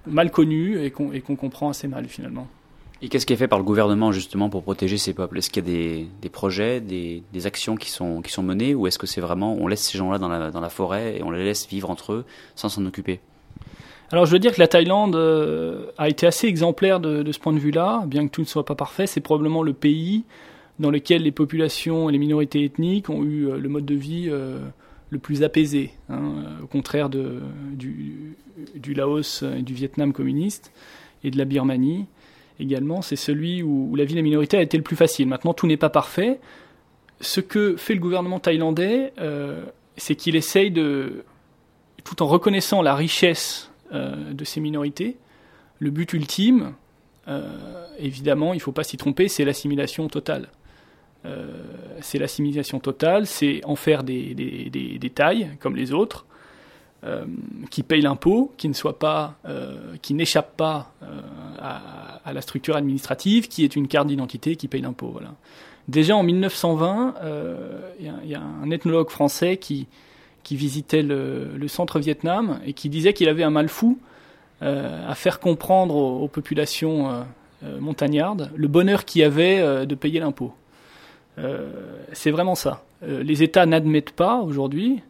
mal 0.07 0.31
connues 0.31 0.85
et 0.85 0.91
qu'on 0.91 1.37
comprend 1.37 1.71
assez 1.71 1.89
mal 1.89 2.07
finalement. 2.09 2.49
Et 3.05 3.09
qu'est-ce 3.09 3.27
qui 3.27 3.35
est 3.35 3.37
fait 3.37 3.49
par 3.49 3.59
le 3.59 3.67
gouvernement 3.67 4.13
justement 4.13 4.49
pour 4.49 4.63
protéger 4.63 4.97
ces 4.97 5.13
peuples? 5.13 5.37
Est-ce 5.37 5.51
qu'il 5.51 5.63
y 5.69 5.71
a 5.71 6.07
des, 6.23 6.29
projets, 6.31 6.81
des, 6.81 7.23
actions 7.45 7.77
qui 7.77 7.91
sont, 7.91 8.23
menées 8.43 8.75
ou 8.75 8.87
est-ce 8.87 8.99
que 8.99 9.07
c'est 9.07 9.21
vraiment 9.21 9.59
on 9.61 9.67
laisse 9.67 9.83
ces 9.83 9.99
gens-là 9.99 10.17
dans 10.17 10.29
la, 10.61 10.69
forêt 10.71 11.19
et 11.19 11.23
on 11.23 11.31
les 11.31 11.45
laisse 11.45 11.69
vivre 11.69 11.91
entre 11.91 12.15
eux 12.15 12.25
sans 12.55 12.71
s'en 12.71 12.87
occuper? 12.87 13.21
Alors 14.11 14.25
je 14.25 14.33
veux 14.33 14.39
dire 14.39 14.55
que 14.55 14.61
la 14.61 14.69
Thaïlande 14.69 15.17
euh, 15.17 15.91
a 15.99 16.09
été 16.09 16.27
assez 16.27 16.47
exemplaire 16.47 16.99
de, 16.99 17.31
ce 17.31 17.39
point 17.39 17.53
de 17.53 17.59
vue-là, 17.59 18.05
bien 18.07 18.27
que 18.27 18.33
tout 18.33 18.41
ne 18.41 18.47
soit 18.47 18.65
pas 18.65 18.75
parfait. 18.75 19.07
C'est 19.07 19.21
probablement 19.21 19.63
le 19.63 19.75
pays 19.75 20.25
dans 20.79 20.91
lequel 20.91 21.25
les 21.25 21.33
populations 21.33 22.09
et 22.09 22.13
les 22.13 22.19
minorités 22.19 22.65
ethniques 22.65 23.11
ont 23.11 23.23
eu 23.23 23.51
euh, 23.51 23.59
le 23.59 23.69
mode 23.69 23.85
de 23.85 23.95
vie 23.95 24.29
euh, 24.31 24.61
le 25.11 25.19
plus 25.19 25.43
apaisé, 25.43 25.91
hein, 26.09 26.23
au 26.63 26.67
contraire 26.69 27.11
du, 27.11 28.39
Laos 28.97 29.43
et 29.43 29.61
du 29.61 29.75
Vietnam 29.75 30.15
communiste 30.15 30.73
et 31.23 31.31
de 31.31 31.37
la 31.37 31.45
Birmanie 31.45 32.07
également. 32.61 33.03
C'est 33.03 33.17
celui 33.17 33.63
où, 33.63 33.95
la 33.97 34.05
vie 34.05 34.15
des 34.15 34.23
minorités 34.23 34.57
a 34.57 34.63
été 34.63 34.77
le 34.77 34.83
plus 34.83 34.97
facile. 34.97 35.29
Maintenant, 35.29 35.55
tout 35.55 35.67
n'est 35.67 35.77
pas 35.77 35.91
parfait. 35.91 36.41
Ce 37.21 37.41
que 37.41 37.77
fait 37.77 37.95
le 37.95 38.01
gouvernement 38.01 38.41
thaïlandais, 38.41 39.13
euh, 39.21 39.65
c'est 39.97 40.17
qu'il 40.17 40.37
essaye 40.37 40.71
de, 40.71 41.25
tout 42.05 42.23
en 42.23 42.27
reconnaissant 42.27 42.83
la 42.83 42.95
richesse 42.95 43.71
euh, 43.93 44.33
de 44.33 44.45
ces 44.45 44.61
minorités, 44.61 45.17
le 45.79 45.91
but 45.91 46.13
ultime, 46.13 46.75
euh, 47.29 47.87
évidemment, 47.99 48.53
il 48.53 48.59
ne 48.59 48.63
faut 48.63 48.73
pas 48.73 48.85
s'y 48.85 48.97
tromper, 48.97 49.29
c'est 49.29 49.45
l'assimilation 49.45 50.09
totale. 50.09 50.49
C'est 52.03 52.19
l'assimilation 52.19 52.81
totale, 52.81 53.27
c'est 53.27 53.63
en 53.65 53.77
faire 53.77 54.03
des, 54.03 54.35
des, 54.35 54.69
des, 54.99 55.11
tailles 55.11 55.57
comme 55.59 55.75
les 55.75 55.95
autres, 55.95 56.27
euh, 57.05 57.25
qui 57.71 57.83
payent 57.83 58.01
l'impôt, 58.01 58.53
qui 58.57 58.69
ne 58.69 58.73
soit 58.73 58.99
pas, 58.99 59.35
euh, 59.47 59.97
qui 60.03 60.15
n'échappe 60.15 60.57
pas 60.57 60.93
à, 61.59 62.21
à, 62.25 62.33
la 62.33 62.41
structure 62.41 62.77
administrative, 62.77 63.49
qui 63.49 63.65
est 63.65 63.77
une 63.77 63.89
carte 63.89 64.09
d'identité, 64.09 64.57
qui 64.57 64.69
paye 64.69 64.83
l'impôt. 64.83 65.09
Voilà. 65.13 65.35
Déjà 65.89 66.17
en 66.17 66.23
1920, 66.23 67.15
il 68.01 68.31
y, 68.31 68.35
a 68.35 68.41
un 68.41 68.71
ethnologue 68.71 69.11
français 69.11 69.59
qui, 69.59 69.87
visitait 70.51 71.03
le, 71.03 71.69
centre 71.69 71.99
Vietnam 71.99 72.59
et 72.65 72.73
qui 72.73 72.89
disait 72.89 73.13
qu'il 73.13 73.29
avait 73.29 73.43
un 73.43 73.51
mal 73.51 73.69
fou 73.69 73.99
à 74.63 75.15
faire 75.15 75.41
comprendre 75.41 75.95
aux, 75.95 76.23
aux 76.23 76.29
populations 76.29 77.27
montagnardes 77.81 78.51
le 78.57 78.69
bonheur 78.69 79.05
qu'il 79.05 79.21
y 79.21 79.25
avait 79.25 79.85
de 79.85 79.95
payer 79.95 80.21
l'impôt. 80.21 80.55
Euh, 81.39 81.97
c'est 82.13 82.31
vraiment 82.31 82.55
ça. 82.55 82.85
Euh, 83.03 83.23
les 83.23 83.43
États 83.43 83.67
n'admettent 83.67 84.13
pas 84.13 84.37
aujourd'hui, 84.41 85.03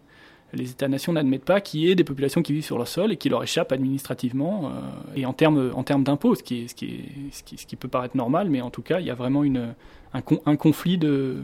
les 0.55 0.71
États-nations 0.71 1.13
n'admettent 1.13 1.45
pas 1.45 1.61
qu'il 1.61 1.81
y 1.81 1.91
ait 1.91 1.95
des 1.95 2.05
populations 2.05 2.43
qui 2.43 2.53
vivent 2.53 2.65
sur 2.65 2.79
leur 2.79 2.89
sol 2.89 3.13
et 3.13 3.17
qui 3.17 3.29
leur 3.29 3.43
échappent 3.43 3.73
administrativement 3.73 4.67
euh, 4.67 5.17
et 5.17 5.27
en 5.27 5.33
termes 5.33 5.73
en 5.75 5.99
d'impôts, 5.99 6.35
ce 6.35 6.43
qui, 6.43 6.69
ce, 6.69 6.75
ce 6.75 7.67
qui 7.67 7.77
peut 7.77 7.89
paraître 7.89 8.17
normal, 8.17 8.49
mais 8.51 8.61
en 8.61 8.71
tout 8.71 8.83
cas, 8.83 9.01
il 9.01 9.07
y 9.07 9.11
a 9.11 9.15
vraiment 9.15 9.45
une, 9.45 9.75
un, 10.13 10.23
un 10.47 10.57
conflit 10.57 10.99
de, 10.99 11.43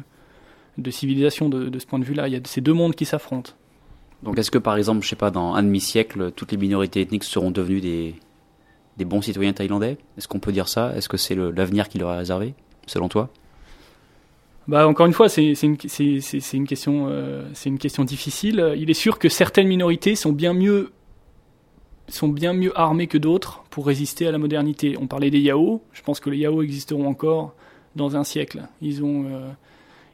de 0.79 0.91
civilisation 0.91 1.49
de, 1.49 1.69
de 1.69 1.79
ce 1.79 1.87
point 1.87 1.99
de 1.99 2.05
vue-là. 2.05 2.29
Il 2.29 2.35
y 2.35 2.37
a 2.37 2.41
ces 2.45 2.61
deux 2.61 2.73
mondes 2.73 2.95
qui 2.95 3.05
s'affrontent. 3.05 3.53
Donc, 4.23 4.39
est-ce 4.39 4.51
que 4.51 4.59
par 4.59 4.77
exemple, 4.77 5.03
je 5.03 5.09
sais 5.09 5.17
pas, 5.17 5.31
dans 5.31 5.55
un 5.55 5.63
demi-siècle, 5.63 6.33
toutes 6.33 6.53
les 6.53 6.59
minorités 6.59 7.01
ethniques 7.01 7.25
seront 7.25 7.51
devenues 7.51 7.81
des, 7.81 8.15
des 8.97 9.05
bons 9.05 9.23
citoyens 9.23 9.53
thaïlandais? 9.53 9.97
Est-ce 10.19 10.29
qu'on 10.29 10.41
peut 10.41 10.53
dire 10.53 10.69
ça? 10.69 10.95
Est-ce 10.95 11.09
que 11.09 11.17
c'est 11.17 11.35
l'avenir 11.35 11.89
qui 11.89 11.99
leur 11.99 12.13
est 12.13 12.19
réservé, 12.19 12.55
selon 12.87 13.09
toi? 13.09 13.31
Bah, 14.71 14.87
encore 14.87 15.07
une 15.07 15.13
fois, 15.13 15.29
c'est 15.29 15.43
une, 15.43 15.77
une, 16.53 16.67
question, 16.69 17.09
euh, 17.09 17.43
une 17.67 17.79
question 17.79 18.05
difficile. 18.05 18.75
Il 18.77 18.89
est 18.89 18.95
sûr 18.95 19.19
que 19.19 19.29
certaines 19.29 19.67
minorités 19.67 20.15
sont 20.15 20.31
bien 20.31 20.55
mieux, 20.55 20.93
sont 22.07 22.29
bien 22.29 22.53
mieux 22.53 22.71
armées 22.79 23.09
que 23.09 23.19
d'autres 23.19 23.65
pour 23.71 23.85
résister 23.85 24.29
à 24.29 24.31
la 24.31 24.39
modernité. 24.39 24.97
On 24.97 25.09
parlait 25.09 25.31
des 25.31 25.41
Yao. 25.41 25.83
Je 25.93 26.03
pense 26.03 26.21
que 26.21 26.31
les 26.31 26.39
Yao 26.39 26.63
existeront 26.63 27.09
encore 27.09 27.53
dans 27.97 28.15
un 28.15 28.23
siècle. 28.23 28.63
Ils 28.81 29.03
ont, 29.03 29.25
euh, 29.25 29.51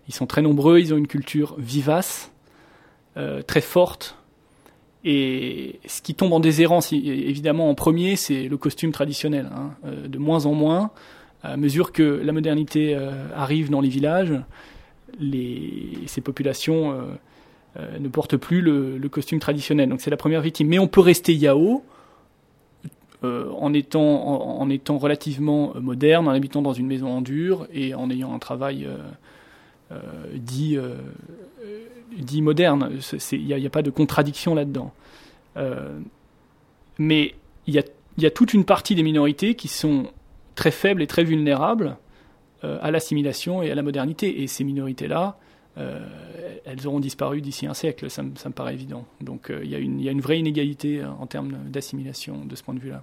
ils 0.09 0.15
sont 0.15 0.27
très 0.27 0.41
nombreux. 0.41 0.79
Ils 0.79 0.95
ont 0.95 0.97
une 0.97 1.07
culture 1.07 1.55
vivace, 1.59 2.33
euh, 3.19 3.43
très 3.43 3.61
forte. 3.61 4.17
Et 5.05 5.81
ce 5.85 6.01
qui 6.01 6.15
tombe 6.15 6.33
en 6.33 6.41
déshérence, 6.41 6.95
évidemment, 6.95 7.69
en 7.69 7.75
premier, 7.75 8.17
c'est 8.17 8.49
le 8.49 8.57
costume 8.57 8.91
traditionnel. 8.91 9.51
Hein, 9.55 9.75
euh, 9.85 10.09
de 10.09 10.17
moins 10.17 10.47
en 10.47 10.55
moins 10.55 10.93
à 11.47 11.57
mesure 11.57 11.93
que 11.93 12.03
la 12.03 12.33
modernité 12.33 12.95
euh, 12.95 13.13
arrive 13.35 13.71
dans 13.71 13.81
les 13.81 13.89
villages, 13.89 14.35
ces 15.21 16.21
populations 16.21 16.93
euh, 16.93 17.03
euh, 17.79 17.99
ne 17.99 18.09
portent 18.09 18.37
plus 18.37 18.61
le, 18.61 19.09
costume 19.09 19.39
traditionnel. 19.39 19.89
Donc 19.89 20.01
c'est 20.01 20.11
la 20.11 20.17
première 20.17 20.41
victime. 20.41 20.69
Mais 20.69 20.79
on 20.79 20.89
peut 20.89 21.01
rester 21.01 21.35
Yao 21.35 21.85
en, 23.23 23.73
étant, 23.73 24.01
en, 24.01 24.61
en, 24.61 24.71
étant 24.71 24.99
relativement 24.99 25.73
moderne, 25.81 26.29
en 26.29 26.31
habitant 26.31 26.63
dans 26.63 26.75
une 26.75 26.87
maison 26.87 27.09
en 27.09 27.23
dur 27.23 27.67
et 27.73 27.93
en 27.93 28.09
ayant 28.09 28.33
un 28.33 28.39
travail 28.39 28.87
dit, 30.33 30.79
moderne. 32.41 32.91
Il 33.33 33.47
n'y 33.47 33.67
a, 33.67 33.71
pas 33.71 33.83
de 33.83 33.91
contradiction 33.91 34.55
là-dedans. 34.55 34.93
mais 36.99 37.35
il 37.67 37.75
y 38.19 38.27
a 38.27 38.31
toute 38.31 38.55
une 38.55 38.65
partie 38.65 38.95
des 38.95 39.03
minorités 39.03 39.55
qui 39.55 39.67
sont 39.67 40.07
très 40.57 40.73
faibles 40.73 41.03
et 41.03 41.07
très 41.07 41.23
vulnérables 41.23 41.97
euh, 42.65 42.79
à 42.81 42.91
l'assimilation 42.91 43.63
et 43.63 43.71
à 43.71 43.75
la 43.75 43.83
modernité. 43.83 44.43
Et 44.43 44.47
ces 44.49 44.65
minorités-là, 44.65 45.39
euh, 45.79 46.01
elles 46.65 46.87
auront 46.87 47.01
disparu 47.01 47.41
d'ici 47.43 47.67
un 47.67 47.75
siècle, 47.75 48.11
ça, 48.11 48.23
me 48.23 48.51
paraît 48.51 48.75
évident. 48.75 49.05
Donc 49.21 49.51
euh, 49.51 49.61
il 49.63 49.71
y, 49.71 50.09
a 50.09 50.11
une 50.11 50.21
vraie 50.21 50.39
inégalité 50.39 51.05
en 51.05 51.27
termes 51.27 51.59
d'assimilation 51.69 52.45
de 52.45 52.57
ce 52.57 52.65
point 52.65 52.75
de 52.75 52.81
vue-là. 52.81 53.03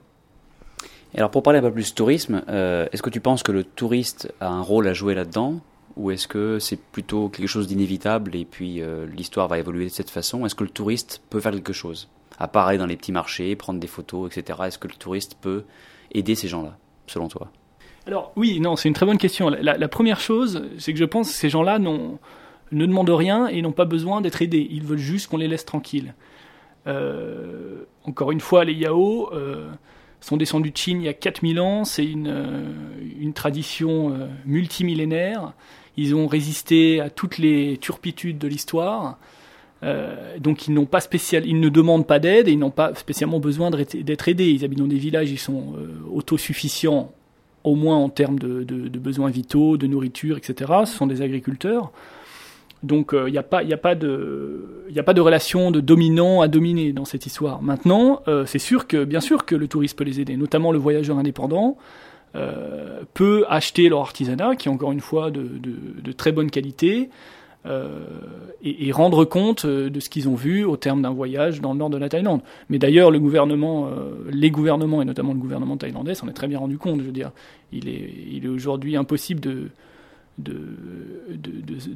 Alors 1.15 1.29
pour 1.29 1.43
parler 1.43 1.59
un 1.59 1.61
peu 1.61 1.71
plus 1.71 1.93
tourisme, 1.93 2.41
est-ce 2.47 3.03
que 3.03 3.11
tu 3.11 3.19
penses 3.19 3.43
que 3.43 3.51
le 3.51 3.63
touriste 3.63 4.33
a 4.39 4.47
un 4.47 4.61
rôle 4.61 4.87
à 4.87 4.93
jouer 4.93 5.13
là-dedans? 5.13 5.61
Ou 5.95 6.09
est-ce 6.09 6.27
que 6.27 6.57
c'est 6.57 6.81
plutôt 6.81 7.29
quelque 7.29 7.45
chose 7.45 7.67
d'inévitable 7.67 8.35
et 8.35 8.45
puis 8.45 8.81
l'histoire 9.15 9.47
va 9.47 9.59
évoluer 9.59 9.85
de 9.85 9.91
cette 9.91 10.09
façon? 10.09 10.43
Est-ce 10.47 10.55
que 10.55 10.63
le 10.63 10.71
touriste 10.71 11.21
peut 11.29 11.39
faire 11.39 11.51
quelque 11.51 11.71
chose? 11.71 12.09
À 12.39 12.47
part 12.47 12.65
aller 12.65 12.79
dans 12.79 12.87
les 12.87 12.97
petits 12.97 13.11
marchés, 13.11 13.55
prendre 13.55 13.79
des 13.79 13.85
photos, 13.85 14.35
etc. 14.35 14.57
Est-ce 14.65 14.79
que 14.79 14.87
le 14.87 14.95
touriste 14.95 15.37
peut 15.39 15.65
aider 16.11 16.33
ces 16.33 16.47
gens-là? 16.47 16.79
Selon 17.13 17.27
toi 17.27 17.49
Alors 18.07 18.33
oui, 18.35 18.59
non, 18.59 18.75
c'est 18.75 18.89
une 18.89 18.95
très 18.95 19.05
bonne 19.05 19.17
question. 19.17 19.49
La, 19.49 19.87
première 19.87 20.19
chose, 20.19 20.63
c'est 20.77 20.93
que 20.93 20.99
je 20.99 21.05
pense 21.05 21.29
que 21.29 21.35
ces 21.35 21.49
gens-là 21.49 21.79
ne 21.79 22.85
demandent 22.85 23.09
rien 23.09 23.47
et 23.47 23.61
n'ont 23.61 23.71
pas 23.71 23.85
besoin 23.85 24.21
d'être 24.21 24.41
aidés. 24.41 24.67
Ils 24.69 24.83
veulent 24.83 24.97
juste 24.97 25.27
qu'on 25.27 25.37
les 25.37 25.47
laisse 25.47 25.65
tranquilles. 25.65 26.13
Euh, 26.87 27.83
encore 28.03 28.31
une 28.31 28.41
fois, 28.41 28.65
les 28.65 28.73
Yao 28.73 29.31
euh, 29.33 29.69
sont 30.19 30.35
descendus 30.35 30.71
de 30.71 30.77
Chine 30.77 31.01
il 31.01 31.05
y 31.05 31.09
a 31.09 31.13
4000 31.13 31.59
ans. 31.59 31.85
C'est 31.85 32.05
une, 32.05 32.27
euh, 32.27 32.65
une 33.19 33.33
tradition 33.33 34.29
multimillénaire. 34.45 35.53
Ils 35.95 36.15
ont 36.15 36.27
résisté 36.27 36.99
à 36.99 37.09
toutes 37.09 37.37
les 37.37 37.77
turpitudes 37.77 38.39
de 38.39 38.47
l'histoire. 38.47 39.17
Euh, 39.83 40.37
donc 40.39 40.67
ils 40.67 40.73
n'ont 40.73 40.85
pas 40.85 41.01
spécial, 41.01 41.45
ils 41.45 41.59
ne 41.59 41.69
demandent 41.69 42.07
pas 42.07 42.19
d'aide 42.19 42.47
et 42.47 42.51
ils 42.51 42.59
n'ont 42.59 42.71
pas 42.71 42.93
spécialement 42.95 43.39
besoin 43.39 43.69
d'être 43.69 44.29
aidés. 44.29 44.49
Ils 44.49 44.63
habitent 44.63 44.79
dans 44.79 44.87
des 44.87 44.97
villages, 44.97 45.29
ils 45.29 45.39
sont 45.39 45.73
euh, 45.77 45.87
autosuffisants 46.11 47.11
au 47.63 47.75
moins 47.75 47.97
en 47.97 48.09
termes 48.09 48.39
de, 48.39 48.63
besoins 48.97 49.29
vitaux, 49.29 49.77
de 49.77 49.87
nourriture, 49.87 50.37
etc. 50.37 50.71
Ce 50.85 50.97
sont 50.97 51.07
des 51.07 51.21
agriculteurs. 51.21 51.91
Donc 52.81 53.09
il 53.13 53.17
euh, 53.17 53.29
n'y 53.29 53.37
a 53.37 53.43
pas, 53.43 53.95
de, 53.95 55.21
relation 55.21 55.71
de 55.71 55.79
dominant 55.79 56.41
à 56.41 56.47
dominer 56.47 56.91
dans 56.91 57.05
cette 57.05 57.25
histoire. 57.25 57.61
Maintenant, 57.61 58.21
euh, 58.27 58.45
c'est 58.45 58.59
sûr 58.59 58.87
que, 58.87 59.05
bien 59.05 59.21
sûr, 59.21 59.45
que 59.45 59.55
le 59.55 59.67
touriste 59.67 59.97
peut 59.97 60.03
les 60.03 60.19
aider, 60.19 60.35
notamment 60.35 60.71
le 60.71 60.79
voyageur 60.79 61.17
indépendant. 61.17 61.77
Peut 63.13 63.45
acheter 63.47 63.89
leur 63.89 63.99
artisanat, 63.99 64.55
qui 64.55 64.67
est 64.67 64.71
encore 64.71 64.91
une 64.91 65.01
fois 65.01 65.29
de 65.29 66.11
très 66.13 66.31
bonne 66.31 66.49
qualité, 66.49 67.11
euh, 67.65 68.01
et, 68.61 68.91
rendre 68.91 69.23
compte 69.23 69.63
euh, 69.63 69.89
de 69.89 69.99
ce 70.01 70.09
qu'ils 70.09 70.27
ont 70.27 70.35
vu 70.35 70.65
au 70.65 70.75
terme 70.75 71.01
d'un 71.01 71.11
voyage 71.11 71.61
dans 71.61 71.71
le 71.71 71.79
nord 71.79 71.89
de 71.89 71.97
la 71.97 72.09
Thaïlande. 72.09 72.41
Mais 72.69 72.77
d'ailleurs, 72.77 73.09
le 73.09 73.19
gouvernement, 73.19 73.87
euh, 73.87 74.29
les 74.31 74.51
gouvernements 74.51 75.01
et 75.01 75.05
notamment 75.05 75.33
le 75.33 75.39
gouvernement 75.39 75.77
thaïlandais 75.77 76.13
s'en 76.13 76.27
est 76.27 76.33
très 76.33 76.47
bien 76.47 76.59
rendu 76.59 76.77
compte. 76.77 76.99
Je 76.99 77.05
veux 77.05 77.11
dire, 77.11 77.31
il 77.71 77.87
est, 77.87 78.47
aujourd'hui 78.47 78.97
impossible 78.97 79.39
de 79.39 79.69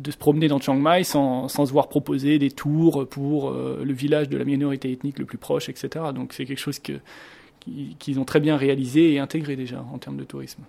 se 0.10 0.18
promener 0.18 0.48
dans 0.48 0.60
Chiang 0.60 0.76
Mai 0.76 1.04
sans, 1.04 1.50
se 1.50 1.72
voir 1.72 1.90
proposer 1.90 2.40
des 2.40 2.52
tours 2.52 3.08
pour 3.08 3.52
le 3.52 3.94
village 3.94 4.30
de 4.30 4.38
la 4.38 4.46
minorité 4.46 4.92
ethnique 4.92 5.20
le 5.20 5.26
plus 5.26 5.38
proche, 5.38 5.68
etc. 5.70 6.06
Donc 6.16 6.34
c'est 6.34 6.46
quelque 6.46 6.60
chose 6.60 6.80
qu'ils 6.80 8.20
ont 8.20 8.26
très 8.26 8.40
bien 8.40 8.56
réalisé 8.56 9.14
et 9.14 9.20
intégré 9.20 9.56
déjà 9.58 9.86
en 9.94 9.98
termes 9.98 10.18
de 10.18 10.24
tourisme. 10.24 10.64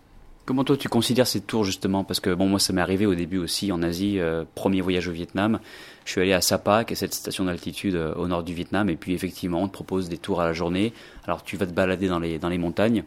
Comment 0.49 0.65
toi 0.65 0.79
tu 0.79 0.89
considères 0.89 1.27
ces 1.27 1.43
tours 1.43 1.65
justement? 1.65 2.05
Parce 2.05 2.21
que 2.21 2.33
bon 2.33 2.49
moi 2.49 2.59
ça 2.59 2.73
m'est 2.73 2.81
arrivé 2.81 3.05
au 3.05 3.15
début 3.15 3.37
aussi 3.37 3.71
en 3.71 3.83
Asie, 3.83 4.19
euh, 4.19 4.45
premier 4.55 4.81
voyage 4.81 5.07
au 5.07 5.13
Vietnam. 5.13 5.61
Je 6.07 6.13
suis 6.13 6.23
allé 6.23 6.33
à 6.33 6.41
Sapa, 6.41 6.85
qui 6.85 6.95
est 6.95 6.97
cette 6.97 7.13
station 7.13 7.45
d'altitude 7.45 7.97
euh, 7.97 8.15
au 8.15 8.29
nord 8.29 8.43
du 8.45 8.55
Vietnam, 8.55 8.89
et 8.89 8.97
puis 8.97 9.13
effectivement 9.13 9.61
on 9.61 9.69
te 9.69 9.75
propose 9.75 10.09
des 10.09 10.17
tours 10.17 10.41
à 10.41 10.47
la 10.47 10.55
journée. 10.55 10.95
Alors 11.27 11.45
tu 11.45 11.59
vas 11.59 11.67
te 11.67 11.73
balader 11.73 12.09
dans 12.09 12.19
les, 12.19 12.39
dans 12.39 12.49
les 12.49 12.57
montagnes, 12.57 13.05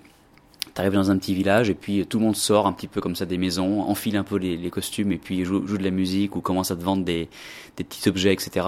tu 0.75 0.82
arrives 0.82 0.93
dans 0.93 1.10
un 1.10 1.17
petit 1.17 1.34
village, 1.34 1.71
et 1.71 1.73
puis 1.73 2.06
tout 2.06 2.19
le 2.19 2.25
monde 2.25 2.36
sort 2.36 2.67
un 2.67 2.73
petit 2.73 2.86
peu 2.86 3.01
comme 3.01 3.15
ça 3.15 3.25
des 3.25 3.39
maisons, 3.39 3.82
enfile 3.82 4.17
un 4.17 4.23
peu 4.23 4.36
les, 4.36 4.56
les 4.56 4.69
costumes, 4.69 5.12
et 5.12 5.17
puis 5.17 5.43
joue, 5.43 5.65
joue, 5.65 5.80
de 5.80 5.84
la 5.84 5.89
musique 5.89 6.36
ou 6.36 6.41
commence 6.41 6.69
à 6.69 6.75
te 6.75 6.84
vendre 6.84 7.04
des, 7.04 7.27
des 7.75 7.84
petits 7.84 8.08
objets, 8.08 8.34
etc. 8.34 8.67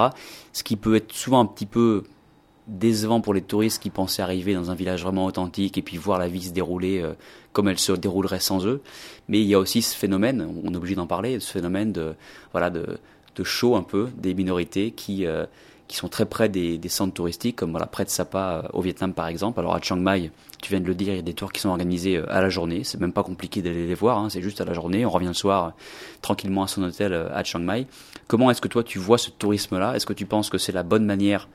Ce 0.52 0.64
qui 0.64 0.78
peut 0.78 0.96
être 0.96 1.14
souvent 1.14 1.42
un 1.42 1.46
petit 1.46 1.68
peu 1.68 2.06
décevant 2.67 3.21
pour 3.21 3.34
les 3.34 3.41
touristes 3.41 3.82
qui 3.82 3.89
pensaient 3.89 4.21
arriver 4.21 4.54
dans 4.54 4.71
un 4.71 4.76
village 4.76 5.04
vraiment 5.04 5.26
authentique 5.26 5.78
et 5.78 5.82
puis 5.82 5.97
voir 5.97 6.19
la 6.19 6.28
vie 6.28 6.43
se 6.43 6.52
dérouler 6.52 7.02
euh, 7.02 7.13
comme 7.52 7.67
elle 7.67 7.80
se 7.80 7.91
déroulerait 7.91 8.39
sans 8.39 8.65
eux. 8.65 8.82
Mais 9.28 9.41
il 9.41 9.47
y 9.47 9.54
a 9.54 9.60
aussi 9.60 9.82
ce 9.82 9.95
phénomène, 9.95 10.47
on 10.63 10.73
est 10.73 10.78
obligé 10.78 10.95
d'en 10.95 11.08
parler, 11.08 11.39
ce 11.39 11.52
phénomène 11.52 11.91
de 11.91 12.15
voilà 12.52 12.69
de, 12.69 12.97
de 13.36 13.43
show 13.43 13.76
un 13.76 13.84
peu 13.84 14.10
des 14.17 14.34
minorités 14.34 14.91
qui 14.91 15.26
euh, 15.26 15.45
qui 15.89 15.97
sont 15.97 16.08
très 16.08 16.26
près 16.26 16.47
des, 16.47 16.78
des, 16.78 16.88
centres 16.88 17.13
touristiques, 17.13 17.58
comme 17.58 17.71
voilà 17.71 17.86
près 17.86 18.06
de 18.06 18.10
Sapa 18.10 18.69
au 18.71 18.82
Vietnam 18.82 19.13
par 19.13 19.28
exemple. 19.28 19.60
Alors 19.60 19.76
à 19.76 19.82
Chiang 19.82 19.97
Mai, 19.97 20.32
tu 20.62 20.71
viens 20.71 20.80
de 20.80 20.88
le 20.88 20.95
dire, 20.95 21.13
il 21.13 21.17
y 21.17 21.19
a 21.19 21.23
des 21.23 21.34
tours 21.34 21.52
qui 21.52 21.60
sont 21.60 21.69
organisés 21.69 22.17
à 22.30 22.41
la 22.41 22.47
journée. 22.47 22.86
C'est 22.86 22.99
même 22.99 23.12
pas 23.12 23.21
compliqué 23.21 23.62
d'aller 23.62 23.86
les 23.86 23.93
voir, 23.93 24.17
hein, 24.17 24.30
c'est 24.30 24.41
juste 24.41 24.62
à 24.62 24.65
la 24.65 24.73
journée. 24.73 25.06
On 25.06 25.10
revient 25.10 25.28
le 25.28 25.34
soir 25.34 25.73
tranquillement 26.21 26.63
à 26.63 26.67
son 26.67 26.84
hôtel 26.84 27.13
à 27.13 27.43
Chiang 27.43 27.60
Mai. 27.60 27.86
Comment 28.28 28.49
est-ce 28.49 28.62
que 28.62 28.69
toi 28.69 28.84
tu 28.84 28.97
vois 28.97 29.17
ce 29.17 29.30
tourisme-là? 29.30 29.95
Est-ce 29.95 30.06
que 30.06 30.13
tu 30.13 30.26
penses 30.26 30.49
que 30.49 30.58
c'est 30.58 30.71
la 30.71 30.84
bonne 30.84 31.06
manière 31.06 31.49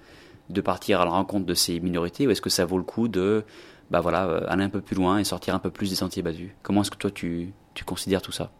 de 0.50 0.60
partir 0.60 1.00
à 1.00 1.04
la 1.04 1.10
rencontre 1.10 1.46
de 1.46 1.54
ces 1.54 1.80
minorités 1.80 2.26
ou 2.26 2.30
est-ce 2.30 2.40
que 2.40 2.50
ça 2.50 2.64
vaut 2.64 2.78
le 2.78 2.84
coup 2.84 3.08
de 3.08 3.44
bah 3.90 4.00
voilà, 4.00 4.26
euh, 4.26 4.40
aller 4.48 4.64
un 4.64 4.68
peu 4.68 4.80
plus 4.80 4.96
loin 4.96 5.18
et 5.18 5.24
sortir 5.24 5.54
un 5.54 5.58
peu 5.58 5.70
plus 5.70 5.90
des 5.90 5.96
sentiers 5.96 6.22
battus? 6.22 6.50
Comment 6.62 6.82
est-ce 6.82 6.90
que 6.90 6.96
toi 6.96 7.10
tu, 7.10 7.52
tu 7.74 7.84
considères 7.84 8.22
tout 8.22 8.32
ça? 8.32 8.50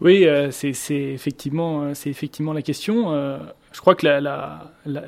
Oui, 0.00 0.26
euh, 0.26 0.50
c'est 0.50 0.74
effectivement, 0.94 1.82
euh, 1.84 1.92
effectivement 2.06 2.52
la 2.52 2.62
question. 2.62 3.10
je 3.72 3.80
crois 3.80 3.94
que 3.94 4.06
la, 4.06 4.20
la, 4.20 4.72
la, 4.84 5.02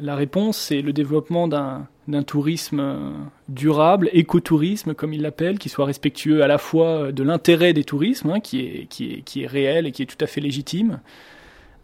la 0.00 0.16
réponse, 0.16 0.58
c'est 0.58 0.82
le 0.82 0.92
développement 0.92 1.46
d'un 1.46 2.22
tourisme 2.24 3.12
durable, 3.48 4.10
écotourisme, 4.12 4.94
comme 4.94 5.12
il 5.12 5.22
l'appelle, 5.22 5.58
qui 5.58 5.68
soit 5.68 5.86
respectueux 5.86 6.42
à 6.42 6.48
la 6.48 6.58
fois 6.58 7.12
de 7.12 7.22
l'intérêt 7.22 7.72
des 7.72 7.84
tourismes, 7.84 8.30
hein, 8.30 8.40
qui, 8.40 8.60
est, 8.60 8.86
qui, 8.86 9.12
est, 9.12 9.22
qui 9.22 9.42
est 9.42 9.46
réel 9.46 9.86
et 9.86 9.92
qui 9.92 10.02
est 10.02 10.06
tout 10.06 10.22
à 10.24 10.26
fait 10.26 10.40
légitime, 10.40 11.00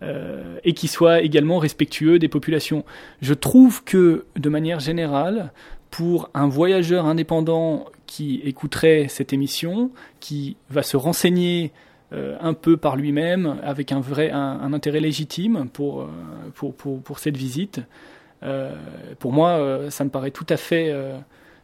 euh, 0.01 0.59
et 0.63 0.75
qui 0.75 0.87
soit 0.87 1.23
également 1.23 1.59
respectueux 1.59 2.21
des 2.21 2.29
populations. 2.29 2.85
Je 3.21 3.35
trouve 3.35 3.83
que, 3.83 4.27
de 4.37 4.49
manière 4.49 4.79
générale, 4.79 5.53
pour 5.91 6.31
un 6.35 6.47
voyageur 6.47 7.07
indépendant 7.07 7.87
qui 8.07 8.41
écouterait 8.45 9.07
cette 9.09 9.33
émission, 9.33 9.91
qui 10.21 10.57
va 10.71 10.85
se 10.85 10.97
renseigner 10.97 11.73
euh, 12.13 12.37
un 12.41 12.55
peu 12.55 12.77
par 12.77 12.95
lui-même, 12.97 13.59
avec 13.65 13.91
un 13.91 13.99
vrai 13.99 14.31
un, 14.31 14.73
intérêt 14.73 15.01
légitime 15.01 15.57
euh, 15.57 15.65
pour, 15.65 16.09
pour, 16.55 17.03
pour, 17.03 17.19
cette 17.19 17.37
visite, 17.37 17.81
pour 19.19 19.33
moi, 19.33 19.91
ça 19.91 20.05
me 20.05 20.11
paraît 20.11 20.31
tout 20.31 20.47
à 20.49 20.57
fait 20.57 20.95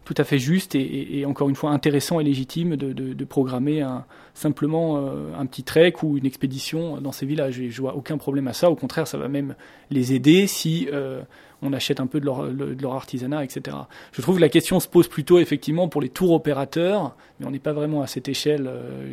tout 0.05 0.15
à 0.19 0.25
fait 0.25 0.39
juste 0.39 0.75
et, 0.75 1.25
encore 1.27 1.49
une 1.49 1.55
fois 1.57 1.71
intéressant 1.71 2.21
et 2.21 2.25
légitime 2.25 2.77
de, 2.77 3.25
programmer 3.25 3.85
simplement 4.35 4.99
euh, 4.99 5.33
un 5.39 5.47
petit 5.47 5.63
trek 5.63 5.95
ou 6.03 6.19
une 6.19 6.27
expédition 6.27 7.01
dans 7.01 7.13
ces 7.13 7.25
villages. 7.25 7.61
Je 7.69 7.81
vois 7.81 7.97
aucun 7.97 8.19
problème 8.19 8.49
à 8.49 8.53
ça. 8.53 8.71
Au 8.71 8.75
contraire, 8.75 9.07
ça 9.07 9.17
va 9.17 9.29
même 9.29 9.55
les 9.91 10.13
aider 10.13 10.47
si 10.47 10.89
euh, 10.93 11.23
on 11.63 11.73
achète 11.73 12.01
un 12.01 12.07
peu 12.07 12.21
de 12.21 12.27
leur, 12.27 12.95
artisanat, 12.95 13.45
etc. 13.45 13.77
Je 14.13 14.21
trouve 14.21 14.37
que 14.37 14.41
la 14.41 14.51
question 14.51 14.79
se 14.79 14.89
pose 14.89 15.09
plutôt 15.09 15.39
effectivement 15.39 15.89
pour 15.89 16.03
les 16.03 16.11
tours 16.11 16.33
opérateurs, 16.33 17.17
mais 17.41 17.47
on 17.47 17.51
n'est 17.51 17.59
pas 17.59 17.73
vraiment 17.73 18.03
à 18.03 18.07
cette 18.07 18.29
échelle, 18.29 18.67
euh, 18.67 19.07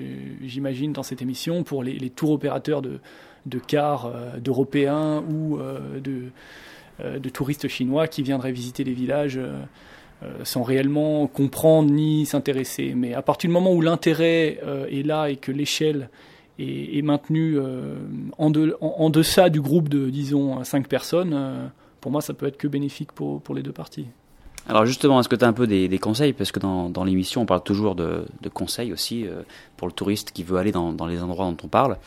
j'imagine, 0.44 0.92
dans 0.92 1.04
cette 1.04 1.22
émission, 1.22 1.64
pour 1.64 1.84
les, 1.84 1.94
les 1.94 2.10
tours 2.10 2.32
opérateurs 2.32 2.82
de, 2.82 3.00
cars 3.68 4.12
d'Européens 4.40 5.24
ou 5.30 5.58
de 6.00 7.30
touristes 7.30 7.68
chinois 7.68 8.08
qui 8.08 8.22
viendraient 8.22 8.52
visiter 8.52 8.84
les 8.84 8.94
villages. 8.94 9.40
Euh, 10.24 10.46
sans 10.46 10.62
réellement 10.62 11.26
comprendre 11.26 11.92
ni 11.92 12.28
s'intéresser. 12.28 12.94
Mais 12.96 13.16
à 13.16 13.24
partir 13.24 13.50
du 13.50 13.54
moment 13.54 13.74
où 13.74 13.82
l'intérêt 13.82 14.60
euh, 14.64 14.86
est 14.86 15.02
là 15.02 15.32
et 15.32 15.36
que 15.36 15.52
l'échelle 15.52 16.12
est, 16.60 17.02
maintenue 17.02 17.58
euh, 17.58 17.96
en, 18.38 18.52
de, 18.52 18.78
en, 18.82 19.10
deçà 19.10 19.50
du 19.50 19.62
groupe 19.62 19.90
de, 19.90 20.12
disons, 20.12 20.64
5 20.64 20.88
personnes, 20.88 21.72
pour 22.02 22.12
moi, 22.12 22.22
ça 22.22 22.36
peut 22.36 22.46
être 22.46 22.58
que 22.58 22.68
bénéfique 22.68 23.14
pour 23.14 23.56
les 23.56 23.64
deux 23.64 23.72
parties. 23.72 24.06
Alors 24.70 24.86
justement, 24.86 25.20
est-ce 25.20 25.30
que 25.30 25.36
tu 25.36 25.44
as 25.44 25.48
un 25.48 25.54
peu 25.54 25.66
des, 25.68 26.00
conseils? 26.00 26.34
Parce 26.34 26.52
que 26.52 26.60
dans, 26.60 27.04
l'émission, 27.04 27.42
on 27.42 27.46
parle 27.46 27.64
toujours 27.64 27.96
de, 27.96 28.26
conseils 28.54 28.94
aussi 28.94 29.26
euh, 29.26 29.42
pour 29.76 29.88
le 29.88 29.94
touriste 29.94 30.32
qui 30.32 30.44
veut 30.44 30.58
aller 30.58 30.72
dans, 30.72 30.94
les 31.08 31.22
endroits 31.24 31.46
dont 31.46 31.58
on 31.64 31.68
parle. 31.68 31.98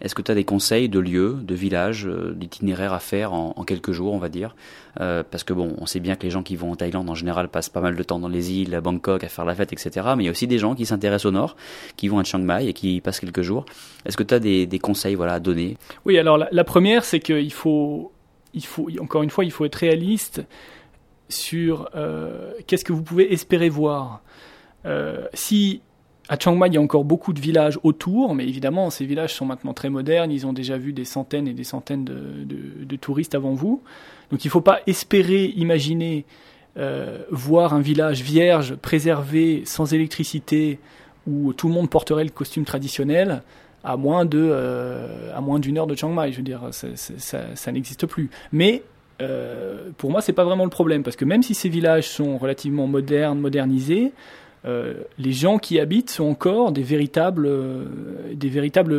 Est-ce 0.00 0.14
que 0.14 0.22
tu 0.22 0.30
as 0.30 0.34
des 0.34 0.44
conseils 0.44 0.88
de 0.88 0.98
lieux, 0.98 1.38
de 1.42 1.54
villages, 1.54 2.06
euh, 2.06 2.32
d'itinéraires 2.34 2.92
à 2.92 2.98
faire 2.98 3.32
en, 3.32 3.64
quelques 3.64 3.92
jours, 3.92 4.12
on 4.12 4.18
va 4.18 4.28
dire? 4.28 4.54
Euh, 5.00 5.22
Parce 5.28 5.42
que 5.42 5.52
bon, 5.52 5.74
on 5.78 5.86
sait 5.86 6.00
bien 6.00 6.16
que 6.16 6.24
les 6.24 6.30
gens 6.30 6.42
qui 6.42 6.54
vont 6.54 6.72
en 6.72 6.76
Thaïlande, 6.76 7.08
en 7.08 7.14
général, 7.14 7.48
passent 7.48 7.70
pas 7.70 7.80
mal 7.80 7.96
de 7.96 8.02
temps 8.02 8.18
dans 8.18 8.28
les 8.28 8.52
îles, 8.52 8.74
à 8.74 8.80
Bangkok, 8.80 9.24
à 9.24 9.28
faire 9.28 9.44
la 9.44 9.54
fête, 9.54 9.72
etc. 9.72 10.06
Mais 10.16 10.24
il 10.24 10.26
y 10.26 10.28
a 10.28 10.32
aussi 10.32 10.46
des 10.46 10.58
gens 10.58 10.74
qui 10.74 10.84
s'intéressent 10.84 11.26
au 11.26 11.32
nord, 11.32 11.56
qui 11.96 12.08
vont 12.08 12.18
à 12.18 12.24
Chiang 12.24 12.40
Mai 12.40 12.66
et 12.66 12.72
qui 12.74 13.00
passent 13.00 13.20
quelques 13.20 13.42
jours. 13.42 13.64
Est-ce 14.04 14.16
que 14.16 14.22
tu 14.22 14.34
as 14.34 14.38
des, 14.38 14.66
des, 14.66 14.78
conseils 14.78 15.14
voilà, 15.14 15.34
à 15.34 15.40
donner? 15.40 15.78
Oui, 16.04 16.18
alors 16.18 16.36
la, 16.36 16.48
la 16.52 16.64
première, 16.64 17.04
c'est 17.04 17.20
qu'il 17.20 17.52
faut, 17.52 18.12
il 18.52 18.64
faut, 18.64 18.88
encore 19.00 19.22
une 19.22 19.30
fois, 19.30 19.44
il 19.44 19.50
faut 19.50 19.64
être 19.64 19.76
réaliste 19.76 20.42
sur 21.32 21.88
euh, 21.96 22.52
qu'est-ce 22.66 22.84
que 22.84 22.92
vous 22.92 23.02
pouvez 23.02 23.32
espérer 23.32 23.68
voir. 23.68 24.22
Euh, 24.86 25.26
si 25.34 25.82
à 26.28 26.38
Chiang 26.38 26.54
Mai, 26.54 26.68
il 26.68 26.74
y 26.74 26.76
a 26.76 26.80
encore 26.80 27.04
beaucoup 27.04 27.32
de 27.32 27.40
villages 27.40 27.78
autour, 27.82 28.34
mais 28.34 28.46
évidemment, 28.46 28.90
ces 28.90 29.04
villages 29.04 29.34
sont 29.34 29.44
maintenant 29.44 29.74
très 29.74 29.90
modernes, 29.90 30.30
ils 30.30 30.46
ont 30.46 30.52
déjà 30.52 30.78
vu 30.78 30.92
des 30.92 31.04
centaines 31.04 31.48
et 31.48 31.52
des 31.52 31.64
centaines 31.64 32.04
de, 32.04 32.96
touristes 32.96 33.34
avant 33.34 33.54
vous. 33.54 33.82
Donc 34.30 34.44
il 34.44 34.48
ne 34.48 34.52
faut 34.52 34.60
pas 34.60 34.80
espérer, 34.86 35.46
imaginer 35.56 36.24
euh, 36.78 37.18
voir 37.30 37.74
un 37.74 37.80
village 37.80 38.22
vierge, 38.22 38.76
préservé, 38.76 39.62
sans 39.66 39.92
électricité, 39.92 40.78
où 41.26 41.52
tout 41.52 41.68
le 41.68 41.74
monde 41.74 41.90
porterait 41.90 42.24
le 42.24 42.30
costume 42.30 42.64
traditionnel, 42.64 43.42
à 43.82 43.96
moins 43.96 44.24
de 44.24 45.58
d'une 45.58 45.78
heure 45.78 45.88
de 45.88 45.96
Chiang 45.96 46.12
Mai. 46.12 46.30
Je 46.30 46.36
veux 46.36 46.42
dire, 46.44 46.68
ça, 46.70 47.40
ça 47.54 47.72
n'existe 47.72 48.06
plus. 48.06 48.30
Mais 48.52 48.82
euh, 49.22 49.90
pour 49.96 50.10
moi, 50.10 50.20
c'est 50.20 50.32
pas 50.32 50.44
vraiment 50.44 50.64
le 50.64 50.70
problème, 50.70 51.02
parce 51.02 51.16
que 51.16 51.24
même 51.24 51.42
si 51.42 51.54
ces 51.54 51.68
villages 51.68 52.08
sont 52.08 52.38
relativement 52.38 52.86
modernes, 52.86 53.38
modernisés, 53.38 54.12
euh, 54.64 54.94
les 55.18 55.32
gens 55.32 55.58
qui 55.58 55.74
y 55.74 55.80
habitent 55.80 56.10
sont 56.10 56.24
encore 56.24 56.72
des 56.72 56.82
véritables, 56.82 57.46
euh, 57.46 57.84
des 58.34 58.48
véritables 58.48 58.94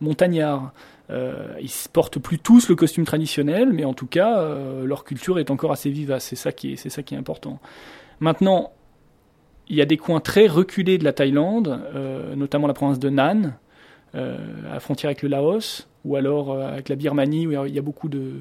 montagnards. 0.00 0.72
ils 1.10 1.70
portent 1.92 2.18
plus 2.18 2.38
tous 2.38 2.68
le 2.68 2.74
costume 2.74 3.04
traditionnel, 3.04 3.72
mais 3.72 3.84
en 3.84 3.94
tout 3.94 4.06
cas, 4.06 4.46
leur 4.84 5.04
culture 5.04 5.38
est 5.38 5.50
encore 5.50 5.72
assez 5.72 5.90
vivace. 5.90 6.24
C'est 6.24 6.36
ça 6.36 6.52
qui 6.52 6.72
est, 6.72 6.76
c'est 6.76 6.90
ça 6.90 7.02
qui 7.02 7.14
est 7.14 7.18
important. 7.18 7.58
Maintenant, 8.20 8.72
il 9.68 9.76
y 9.76 9.80
a 9.80 9.86
des 9.86 9.96
coins 9.96 10.20
très 10.20 10.46
reculés 10.46 10.98
de 10.98 11.04
la 11.04 11.14
Thaïlande, 11.14 11.80
notamment 12.36 12.66
la 12.66 12.74
province 12.74 12.98
de 12.98 13.08
Nan, 13.08 13.54
à 14.12 14.18
la 14.74 14.80
frontière 14.80 15.08
avec 15.08 15.22
le 15.22 15.30
Laos, 15.30 15.88
ou 16.04 16.16
alors 16.16 16.52
avec 16.60 16.90
la 16.90 16.96
Birmanie, 16.96 17.46
où 17.46 17.64
il 17.64 17.74
y 17.74 17.78
a 17.78 17.82
beaucoup 17.82 18.10
de, 18.10 18.34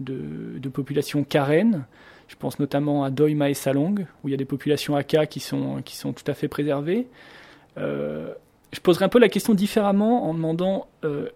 de, 0.00 0.68
populations 0.68 1.24
karen. 1.24 1.84
Je 2.28 2.36
pense 2.36 2.58
notamment 2.58 3.04
à 3.04 3.10
Doi 3.10 3.34
Mae 3.34 3.54
Salong, 3.54 4.06
où 4.22 4.28
il 4.28 4.30
y 4.30 4.34
a 4.34 4.36
des 4.36 4.44
populations 4.44 4.96
Aka 4.96 5.26
qui 5.26 5.40
sont, 5.40 5.82
tout 5.82 6.24
à 6.30 6.34
fait 6.34 6.48
préservées. 6.48 7.06
Euh, 7.78 8.32
je 8.72 8.80
poserai 8.80 9.04
un 9.04 9.08
peu 9.08 9.18
la 9.18 9.28
question 9.28 9.54
différemment 9.54 10.28
en 10.28 10.34
demandant 10.34 10.88
euh, 11.04 11.28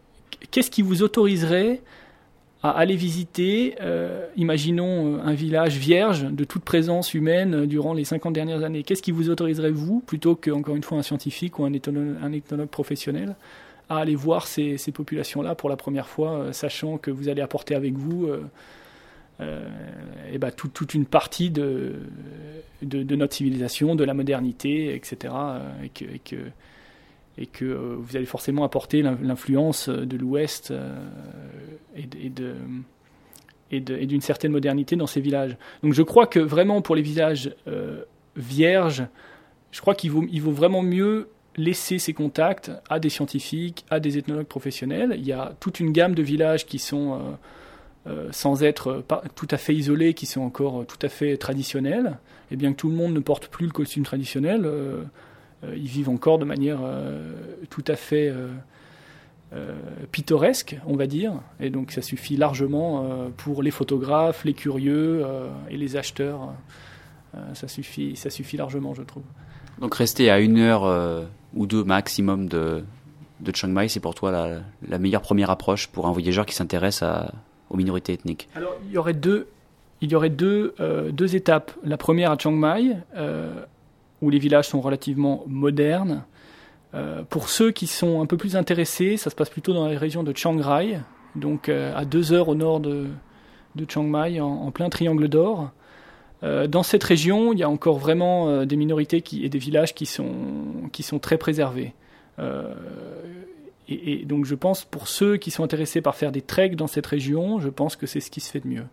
qu'est-ce 0.51 0.71
qui 0.71 0.83
vous 0.83 1.03
autoriserait 1.03 1.81
à 2.63 2.71
aller 2.71 2.97
visiter, 2.97 3.77
euh, 3.81 4.27
imaginons 4.37 5.21
un 5.23 5.35
village 5.35 5.77
vierge 5.77 6.25
de 6.25 6.43
toute 6.43 6.65
présence 6.65 7.15
humaine 7.15 7.67
durant 7.67 7.95
les 7.95 8.05
50 8.05 8.33
dernières 8.33 8.65
années? 8.65 8.83
Qu'est-ce 8.83 9.03
qui 9.03 9.13
vous 9.13 9.31
autoriserait, 9.31 9.71
vous, 9.71 10.01
plutôt 10.01 10.35
qu'encore 10.35 10.75
une 10.75 10.83
fois 10.83 10.99
un 10.99 11.03
scientifique 11.03 11.61
ou 11.61 11.65
un 11.65 11.73
ethnologue 11.73 12.69
professionnel, 12.69 13.37
à 13.89 13.99
aller 13.99 14.15
voir 14.15 14.47
ces, 14.47 14.77
populations-là 14.93 15.55
pour 15.55 15.69
la 15.69 15.77
première 15.77 16.09
fois, 16.09 16.33
euh, 16.33 16.53
sachant 16.53 16.99
que 16.99 17.11
vous 17.11 17.29
allez 17.29 17.43
apporter 17.43 17.75
avec 17.75 17.95
vous 17.95 18.27
euh, 18.27 18.45
euh, 19.41 19.67
et 20.33 20.39
bah, 20.39 20.51
toute 20.51 20.95
une 20.95 21.07
partie 21.07 21.51
de, 21.51 21.95
de, 22.83 23.17
notre 23.17 23.35
civilisation, 23.35 23.95
de 23.95 24.05
la 24.05 24.15
modernité, 24.15 24.95
etc. 24.95 25.35
et 25.83 26.05
et 26.05 26.21
et 27.41 27.47
que 27.47 27.65
vous 27.65 28.17
allez 28.17 28.27
forcément 28.27 28.65
apporter 28.65 29.01
l'influence 29.01 29.89
de 29.89 30.17
l'Ouest 30.17 30.75
et, 31.95 32.31
de, 32.31 32.57
et 33.71 33.81
d'une 33.81 34.21
certaine 34.21 34.51
modernité 34.51 34.97
dans 34.97 35.07
ces 35.07 35.21
villages. 35.21 35.57
Donc 35.85 35.93
je 35.93 36.03
crois 36.03 36.27
que 36.27 36.41
vraiment 36.41 36.83
pour 36.83 36.97
les 36.97 37.03
villages 37.03 37.55
vierges, 38.35 39.07
je 39.71 39.81
crois 39.81 39.95
qu'il 39.95 40.11
vaut, 40.11 40.27
il 40.29 40.43
vaut 40.43 40.51
vraiment 40.51 40.83
mieux 40.83 41.29
laisser 41.59 41.99
ses 41.99 42.15
contacts 42.15 42.71
à 42.89 42.99
des 42.99 43.11
scientifiques, 43.11 43.85
à 43.91 44.01
des 44.01 44.17
ethnologues 44.17 44.47
professionnels. 44.47 45.15
Il 45.19 45.27
y 45.27 45.33
a 45.33 45.53
toute 45.61 45.81
une 45.81 45.93
gamme 45.93 46.15
de 46.15 46.23
villages 46.23 46.65
qui 46.65 46.79
sont, 46.79 47.15
euh, 47.15 48.11
euh, 48.11 48.29
sans 48.31 48.63
être 48.63 49.05
tout 49.35 49.49
à 49.51 49.57
fait 49.57 49.75
isolés, 49.75 50.15
qui 50.15 50.27
sont 50.27 50.41
encore 50.41 50.87
tout 50.87 50.99
à 51.03 51.09
fait 51.09 51.37
traditionnels. 51.37 52.19
Et 52.51 52.57
bien 52.57 52.73
que 52.73 52.77
tout 52.77 52.89
le 52.89 52.95
monde 52.95 53.13
ne 53.13 53.21
porte 53.21 53.49
plus 53.49 53.67
le 53.67 53.73
costume 53.73 54.05
traditionnel, 54.05 54.63
euh, 54.65 55.03
ils 55.77 55.89
vivent 55.89 56.09
encore 56.09 56.39
de 56.39 56.45
manière 56.45 56.79
tout 57.69 57.83
à 57.89 57.97
fait 57.97 58.33
pittoresque, 60.13 60.77
on 60.87 60.95
va 60.95 61.09
dire. 61.09 61.33
Et 61.59 61.69
donc 61.69 61.91
ça 61.91 62.01
suffit 62.01 62.37
largement 62.37 63.29
pour 63.37 63.65
les 63.65 63.73
photographes, 63.73 64.45
les 64.45 64.55
curieux 64.55 65.27
et 65.69 65.77
les 65.77 65.97
acheteurs. 65.97 66.55
ça, 67.55 67.67
suffit, 67.67 68.15
ça 68.15 68.31
suffit 68.31 68.57
largement, 68.57 68.95
je 68.95 69.03
trouve. 69.03 69.25
Donc 69.81 69.97
rester 69.97 70.31
à 70.31 70.39
une 70.39 70.59
heure 70.59 71.27
ou 71.55 71.67
deux 71.67 71.85
maximum 71.85 72.49
de, 72.49 72.85
de 73.41 73.55
Chiang 73.55 73.69
Mai, 73.69 73.89
c'est 73.89 74.01
pour 74.01 74.15
toi 74.15 74.63
la, 74.89 74.99
meilleure 74.99 75.23
première 75.23 75.51
approche 75.51 75.87
pour 75.89 76.07
un 76.07 76.13
voyageur 76.13 76.47
qui 76.47 76.55
s'intéresse 76.55 77.03
aux 77.71 77.77
minorités 77.77 78.13
ethniques 78.13 78.49
Alors 78.55 78.75
il 78.87 78.93
y 78.93 78.99
aurait 78.99 79.15
deux, 79.15 79.49
il 80.01 80.11
y 80.11 80.15
aurait 80.15 80.31
deux, 80.31 80.75
deux 81.11 81.37
étapes. 81.37 81.73
La 81.85 81.97
première 81.97 82.31
à 82.31 82.39
Chiang 82.39 82.53
Mai, 82.53 82.97
où 84.21 84.31
les 84.31 84.39
villages 84.39 84.69
sont 84.69 84.81
relativement 84.81 85.45
modernes. 85.47 86.25
pour 87.31 87.49
ceux 87.49 87.71
qui 87.71 87.87
sont 87.87 88.21
un 88.21 88.27
peu 88.27 88.37
plus 88.37 88.57
intéressés, 88.57 89.17
ça 89.17 89.31
se 89.31 89.35
passe 89.35 89.51
plutôt 89.51 89.73
dans 89.73 89.87
la 89.89 89.99
région 89.99 90.23
de 90.23 90.37
Chiang 90.37 90.59
Rai, 90.61 90.99
donc 91.35 91.69
à 91.69 92.05
deux 92.05 92.33
heures 92.33 92.49
au 92.49 92.55
nord 92.55 92.81
de, 92.81 93.07
de 93.77 93.87
Chiang 93.89 94.05
Mai, 94.05 94.41
en 94.41 94.71
plein 94.71 94.89
triangle 94.89 95.29
d'or. 95.29 95.71
Euh, 96.43 96.67
dans 96.67 96.83
cette 96.83 97.03
région, 97.05 97.53
il 97.53 97.59
y 97.59 97.63
a 97.63 97.71
encore 97.71 97.99
vraiment 97.99 98.49
euh, 98.49 98.65
des 98.65 98.77
minorités 98.77 99.23
et 99.33 99.49
des 99.49 99.59
villages 99.59 99.95
qui 99.95 100.07
sont, 100.07 100.33
qui 100.93 101.03
sont 101.03 101.19
très 101.19 101.39
préservés. 101.39 101.95
Euh, 102.39 102.75
et, 103.89 104.25
donc 104.25 104.45
je 104.45 104.55
pense, 104.55 104.85
pour 104.85 105.09
ceux 105.09 105.37
qui 105.37 105.51
sont 105.51 105.65
intéressés 105.65 106.01
par 106.01 106.15
faire 106.15 106.31
des 106.31 106.43
treks 106.43 106.77
dans 106.77 106.87
cette 106.87 107.07
région, 107.07 107.59
je 107.59 107.69
pense 107.69 107.97
que 107.97 108.07
c'est 108.07 108.21
ce 108.21 108.31
qui 108.31 108.41
se 108.41 108.51
fait 108.51 108.61
de 108.61 108.69
mieux. 108.69 108.85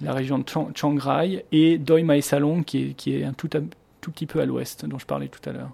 La 0.00 0.12
région 0.12 0.38
de 0.38 0.44
Chiang 0.46 0.96
Rai 0.96 1.44
et 1.50 1.76
Doi 1.76 2.02
Mae 2.02 2.22
Salong, 2.22 2.62
qui 2.62 2.90
est, 2.90 2.92
qui 2.94 3.16
est 3.16 3.24
un 3.24 3.32
tout, 3.32 3.48
tout 4.00 4.10
petit 4.12 4.26
peu 4.26 4.40
à 4.40 4.46
l'ouest, 4.46 4.86
dont 4.86 4.98
je 4.98 5.06
parlais 5.06 5.28
tout 5.28 5.46
à 5.48 5.52
l'heure. 5.52 5.70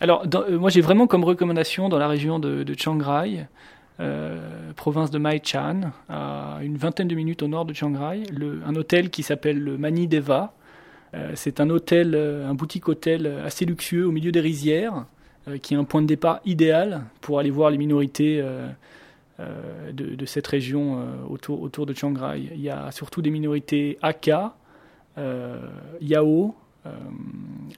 Alors, 0.00 0.24
moi 0.50 0.70
j'ai 0.70 0.80
vraiment 0.80 1.06
comme 1.06 1.22
recommandation 1.22 1.90
dans 1.90 1.98
la 1.98 2.08
région 2.08 2.38
de, 2.38 2.62
de 2.62 2.74
Chiang 2.74 2.98
Rai, 2.98 3.46
euh, 4.00 4.72
province 4.74 5.10
de 5.10 5.18
Mai 5.18 5.40
Chan, 5.44 5.92
à 6.08 6.58
une 6.62 6.76
vingtaine 6.76 7.08
de 7.08 7.14
minutes 7.14 7.42
au 7.42 7.48
nord 7.48 7.66
de 7.66 7.74
Chiang 7.74 7.92
Rai, 7.94 8.22
un 8.64 8.74
hôtel 8.74 9.10
qui 9.10 9.22
s'appelle 9.22 9.62
le 9.62 9.76
Mani 9.76 10.08
Deva. 10.08 10.54
Euh, 11.14 11.32
c'est 11.34 11.60
un 11.60 11.68
hôtel, 11.68 12.14
euh, 12.14 12.48
un 12.48 12.54
boutique 12.54 12.88
hôtel 12.88 13.26
assez 13.44 13.66
luxueux 13.66 14.06
au 14.06 14.10
milieu 14.10 14.32
des 14.32 14.40
rizières, 14.40 15.06
qui 15.60 15.74
est 15.74 15.76
un 15.76 15.84
point 15.84 16.00
de 16.00 16.06
départ 16.06 16.40
idéal 16.44 17.04
pour 17.20 17.40
aller 17.40 17.50
voir 17.50 17.70
les 17.70 17.76
minorités 17.76 18.40
de, 19.40 20.24
cette 20.24 20.46
région 20.46 21.04
autour, 21.28 21.84
de 21.84 21.92
Chiang 21.92 22.14
Rai. 22.16 22.48
Il 22.54 22.60
y 22.60 22.70
a 22.70 22.92
surtout 22.92 23.22
des 23.22 23.30
minorités 23.30 23.98
Hakka, 24.02 24.54
Yao 26.00 26.54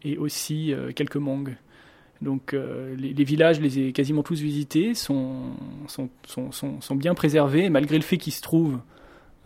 et 0.04 0.18
aussi 0.18 0.74
quelques 0.94 1.16
Hmong. 1.16 1.56
Donc 2.24 2.54
euh, 2.54 2.96
les, 2.96 3.24
villages, 3.24 3.60
les 3.60 3.78
ai 3.78 3.92
quasiment 3.92 4.22
tous 4.22 4.40
visités, 4.40 4.94
sont, 4.94 5.52
bien 6.92 7.14
préservés, 7.14 7.68
malgré 7.68 7.96
le 7.96 8.02
fait 8.02 8.16
qu'ils 8.16 8.32
se 8.32 8.40
trouvent 8.40 8.80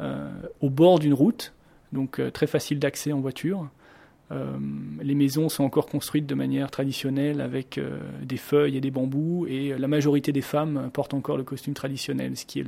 euh, 0.00 0.30
au 0.60 0.70
bord 0.70 1.00
d'une 1.00 1.12
route, 1.12 1.52
donc 1.92 2.20
euh, 2.20 2.30
très 2.30 2.46
facile 2.46 2.78
d'accès 2.78 3.12
en 3.12 3.20
voiture. 3.20 3.68
les 5.02 5.14
maisons 5.14 5.48
sont 5.48 5.64
encore 5.64 5.86
construites 5.86 6.26
de 6.26 6.34
manière 6.34 6.70
traditionnelle 6.70 7.40
avec 7.40 7.80
des 8.22 8.36
feuilles 8.36 8.76
et 8.76 8.80
des 8.80 8.90
bambous, 8.90 9.46
et 9.48 9.76
la 9.76 9.88
majorité 9.88 10.32
des 10.32 10.42
femmes 10.42 10.90
portent 10.92 11.14
encore 11.14 11.36
le 11.36 11.44
costume 11.44 11.74
traditionnel, 11.74 12.36
ce 12.36 12.44
qui 12.44 12.60
est 12.60 12.66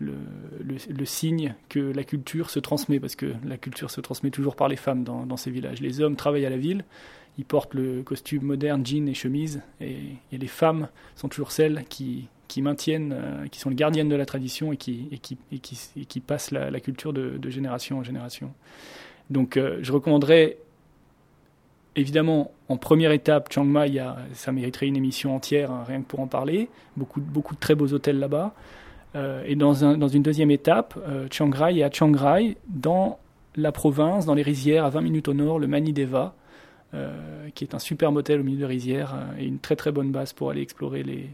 le, 0.00 1.04
signe 1.04 1.54
que 1.68 1.78
la 1.78 2.02
culture 2.02 2.50
se 2.50 2.58
transmet, 2.58 2.98
parce 2.98 3.14
que 3.14 3.32
la 3.46 3.56
culture 3.56 3.90
se 3.90 4.00
transmet 4.00 4.30
toujours 4.30 4.56
par 4.56 4.68
les 4.68 4.76
femmes 4.76 5.04
dans 5.04 5.36
ces 5.36 5.52
villages. 5.52 5.80
Les 5.80 6.00
hommes 6.00 6.16
travaillent 6.16 6.46
à 6.46 6.50
la 6.50 6.58
ville, 6.58 6.84
ils 7.38 7.44
portent 7.44 7.74
le 7.74 8.02
costume 8.02 8.42
moderne, 8.44 8.84
jean 8.84 9.08
et 9.08 9.14
chemise, 9.14 9.62
et, 9.80 9.96
les 10.32 10.46
femmes 10.46 10.88
sont 11.14 11.28
toujours 11.28 11.52
celles 11.52 11.84
qui, 11.88 12.28
qui 12.48 12.62
maintiennent, 12.62 13.12
euh, 13.12 13.46
qui 13.48 13.58
sont 13.58 13.70
les 13.70 13.76
gardiennes 13.76 14.08
de 14.08 14.16
la 14.16 14.26
tradition 14.26 14.72
et 14.72 14.76
qui, 14.76 15.08
et 15.12 15.18
qui, 15.18 15.36
et 15.52 15.58
qui, 15.58 15.78
qui 16.06 16.20
passent 16.20 16.50
la, 16.50 16.80
culture 16.80 17.12
de, 17.12 17.50
génération 17.50 17.98
en 17.98 18.02
génération. 18.02 18.52
Donc 19.30 19.56
euh, 19.56 19.78
je 19.82 19.92
recommanderais 19.92 20.58
évidemment 21.94 22.52
en 22.68 22.76
première 22.76 23.12
étape, 23.12 23.50
Chiang 23.52 23.64
Mai, 23.64 24.00
ça 24.32 24.52
mériterait 24.52 24.86
une 24.86 24.96
émission 24.96 25.34
entière, 25.34 25.70
hein, 25.70 25.84
rien 25.86 26.00
que 26.02 26.06
pour 26.06 26.20
en 26.20 26.26
parler, 26.26 26.68
beaucoup, 26.96 27.20
beaucoup 27.20 27.54
de 27.54 27.60
très 27.60 27.74
beaux 27.74 27.92
hôtels 27.92 28.18
là-bas. 28.18 28.54
Euh, 29.14 29.42
et 29.46 29.56
dans, 29.56 29.84
un, 29.84 29.96
dans, 29.96 30.08
une 30.08 30.22
deuxième 30.22 30.50
étape, 30.50 30.98
Chiang 31.30 31.50
Rai 31.50 31.76
et 31.76 31.84
à 31.84 31.90
Chiang 31.90 32.12
Rai, 32.14 32.56
dans 32.68 33.18
la 33.56 33.72
province, 33.72 34.26
dans 34.26 34.34
les 34.34 34.42
rizières, 34.42 34.84
à 34.84 34.90
20 34.90 35.00
minutes 35.00 35.28
au 35.28 35.34
nord, 35.34 35.58
le 35.58 35.66
Manideva, 35.66 36.34
euh, 36.94 37.48
qui 37.54 37.64
est 37.64 37.74
un 37.74 37.80
super 37.80 38.12
motel 38.12 38.40
au 38.40 38.44
milieu 38.44 38.60
de 38.60 38.64
rizières 38.64 39.14
euh, 39.14 39.40
et 39.40 39.44
une 39.44 39.58
très 39.58 39.74
très 39.74 39.90
bonne 39.90 40.12
base 40.12 40.32
pour 40.32 40.50
aller 40.50 40.62
explorer 40.62 41.02
les, 41.02 41.28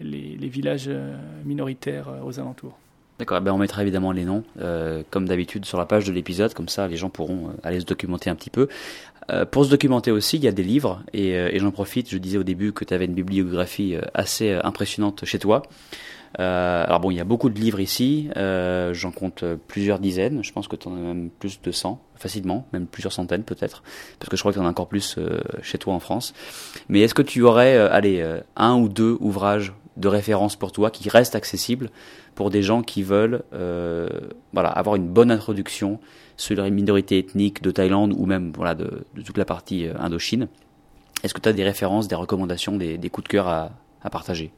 les, 0.00 0.48
villages 0.48 0.84
euh, 0.86 1.16
minoritaires 1.46 2.08
aux 2.24 2.38
alentours. 2.38 2.76
D'accord, 3.18 3.38
eh 3.38 3.40
ben 3.40 3.52
on 3.52 3.58
mettra 3.58 3.82
évidemment 3.82 4.12
les 4.12 4.24
noms, 4.24 4.42
comme 5.10 5.28
d'habitude, 5.28 5.64
sur 5.64 5.78
la 5.78 5.86
page 5.86 6.04
de 6.06 6.12
l'épisode, 6.12 6.52
comme 6.54 6.68
ça 6.68 6.88
les 6.88 6.96
gens 6.96 7.08
pourront 7.08 7.52
aller 7.62 7.80
se 7.80 7.84
documenter 7.84 8.30
un 8.30 8.34
petit 8.34 8.50
peu. 8.50 8.68
pour 9.52 9.64
se 9.64 9.70
documenter 9.70 10.10
aussi, 10.10 10.38
il 10.38 10.44
y 10.44 10.48
a 10.48 10.52
des 10.52 10.64
livres, 10.64 11.02
et, 11.12 11.30
et 11.30 11.58
j'en 11.58 11.70
profite, 11.70 12.10
je 12.10 12.18
disais 12.18 12.38
au 12.38 12.42
début 12.42 12.72
que 12.72 12.84
tu 12.84 12.92
avais 12.92 13.04
une 13.04 13.14
bibliographie 13.14 13.94
assez 14.14 14.52
impressionnante 14.64 15.24
chez 15.24 15.38
toi. 15.38 15.62
Euh, 16.40 16.84
alors 16.86 17.00
bon, 17.00 17.10
il 17.10 17.16
y 17.16 17.20
a 17.20 17.24
beaucoup 17.24 17.50
de 17.50 17.58
livres 17.60 17.80
ici, 17.80 18.30
euh, 18.36 18.94
j'en 18.94 19.10
compte 19.10 19.44
plusieurs 19.68 19.98
dizaines, 19.98 20.42
je 20.42 20.52
pense 20.52 20.66
que 20.66 20.76
tu 20.76 20.88
en 20.88 20.94
as 20.94 21.00
même 21.00 21.30
plus 21.30 21.60
de 21.60 21.70
100, 21.70 22.00
facilement, 22.22 22.66
même 22.72 22.86
plusieurs 22.86 23.12
centaines 23.12 23.42
peut-être, 23.42 23.82
parce 24.18 24.30
que 24.30 24.36
je 24.36 24.42
crois 24.42 24.52
que 24.52 24.58
tu 24.58 24.62
en 24.62 24.66
as 24.66 24.70
encore 24.70 24.88
plus 24.88 25.16
euh, 25.18 25.40
chez 25.60 25.76
toi 25.76 25.92
en 25.92 26.00
France. 26.00 26.32
Mais 26.88 27.00
est-ce 27.00 27.14
que 27.14 27.22
tu 27.22 27.42
aurais, 27.42 27.76
euh, 27.76 27.92
allez, 27.92 28.20
euh, 28.20 28.40
un 28.56 28.76
ou 28.76 28.88
deux 28.88 29.18
ouvrages 29.20 29.74
de 29.98 30.08
référence 30.08 30.56
pour 30.56 30.72
toi 30.72 30.90
qui 30.90 31.10
restent 31.10 31.34
accessibles 31.34 31.90
pour 32.34 32.48
des 32.48 32.62
gens 32.62 32.82
qui 32.82 33.02
veulent 33.02 33.42
voilà, 34.54 34.70
avoir 34.70 34.96
une 34.96 35.06
bonne 35.06 35.30
introduction 35.30 36.00
sur 36.38 36.62
les 36.62 36.70
minorités 36.70 37.18
ethniques 37.18 37.62
de 37.62 37.70
Thaïlande 37.70 38.14
ou 38.16 38.24
même 38.24 38.52
voilà, 38.56 38.74
de, 38.74 39.04
toute 39.22 39.36
la 39.36 39.44
partie 39.44 39.86
Indochine? 39.98 40.48
Est-ce 41.22 41.34
que 41.34 41.40
tu 41.40 41.48
as 41.50 41.52
des 41.52 41.62
références, 41.62 42.08
des 42.08 42.14
recommandations, 42.14 42.74
des, 42.78 43.10
coups 43.10 43.24
de 43.24 43.28
cœur 43.28 43.48
à 43.48 44.10
partager? 44.10 44.50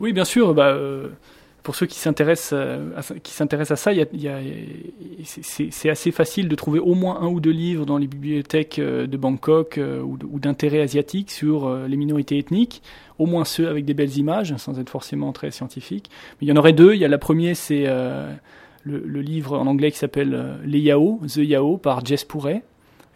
Oui, 0.00 0.12
bien 0.14 0.24
sûr. 0.24 0.54
Bah, 0.54 0.68
euh, 0.68 1.08
pour 1.62 1.74
ceux 1.74 1.84
qui 1.84 1.98
s'intéressent 1.98 2.54
euh, 2.54 2.90
à, 2.96 3.02
s'intéressent 3.02 3.86
à 3.86 3.92
ça, 3.92 4.04
c'est 5.24 5.90
assez 5.90 6.10
facile 6.10 6.48
de 6.48 6.54
trouver 6.54 6.78
au 6.80 6.94
moins 6.94 7.20
un 7.20 7.26
ou 7.26 7.38
deux 7.38 7.50
livres 7.50 7.84
dans 7.84 7.98
les 7.98 8.06
bibliothèques 8.06 8.78
euh, 8.78 9.06
de 9.06 9.16
Bangkok 9.18 9.78
ou, 9.78 10.40
d'intérêt 10.40 10.80
asiatique 10.80 11.30
sur 11.30 11.70
les 11.86 11.96
minorités 11.98 12.38
ethniques, 12.38 12.82
au 13.18 13.26
moins 13.26 13.44
ceux 13.44 13.68
avec 13.68 13.84
des 13.84 13.92
belles 13.92 14.16
images, 14.16 14.56
sans 14.56 14.80
être 14.80 14.88
forcément 14.88 15.32
très 15.32 15.50
scientifiques. 15.50 16.10
Mais 16.40 16.46
il 16.46 16.48
y 16.48 16.52
en 16.52 16.56
aurait 16.56 16.72
deux. 16.72 16.94
Il 16.94 17.00
y 17.00 17.04
a 17.04 17.08
la 17.08 17.18
première, 17.18 17.54
c'est 17.54 17.84
le, 18.84 19.20
livre 19.20 19.58
en 19.58 19.66
anglais 19.66 19.90
qui 19.90 19.98
s'appelle 19.98 20.58
Les 20.64 20.80
Yao, 20.80 21.20
The 21.26 21.36
Yao, 21.36 21.76
par 21.76 22.04
Jess 22.06 22.24
Pourret, 22.24 22.62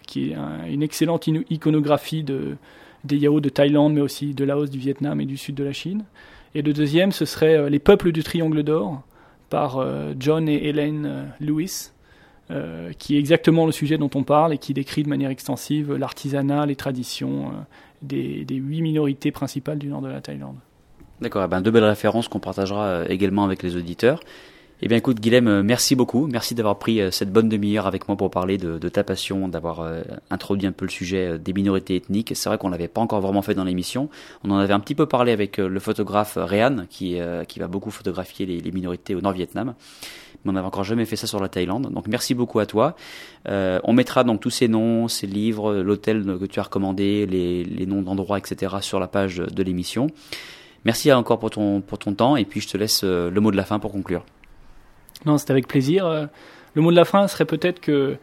qui 0.07 0.33
est 0.33 0.37
une 0.71 0.83
excellente 0.83 1.27
iconographie 1.49 2.23
de, 2.23 2.57
des 3.05 3.17
Yao 3.17 3.41
de 3.41 3.49
Thaïlande, 3.49 3.95
mais 3.95 4.03
aussi 4.03 4.35
de 4.35 4.45
Laos, 4.45 4.69
du 4.69 4.79
Vietnam 4.79 5.19
et 5.23 5.25
du 5.27 5.39
sud 5.39 5.55
de 5.55 5.65
la 5.65 5.73
Chine. 5.73 6.05
Et 6.55 6.63
le 6.63 6.73
deuxième, 6.73 7.13
ce 7.13 7.25
serait 7.25 7.57
euh, 7.57 7.69
Les 7.69 7.79
peuples 7.79 8.13
du 8.13 8.23
Triangle 8.23 8.63
d'Or 8.63 9.03
par 9.51 9.79
euh, 9.79 10.15
John 10.19 10.49
et 10.49 10.69
Helen 10.69 11.07
euh, 11.07 11.25
Lewis, 11.41 11.91
qui 12.99 13.17
est 13.17 13.19
exactement 13.19 13.65
le 13.65 13.73
sujet 13.73 13.97
dont 13.97 14.11
on 14.15 14.23
parle 14.23 14.53
et 14.53 14.59
qui 14.59 14.75
décrit 14.75 15.03
de 15.03 15.09
manière 15.09 15.31
extensive 15.31 15.95
l'artisanat, 15.95 16.67
les 16.67 16.77
traditions 16.77 17.53
des, 18.03 18.45
huit 18.51 18.83
minorités 18.83 19.33
principales 19.33 19.79
du 19.79 19.89
nord 19.89 20.03
de 20.03 20.09
la 20.09 20.21
Thaïlande. 20.21 20.57
D'accord, 21.23 21.43
eh 21.43 21.49
ben 21.49 21.63
deux 21.63 21.71
belles 21.71 21.85
références 21.85 22.29
qu'on 22.29 22.41
partagera 22.41 23.07
également 23.09 23.45
avec 23.45 23.63
les 23.63 23.77
auditeurs. 23.77 24.21
Eh 24.85 24.89
bien, 24.89 24.99
écoute, 24.99 25.19
Guilhem, 25.19 25.49
euh, 25.49 25.63
merci 25.63 25.97
beaucoup. 25.97 26.27
Merci 26.27 26.55
d'avoir 26.55 26.79
pris 26.79 27.01
euh, 27.01 27.11
cette 27.11 27.33
bonne 27.33 27.49
demi-heure 27.49 27.87
avec 27.87 28.07
moi 28.07 28.19
pour 28.19 28.31
parler 28.31 28.59
de, 28.59 28.77
ta 28.91 29.03
passion, 29.03 29.49
d'avoir 29.49 29.81
euh, 29.81 30.03
introduit 30.29 30.67
un 30.67 30.73
peu 30.73 30.85
le 30.85 30.91
sujet 30.91 31.39
des 31.39 31.55
minorités 31.55 31.97
ethniques. 31.97 32.33
C'est 32.35 32.51
vrai 32.51 32.59
qu'on 32.59 32.69
l'avait 32.69 32.87
pas 32.87 33.01
encore 33.01 33.23
vraiment 33.23 33.41
fait 33.41 33.55
dans 33.55 33.65
l'émission. 33.65 34.11
On 34.45 34.51
en 34.51 34.59
avait 34.59 34.75
un 34.75 34.81
petit 34.81 34.95
peu 34.95 35.07
parlé 35.07 35.33
avec 35.33 35.57
le 35.57 35.81
photographe 35.81 36.37
Réan, 36.37 36.85
qui, 36.91 37.19
va 37.19 37.67
beaucoup 37.67 37.91
photographier 37.91 38.45
les, 38.45 38.73
minorités 38.73 39.15
au 39.15 39.23
Nord-Vietnam. 39.23 39.73
Mais 40.45 40.51
on 40.51 40.53
n'avait 40.53 40.67
encore 40.67 40.85
jamais 40.85 41.07
fait 41.07 41.17
ça 41.17 41.27
sur 41.27 41.41
la 41.41 41.49
Thaïlande. 41.49 41.91
Donc, 41.91 42.07
merci 42.07 42.35
beaucoup 42.35 42.59
à 42.59 42.67
toi. 42.67 42.95
on 43.47 43.93
mettra 43.95 44.23
donc 44.23 44.41
tous 44.41 44.51
ces 44.51 44.69
noms, 44.69 45.09
ces 45.09 45.27
livres, 45.27 45.77
l'hôtel 45.77 46.27
que 46.39 46.45
tu 46.45 46.61
as 46.61 46.65
recommandé, 46.65 47.25
les, 47.25 47.65
les 47.65 47.87
noms 47.87 48.03
d'endroits, 48.03 48.37
etc. 48.37 48.75
sur 48.83 49.01
la 49.01 49.09
page 49.09 49.37
de 49.39 49.63
l'émission. 49.63 50.09
Merci 50.85 51.11
encore 51.11 51.39
pour 51.39 51.49
ton, 51.49 51.81
pour 51.81 51.99
ton 51.99 52.13
temps 52.13 52.37
et 52.37 52.45
puis 52.45 52.61
je 52.61 52.69
te 52.69 52.77
laisse 52.77 53.03
le 53.03 53.41
mot 53.41 53.51
de 53.51 53.57
la 53.57 53.65
fin 53.65 53.79
pour 53.79 53.91
conclure. 53.91 54.27
Non, 55.27 55.39
c'est 55.39 55.51
avec 55.51 55.67
plaisir. 55.67 56.07
Euh, 56.07 56.27
le 56.75 56.83
mot 56.83 56.91
de 56.91 56.97
la 56.97 57.05
fin 57.05 57.27
serait 57.29 57.45
peut-être 57.45 57.81
que 57.81 58.17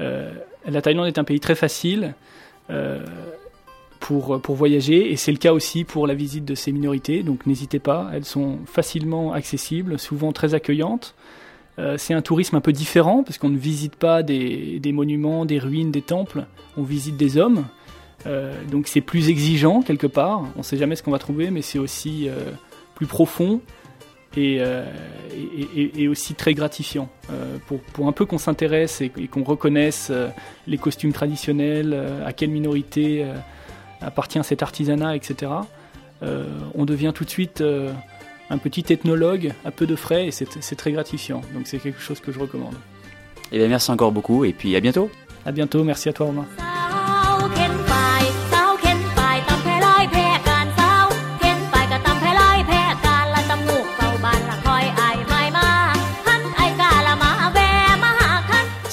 euh, 0.00 0.32
la 0.66 0.82
Thaïlande 0.82 1.06
est 1.06 1.18
un 1.18 1.24
pays 1.24 1.40
très 1.40 1.54
facile 1.54 2.14
euh, 2.70 3.04
pour, 4.00 4.40
pour 4.40 4.54
voyager 4.54 5.10
et 5.10 5.16
c'est 5.16 5.32
le 5.32 5.38
cas 5.38 5.52
aussi 5.52 5.84
pour 5.84 6.06
la 6.06 6.14
visite 6.14 6.44
de 6.44 6.54
ces 6.54 6.72
minorités. 6.72 7.22
Donc 7.22 7.46
n'hésitez 7.46 7.78
pas, 7.78 8.10
elles 8.12 8.24
sont 8.24 8.58
facilement 8.66 9.32
accessibles, 9.32 9.98
souvent 9.98 10.32
très 10.32 10.54
accueillantes. 10.54 11.14
c'est 11.96 12.14
un 12.14 12.22
tourisme 12.22 12.56
un 12.56 12.60
peu 12.60 12.72
différent 12.72 13.22
parce 13.22 13.38
qu'on 13.38 13.48
ne 13.48 13.58
visite 13.58 13.96
pas 13.96 14.22
des, 14.22 14.78
des, 14.78 14.92
monuments, 14.92 15.44
des 15.44 15.58
ruines, 15.58 15.90
des 15.90 16.02
temples, 16.02 16.46
on 16.76 16.82
visite 16.82 17.16
des 17.16 17.38
hommes. 17.38 17.64
donc 18.70 18.88
c'est 18.88 19.00
plus 19.00 19.30
exigeant 19.30 19.82
quelque 19.82 20.06
part. 20.06 20.42
On 20.56 20.58
ne 20.58 20.62
sait 20.64 20.76
jamais 20.76 20.96
ce 20.96 21.02
qu'on 21.02 21.12
va 21.12 21.18
trouver, 21.18 21.50
mais 21.50 21.62
c'est 21.62 21.78
aussi 21.78 22.28
plus 22.94 23.06
profond, 23.06 23.60
euh, 24.38 24.84
et, 25.96 26.08
aussi 26.08 26.34
très 26.34 26.54
gratifiant. 26.54 27.08
Euh, 27.30 27.56
pour, 27.66 27.80
pour, 27.80 28.06
un 28.08 28.12
peu 28.12 28.26
qu'on 28.26 28.38
s'intéresse 28.38 29.00
et, 29.00 29.08
qu'on 29.08 29.44
reconnaisse 29.44 30.08
euh, 30.10 30.28
les 30.66 30.78
costumes 30.78 31.12
traditionnels, 31.12 31.98
à 32.24 32.32
quelle 32.32 32.50
minorité 32.50 33.26
appartient 34.00 34.42
cet 34.44 34.62
artisanat, 34.62 35.16
etc., 35.16 35.52
on 36.22 36.84
devient 36.84 37.12
tout 37.14 37.24
de 37.24 37.30
suite 37.30 37.62
un 38.48 38.58
petit 38.58 38.84
ethnologue 38.90 39.52
à 39.64 39.70
peu 39.70 39.86
de 39.86 39.96
frais 39.96 40.28
et 40.28 40.30
c'est 40.30 40.76
très 40.76 40.92
gratifiant. 40.92 41.42
Donc 41.54 41.66
c'est 41.66 41.78
quelque 41.78 42.00
chose 42.00 42.20
que 42.20 42.32
je 42.32 42.38
recommande. 42.38 42.74
Eh 43.52 43.58
bien, 43.58 43.68
merci 43.68 43.90
encore 43.90 44.12
beaucoup 44.12 44.44
et 44.44 44.52
puis 44.52 44.74
à 44.76 44.80
bientôt. 44.80 45.10
À 45.44 45.52
bientôt, 45.52 45.84
merci 45.84 46.08
à 46.08 46.12
toi 46.12 46.26
Romain. 46.26 46.46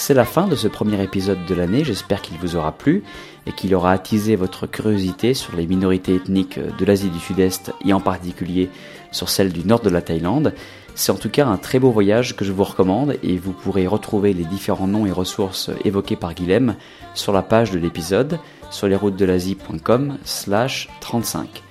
C'est 0.05 0.13
la 0.13 0.25
fin 0.25 0.47
de 0.47 0.57
ce 0.57 0.67
premier 0.67 1.01
épisode 1.01 1.45
de 1.45 1.55
l'année, 1.55 1.85
j'espère 1.85 2.21
qu'il 2.21 2.37
vous 2.37 2.57
aura 2.57 2.73
plu 2.73 3.03
et 3.47 3.53
qu'il 3.53 3.73
aura 3.73 3.93
attisé 3.93 4.35
votre 4.35 4.67
curiosité 4.67 5.33
sur 5.33 5.55
les 5.55 5.65
minorités 5.65 6.15
ethniques 6.15 6.59
de 6.59 6.83
l'Asie 6.83 7.09
du 7.09 7.19
Sud-Est 7.19 7.71
et 7.85 7.93
en 7.93 8.01
particulier 8.01 8.69
sur 9.13 9.29
celle 9.29 9.53
du 9.53 9.65
nord 9.65 9.79
de 9.79 9.89
la 9.89 10.01
Thaïlande. 10.01 10.53
C'est 10.93 11.13
en 11.13 11.15
tout 11.15 11.29
cas 11.29 11.47
un 11.47 11.55
très 11.55 11.79
beau 11.79 11.89
voyage 11.89 12.35
que 12.35 12.43
je 12.43 12.51
vous 12.51 12.65
recommande 12.65 13.15
et 13.23 13.37
vous 13.37 13.53
pourrez 13.53 13.87
retrouver 13.87 14.33
les 14.33 14.43
différents 14.43 14.87
noms 14.87 15.05
et 15.05 15.11
ressources 15.13 15.71
évoqués 15.85 16.17
par 16.17 16.33
Guilhem 16.33 16.75
sur 17.13 17.31
la 17.31 17.41
page 17.41 17.71
de 17.71 17.79
l'épisode 17.79 18.39
sur 18.71 18.89
lesroutesdelasie.com 18.89 20.17
slash 20.25 20.89
35. 20.99 21.63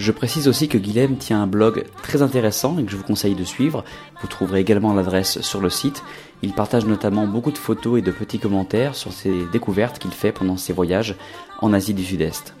Je 0.00 0.12
précise 0.12 0.48
aussi 0.48 0.66
que 0.66 0.78
Guilhem 0.78 1.18
tient 1.18 1.42
un 1.42 1.46
blog 1.46 1.84
très 2.02 2.22
intéressant 2.22 2.78
et 2.78 2.84
que 2.84 2.90
je 2.90 2.96
vous 2.96 3.02
conseille 3.02 3.34
de 3.34 3.44
suivre. 3.44 3.84
Vous 4.22 4.28
trouverez 4.28 4.60
également 4.60 4.94
l'adresse 4.94 5.42
sur 5.42 5.60
le 5.60 5.68
site. 5.68 6.02
Il 6.42 6.52
partage 6.52 6.86
notamment 6.86 7.26
beaucoup 7.26 7.52
de 7.52 7.58
photos 7.58 7.98
et 7.98 8.02
de 8.02 8.10
petits 8.10 8.38
commentaires 8.38 8.94
sur 8.94 9.12
ses 9.12 9.44
découvertes 9.52 9.98
qu'il 9.98 10.12
fait 10.12 10.32
pendant 10.32 10.56
ses 10.56 10.72
voyages 10.72 11.16
en 11.60 11.72
Asie 11.72 11.94
du 11.94 12.04
Sud-Est. 12.04 12.54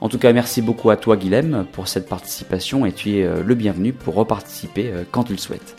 En 0.00 0.08
tout 0.08 0.18
cas, 0.18 0.32
merci 0.32 0.62
beaucoup 0.62 0.90
à 0.90 0.96
toi 0.96 1.16
Guilhem 1.16 1.66
pour 1.72 1.88
cette 1.88 2.08
participation 2.08 2.86
et 2.86 2.92
tu 2.92 3.16
es 3.16 3.24
euh, 3.24 3.42
le 3.42 3.54
bienvenu 3.54 3.92
pour 3.92 4.14
reparticiper 4.14 4.90
euh, 4.92 5.04
quand 5.10 5.24
tu 5.24 5.32
le 5.32 5.38
souhaites. 5.38 5.74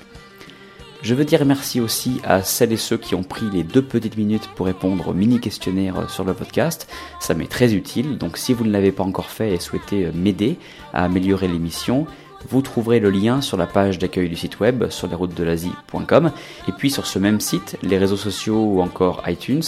Je 1.03 1.13
veux 1.13 1.23
dire 1.23 1.45
merci 1.45 1.79
aussi 1.79 2.19
à 2.23 2.41
celles 2.41 2.73
et 2.73 2.77
ceux 2.77 2.97
qui 2.97 3.13
ont 3.13 3.23
pris 3.23 3.45
les 3.53 3.63
deux 3.63 3.83
petites 3.83 4.17
minutes 4.17 4.49
pour 4.55 4.65
répondre 4.65 5.09
au 5.09 5.13
mini 5.13 5.39
questionnaire 5.39 6.09
sur 6.09 6.23
le 6.23 6.33
podcast. 6.33 6.91
Ça 7.19 7.35
m'est 7.35 7.49
très 7.49 7.75
utile, 7.75 8.17
donc 8.17 8.37
si 8.37 8.53
vous 8.53 8.65
ne 8.65 8.71
l'avez 8.71 8.91
pas 8.91 9.03
encore 9.03 9.29
fait 9.29 9.53
et 9.53 9.59
souhaitez 9.59 10.09
m'aider 10.15 10.57
à 10.93 11.03
améliorer 11.03 11.47
l'émission, 11.47 12.07
vous 12.49 12.61
trouverez 12.61 12.99
le 12.99 13.09
lien 13.09 13.41
sur 13.41 13.57
la 13.57 13.65
page 13.65 13.99
d'accueil 13.99 14.29
du 14.29 14.35
site 14.35 14.59
web 14.59 14.89
sur 14.89 15.07
lesroutesdelasie.com 15.07 16.31
et 16.67 16.71
puis 16.71 16.91
sur 16.91 17.07
ce 17.07 17.19
même 17.19 17.39
site, 17.39 17.77
les 17.81 17.97
réseaux 17.97 18.17
sociaux 18.17 18.63
ou 18.63 18.81
encore 18.81 19.23
iTunes, 19.27 19.63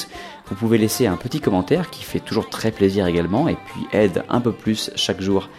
vous 0.48 0.56
pouvez 0.56 0.78
laisser 0.78 1.08
un 1.08 1.16
petit 1.16 1.42
commentaire 1.42 1.90
qui 1.90 2.04
fait 2.04 2.20
toujours 2.20 2.50
très 2.50 2.72
plaisir 2.72 3.08
également 3.08 3.48
et 3.48 3.56
puis 3.56 3.82
aide 3.92 4.24
un 4.30 4.42
peu 4.42 4.52
plus 4.52 4.92
chaque 4.96 5.22
jour 5.22 5.50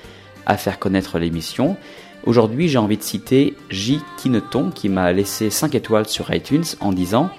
à 0.46 0.56
faire 0.56 0.78
connaître 0.78 1.18
l'émission. 1.18 1.76
Aujourd'hui, 2.24 2.68
j'ai 2.68 2.78
envie 2.78 2.96
de 2.96 3.02
citer 3.02 3.56
J. 3.70 4.00
Kineton 4.18 4.70
qui 4.70 4.88
m'a 4.88 5.12
laissé 5.12 5.50
5 5.50 5.74
étoiles 5.74 6.08
sur 6.08 6.32
iTunes 6.34 6.64
en 6.80 6.92
disant 6.92 7.30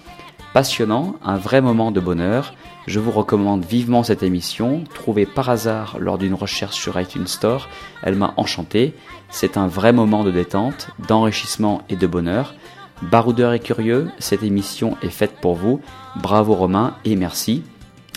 Passionnant, 0.53 1.15
un 1.23 1.37
vrai 1.37 1.61
moment 1.61 1.91
de 1.91 1.99
bonheur. 1.99 2.53
Je 2.87 2.99
vous 2.99 3.11
recommande 3.11 3.63
vivement 3.63 4.01
cette 4.01 4.23
émission, 4.23 4.83
trouvée 4.95 5.27
par 5.27 5.49
hasard 5.49 5.97
lors 5.99 6.17
d'une 6.17 6.33
recherche 6.33 6.75
sur 6.75 6.99
iTunes 6.99 7.27
Store. 7.27 7.69
Elle 8.01 8.15
m'a 8.15 8.33
enchanté. 8.37 8.95
C'est 9.29 9.55
un 9.55 9.67
vrai 9.67 9.93
moment 9.93 10.23
de 10.23 10.31
détente, 10.31 10.89
d'enrichissement 11.07 11.83
et 11.89 11.95
de 11.95 12.07
bonheur. 12.07 12.55
Baroudeur 13.03 13.53
et 13.53 13.59
curieux, 13.59 14.09
cette 14.17 14.43
émission 14.43 14.97
est 15.03 15.09
faite 15.09 15.35
pour 15.41 15.53
vous. 15.53 15.79
Bravo 16.15 16.55
Romain 16.55 16.95
et 17.05 17.15
merci. 17.15 17.63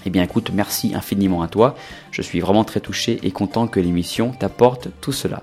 Eh 0.07 0.11
bien 0.11 0.23
écoute, 0.23 0.51
merci 0.53 0.95
infiniment 0.95 1.43
à 1.43 1.49
toi. 1.49 1.75
Je 2.11 2.23
suis 2.23 2.41
vraiment 2.41 2.65
très 2.65 2.81
touché 2.81 3.21
et 3.23 3.31
content 3.31 3.67
que 3.67 3.81
l'émission 3.81 4.33
t'apporte 4.33 4.89
tout 5.01 5.13
cela. 5.13 5.43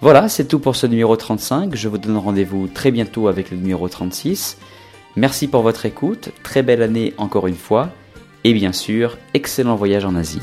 Voilà, 0.00 0.28
c'est 0.28 0.48
tout 0.48 0.58
pour 0.58 0.74
ce 0.74 0.86
numéro 0.86 1.16
35. 1.16 1.74
Je 1.74 1.88
vous 1.88 1.98
donne 1.98 2.16
rendez-vous 2.16 2.66
très 2.66 2.90
bientôt 2.90 3.28
avec 3.28 3.50
le 3.50 3.56
numéro 3.56 3.88
36. 3.88 4.58
Merci 5.16 5.48
pour 5.48 5.62
votre 5.62 5.84
écoute, 5.84 6.30
très 6.42 6.62
belle 6.62 6.82
année 6.82 7.14
encore 7.18 7.46
une 7.46 7.54
fois, 7.54 7.90
et 8.44 8.54
bien 8.54 8.72
sûr, 8.72 9.18
excellent 9.34 9.76
voyage 9.76 10.04
en 10.04 10.14
Asie. 10.14 10.40